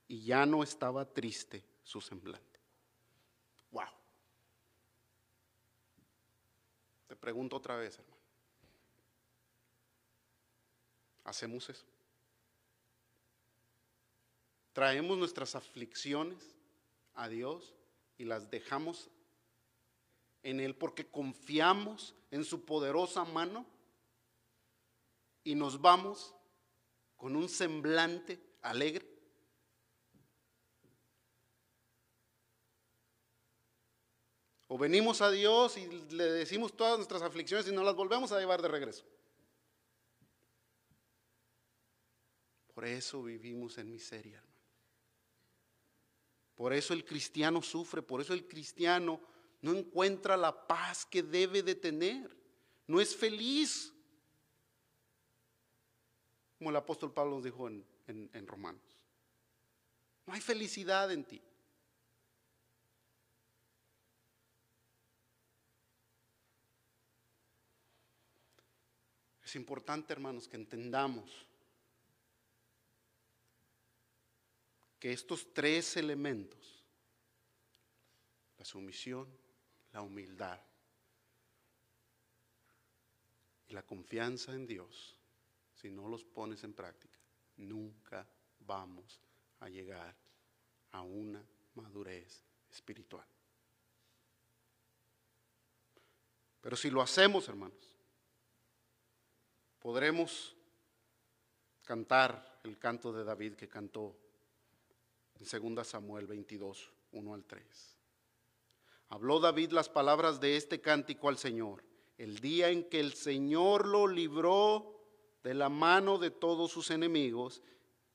y 0.08 0.24
ya 0.24 0.46
no 0.46 0.62
estaba 0.62 1.04
triste 1.04 1.64
su 1.82 2.00
semblante. 2.00 2.60
Wow. 3.70 3.88
Te 7.08 7.16
pregunto 7.16 7.56
otra 7.56 7.76
vez, 7.76 7.98
hermano. 7.98 8.16
¿Hacemos 11.24 11.68
eso? 11.68 11.86
traemos 14.76 15.16
nuestras 15.16 15.54
aflicciones 15.54 16.54
a 17.14 17.30
Dios 17.30 17.72
y 18.18 18.26
las 18.26 18.50
dejamos 18.50 19.08
en 20.42 20.60
Él 20.60 20.74
porque 20.74 21.06
confiamos 21.06 22.14
en 22.30 22.44
su 22.44 22.66
poderosa 22.66 23.24
mano 23.24 23.64
y 25.44 25.54
nos 25.54 25.80
vamos 25.80 26.34
con 27.16 27.36
un 27.36 27.48
semblante 27.48 28.38
alegre. 28.60 29.05
O 34.68 34.76
venimos 34.76 35.20
a 35.20 35.30
Dios 35.30 35.76
y 35.76 35.86
le 36.10 36.24
decimos 36.24 36.76
todas 36.76 36.96
nuestras 36.96 37.22
aflicciones 37.22 37.68
y 37.68 37.72
nos 37.72 37.84
las 37.84 37.94
volvemos 37.94 38.32
a 38.32 38.38
llevar 38.38 38.60
de 38.60 38.68
regreso. 38.68 39.04
Por 42.74 42.84
eso 42.84 43.22
vivimos 43.22 43.78
en 43.78 43.90
miseria. 43.90 44.42
Por 46.56 46.72
eso 46.72 46.94
el 46.94 47.04
cristiano 47.04 47.62
sufre, 47.62 48.02
por 48.02 48.20
eso 48.20 48.32
el 48.32 48.48
cristiano 48.48 49.20
no 49.62 49.72
encuentra 49.72 50.36
la 50.36 50.66
paz 50.66 51.06
que 51.06 51.22
debe 51.22 51.62
de 51.62 51.74
tener, 51.74 52.36
no 52.86 53.00
es 53.00 53.14
feliz. 53.14 53.92
Como 56.58 56.70
el 56.70 56.76
apóstol 56.76 57.12
Pablo 57.12 57.36
nos 57.36 57.44
dijo 57.44 57.68
en, 57.68 57.84
en 58.06 58.46
Romanos. 58.46 58.82
No 60.26 60.34
hay 60.34 60.40
felicidad 60.40 61.12
en 61.12 61.24
ti. 61.24 61.40
Es 69.46 69.54
importante, 69.54 70.12
hermanos, 70.12 70.48
que 70.48 70.56
entendamos 70.56 71.46
que 74.98 75.12
estos 75.12 75.54
tres 75.54 75.96
elementos, 75.96 76.82
la 78.58 78.64
sumisión, 78.64 79.28
la 79.92 80.02
humildad 80.02 80.60
y 83.68 83.72
la 83.74 83.84
confianza 83.84 84.52
en 84.52 84.66
Dios, 84.66 85.16
si 85.76 85.92
no 85.92 86.08
los 86.08 86.24
pones 86.24 86.64
en 86.64 86.74
práctica, 86.74 87.20
nunca 87.58 88.28
vamos 88.58 89.20
a 89.60 89.68
llegar 89.68 90.12
a 90.90 91.02
una 91.02 91.46
madurez 91.76 92.42
espiritual. 92.68 93.24
Pero 96.60 96.74
si 96.74 96.90
lo 96.90 97.00
hacemos, 97.00 97.48
hermanos, 97.48 97.95
podremos 99.86 100.56
cantar 101.84 102.58
el 102.64 102.76
canto 102.76 103.12
de 103.12 103.22
David 103.22 103.54
que 103.54 103.68
cantó 103.68 104.16
en 105.38 105.74
2 105.76 105.86
Samuel 105.86 106.26
22, 106.26 106.92
1 107.12 107.34
al 107.34 107.44
3. 107.44 107.96
Habló 109.10 109.38
David 109.38 109.70
las 109.70 109.88
palabras 109.88 110.40
de 110.40 110.56
este 110.56 110.80
cántico 110.80 111.28
al 111.28 111.38
Señor, 111.38 111.84
el 112.18 112.40
día 112.40 112.70
en 112.70 112.88
que 112.88 112.98
el 112.98 113.12
Señor 113.12 113.86
lo 113.86 114.08
libró 114.08 114.92
de 115.44 115.54
la 115.54 115.68
mano 115.68 116.18
de 116.18 116.32
todos 116.32 116.72
sus 116.72 116.90
enemigos 116.90 117.62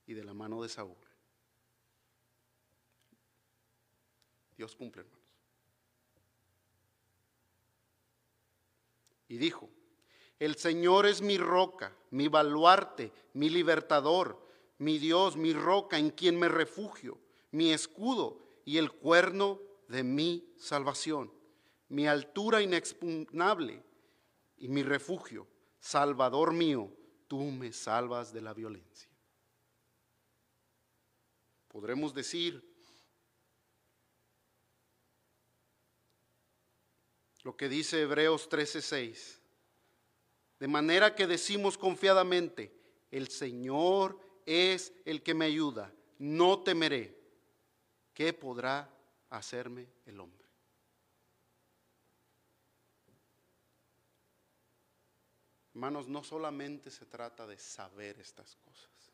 y 0.05 0.13
de 0.13 0.25
la 0.25 0.33
mano 0.33 0.61
de 0.61 0.67
Saúl. 0.67 0.97
Dios 4.57 4.75
cumple, 4.75 5.03
hermanos. 5.03 5.21
Y 9.29 9.37
dijo, 9.37 9.69
el 10.41 10.55
Señor 10.55 11.05
es 11.05 11.21
mi 11.21 11.37
roca, 11.37 11.95
mi 12.09 12.27
baluarte, 12.27 13.13
mi 13.33 13.49
libertador 13.49 14.51
mi 14.81 14.97
Dios, 14.97 15.37
mi 15.37 15.53
roca 15.53 15.99
en 15.99 16.09
quien 16.09 16.39
me 16.39 16.49
refugio, 16.49 17.19
mi 17.51 17.71
escudo 17.71 18.41
y 18.65 18.79
el 18.79 18.91
cuerno 18.91 19.61
de 19.87 20.01
mi 20.01 20.55
salvación, 20.57 21.31
mi 21.89 22.07
altura 22.07 22.63
inexpugnable 22.63 23.83
y 24.57 24.67
mi 24.69 24.81
refugio, 24.81 25.47
Salvador 25.79 26.51
mío, 26.51 26.91
tú 27.27 27.43
me 27.51 27.71
salvas 27.71 28.33
de 28.33 28.41
la 28.41 28.55
violencia. 28.55 29.07
Podremos 31.67 32.11
decir 32.15 32.67
lo 37.43 37.55
que 37.55 37.69
dice 37.69 38.01
Hebreos 38.01 38.49
13:6, 38.49 39.40
de 40.61 40.67
manera 40.67 41.15
que 41.15 41.25
decimos 41.25 41.75
confiadamente, 41.75 42.71
el 43.09 43.29
Señor 43.29 44.19
es 44.45 44.93
el 45.05 45.23
que 45.23 45.33
me 45.33 45.45
ayuda, 45.45 45.91
no 46.19 46.61
temeré. 46.61 47.17
¿Qué 48.13 48.31
podrá 48.31 48.87
hacerme 49.31 49.87
el 50.05 50.19
hombre? 50.19 50.47
Hermanos, 55.73 56.07
no 56.07 56.23
solamente 56.23 56.91
se 56.91 57.07
trata 57.07 57.47
de 57.47 57.57
saber 57.57 58.19
estas 58.19 58.55
cosas, 58.57 59.11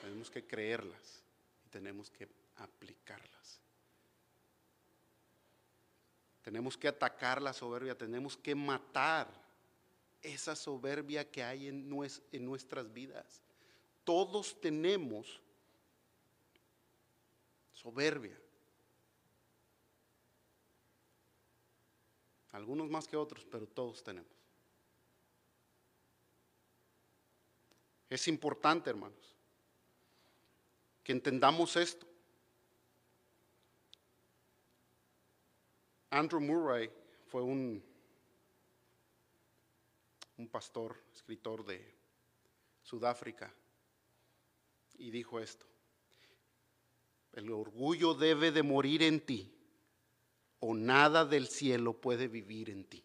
tenemos 0.00 0.30
que 0.30 0.46
creerlas 0.46 1.24
y 1.66 1.70
tenemos 1.70 2.08
que 2.08 2.28
aplicarlas. 2.54 3.60
Tenemos 6.42 6.78
que 6.78 6.86
atacar 6.86 7.42
la 7.42 7.52
soberbia, 7.52 7.98
tenemos 7.98 8.36
que 8.36 8.54
matar 8.54 9.39
esa 10.22 10.54
soberbia 10.54 11.30
que 11.30 11.42
hay 11.42 11.68
en, 11.68 11.88
nuestras 11.88 12.92
vidas. 12.92 13.42
Todos 14.04 14.60
tenemos 14.60 15.40
soberbia. 17.72 18.38
Algunos 22.52 22.90
más 22.90 23.06
que 23.06 23.16
otros, 23.16 23.46
pero 23.50 23.66
todos 23.66 24.02
tenemos. 24.02 24.30
Es 28.08 28.26
importante, 28.26 28.90
hermanos, 28.90 29.36
que 31.04 31.12
entendamos 31.12 31.76
esto. 31.76 32.06
Andrew 36.10 36.40
Murray 36.40 36.90
fue 37.28 37.42
un, 37.42 37.82
un 40.40 40.48
pastor, 40.48 40.96
escritor 41.12 41.66
de 41.66 41.94
Sudáfrica, 42.82 43.54
y 44.96 45.10
dijo 45.10 45.38
esto, 45.38 45.66
el 47.32 47.52
orgullo 47.52 48.14
debe 48.14 48.50
de 48.50 48.62
morir 48.62 49.02
en 49.02 49.20
ti 49.24 49.54
o 50.60 50.74
nada 50.74 51.26
del 51.26 51.46
cielo 51.46 51.92
puede 51.92 52.26
vivir 52.26 52.70
en 52.70 52.84
ti. 52.84 53.04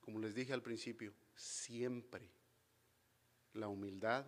Como 0.00 0.20
les 0.20 0.34
dije 0.34 0.52
al 0.52 0.62
principio, 0.62 1.12
siempre 1.34 2.41
la 3.54 3.68
humildad 3.68 4.24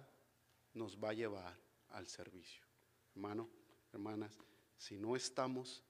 nos 0.75 0.97
va 0.97 1.11
a 1.11 1.15
llevar 1.15 1.57
al 1.91 2.07
servicio. 2.07 2.63
Hermano, 3.15 3.49
hermanas, 3.93 4.37
si 4.77 4.97
no 4.97 5.17
estamos 5.17 5.83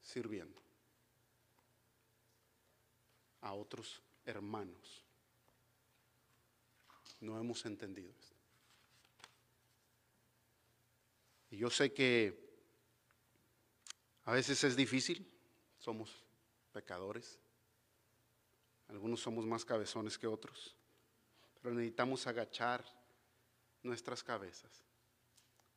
sirviendo 0.00 0.60
a 3.42 3.52
otros 3.54 4.02
hermanos, 4.24 5.04
no 7.20 7.38
hemos 7.38 7.64
entendido 7.66 8.10
esto. 8.18 8.36
Y 11.50 11.58
yo 11.58 11.68
sé 11.68 11.92
que 11.92 12.48
a 14.24 14.32
veces 14.32 14.62
es 14.64 14.76
difícil, 14.76 15.28
somos 15.78 16.24
pecadores, 16.72 17.38
algunos 18.88 19.20
somos 19.20 19.44
más 19.46 19.64
cabezones 19.64 20.16
que 20.16 20.26
otros, 20.26 20.76
pero 21.60 21.74
necesitamos 21.74 22.26
agachar 22.26 22.84
nuestras 23.82 24.22
cabezas 24.22 24.84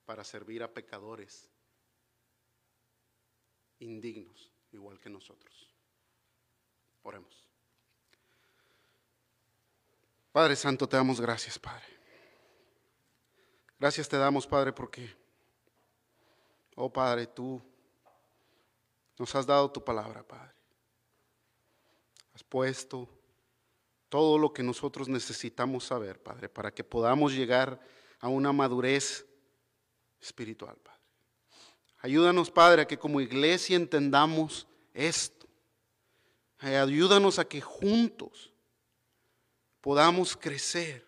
para 0.06 0.24
servir 0.24 0.64
a 0.64 0.74
pecadores 0.74 1.50
indignos, 3.80 4.52
igual 4.72 5.00
que 5.00 5.10
nosotros. 5.10 5.74
Oremos. 7.04 7.48
Padre 10.32 10.56
Santo, 10.56 10.88
te 10.88 10.98
damos 10.98 11.22
gracias, 11.22 11.60
Padre. 11.60 11.86
Gracias 13.80 14.08
te 14.08 14.18
damos, 14.18 14.48
Padre, 14.48 14.72
porque, 14.72 15.14
oh 16.76 16.92
Padre, 16.92 17.28
tú 17.28 17.62
nos 19.20 19.36
has 19.36 19.46
dado 19.46 19.70
tu 19.72 19.84
palabra, 19.84 20.26
Padre. 20.26 20.54
Has 22.34 22.44
puesto 22.44 23.08
todo 24.14 24.38
lo 24.38 24.54
que 24.54 24.62
nosotros 24.62 25.10
necesitamos 25.10 25.86
saber, 25.86 26.22
Padre, 26.22 26.48
para 26.48 26.72
que 26.72 26.84
podamos 26.84 27.34
llegar 27.34 27.82
a 28.20 28.28
una 28.28 28.54
madurez 28.54 29.26
espiritual, 30.22 30.78
Padre. 30.78 31.02
Ayúdanos, 31.98 32.52
Padre, 32.52 32.84
a 32.84 32.86
que 32.86 33.00
como 33.00 33.20
iglesia 33.20 33.76
entendamos 33.76 34.68
esto. 34.94 35.48
Ayúdanos 36.60 37.40
a 37.40 37.46
que 37.46 37.60
juntos 37.60 38.54
podamos 39.82 40.38
crecer 40.38 41.04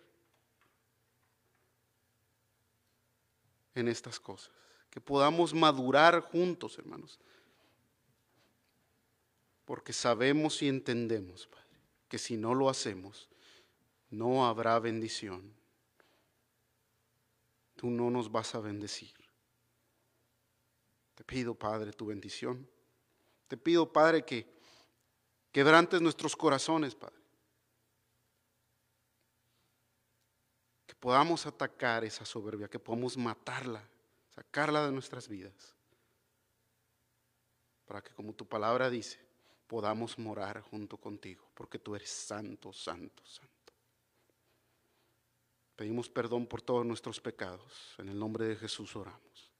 en 3.76 3.86
estas 3.86 4.18
cosas, 4.18 4.50
que 4.90 5.00
podamos 5.00 5.54
madurar 5.54 6.22
juntos, 6.22 6.76
hermanos, 6.76 7.20
porque 9.64 9.92
sabemos 9.92 10.60
y 10.60 10.66
entendemos, 10.66 11.46
Padre, 11.46 11.65
que 12.08 12.18
si 12.18 12.36
no 12.36 12.54
lo 12.54 12.68
hacemos, 12.68 13.28
no 14.10 14.46
habrá 14.46 14.78
bendición. 14.78 15.52
Tú 17.74 17.90
no 17.90 18.10
nos 18.10 18.30
vas 18.30 18.54
a 18.54 18.60
bendecir. 18.60 19.14
Te 21.14 21.24
pido, 21.24 21.54
Padre, 21.54 21.92
tu 21.92 22.06
bendición. 22.06 22.68
Te 23.48 23.56
pido, 23.56 23.92
Padre, 23.92 24.24
que 24.24 24.46
quebrantes 25.50 26.00
nuestros 26.00 26.36
corazones, 26.36 26.94
Padre. 26.94 27.16
Que 30.86 30.94
podamos 30.94 31.46
atacar 31.46 32.04
esa 32.04 32.24
soberbia, 32.24 32.68
que 32.68 32.78
podamos 32.78 33.16
matarla, 33.16 33.82
sacarla 34.34 34.86
de 34.86 34.92
nuestras 34.92 35.28
vidas. 35.28 35.74
Para 37.86 38.02
que, 38.02 38.12
como 38.14 38.32
tu 38.32 38.46
palabra 38.46 38.90
dice, 38.90 39.25
podamos 39.66 40.18
morar 40.18 40.60
junto 40.60 40.96
contigo, 40.96 41.48
porque 41.54 41.78
tú 41.78 41.94
eres 41.94 42.10
santo, 42.10 42.72
santo, 42.72 43.24
santo. 43.24 43.52
Pedimos 45.74 46.08
perdón 46.08 46.46
por 46.46 46.62
todos 46.62 46.86
nuestros 46.86 47.20
pecados. 47.20 47.94
En 47.98 48.08
el 48.08 48.18
nombre 48.18 48.46
de 48.46 48.56
Jesús 48.56 48.96
oramos. 48.96 49.52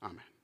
Amén. 0.00 0.39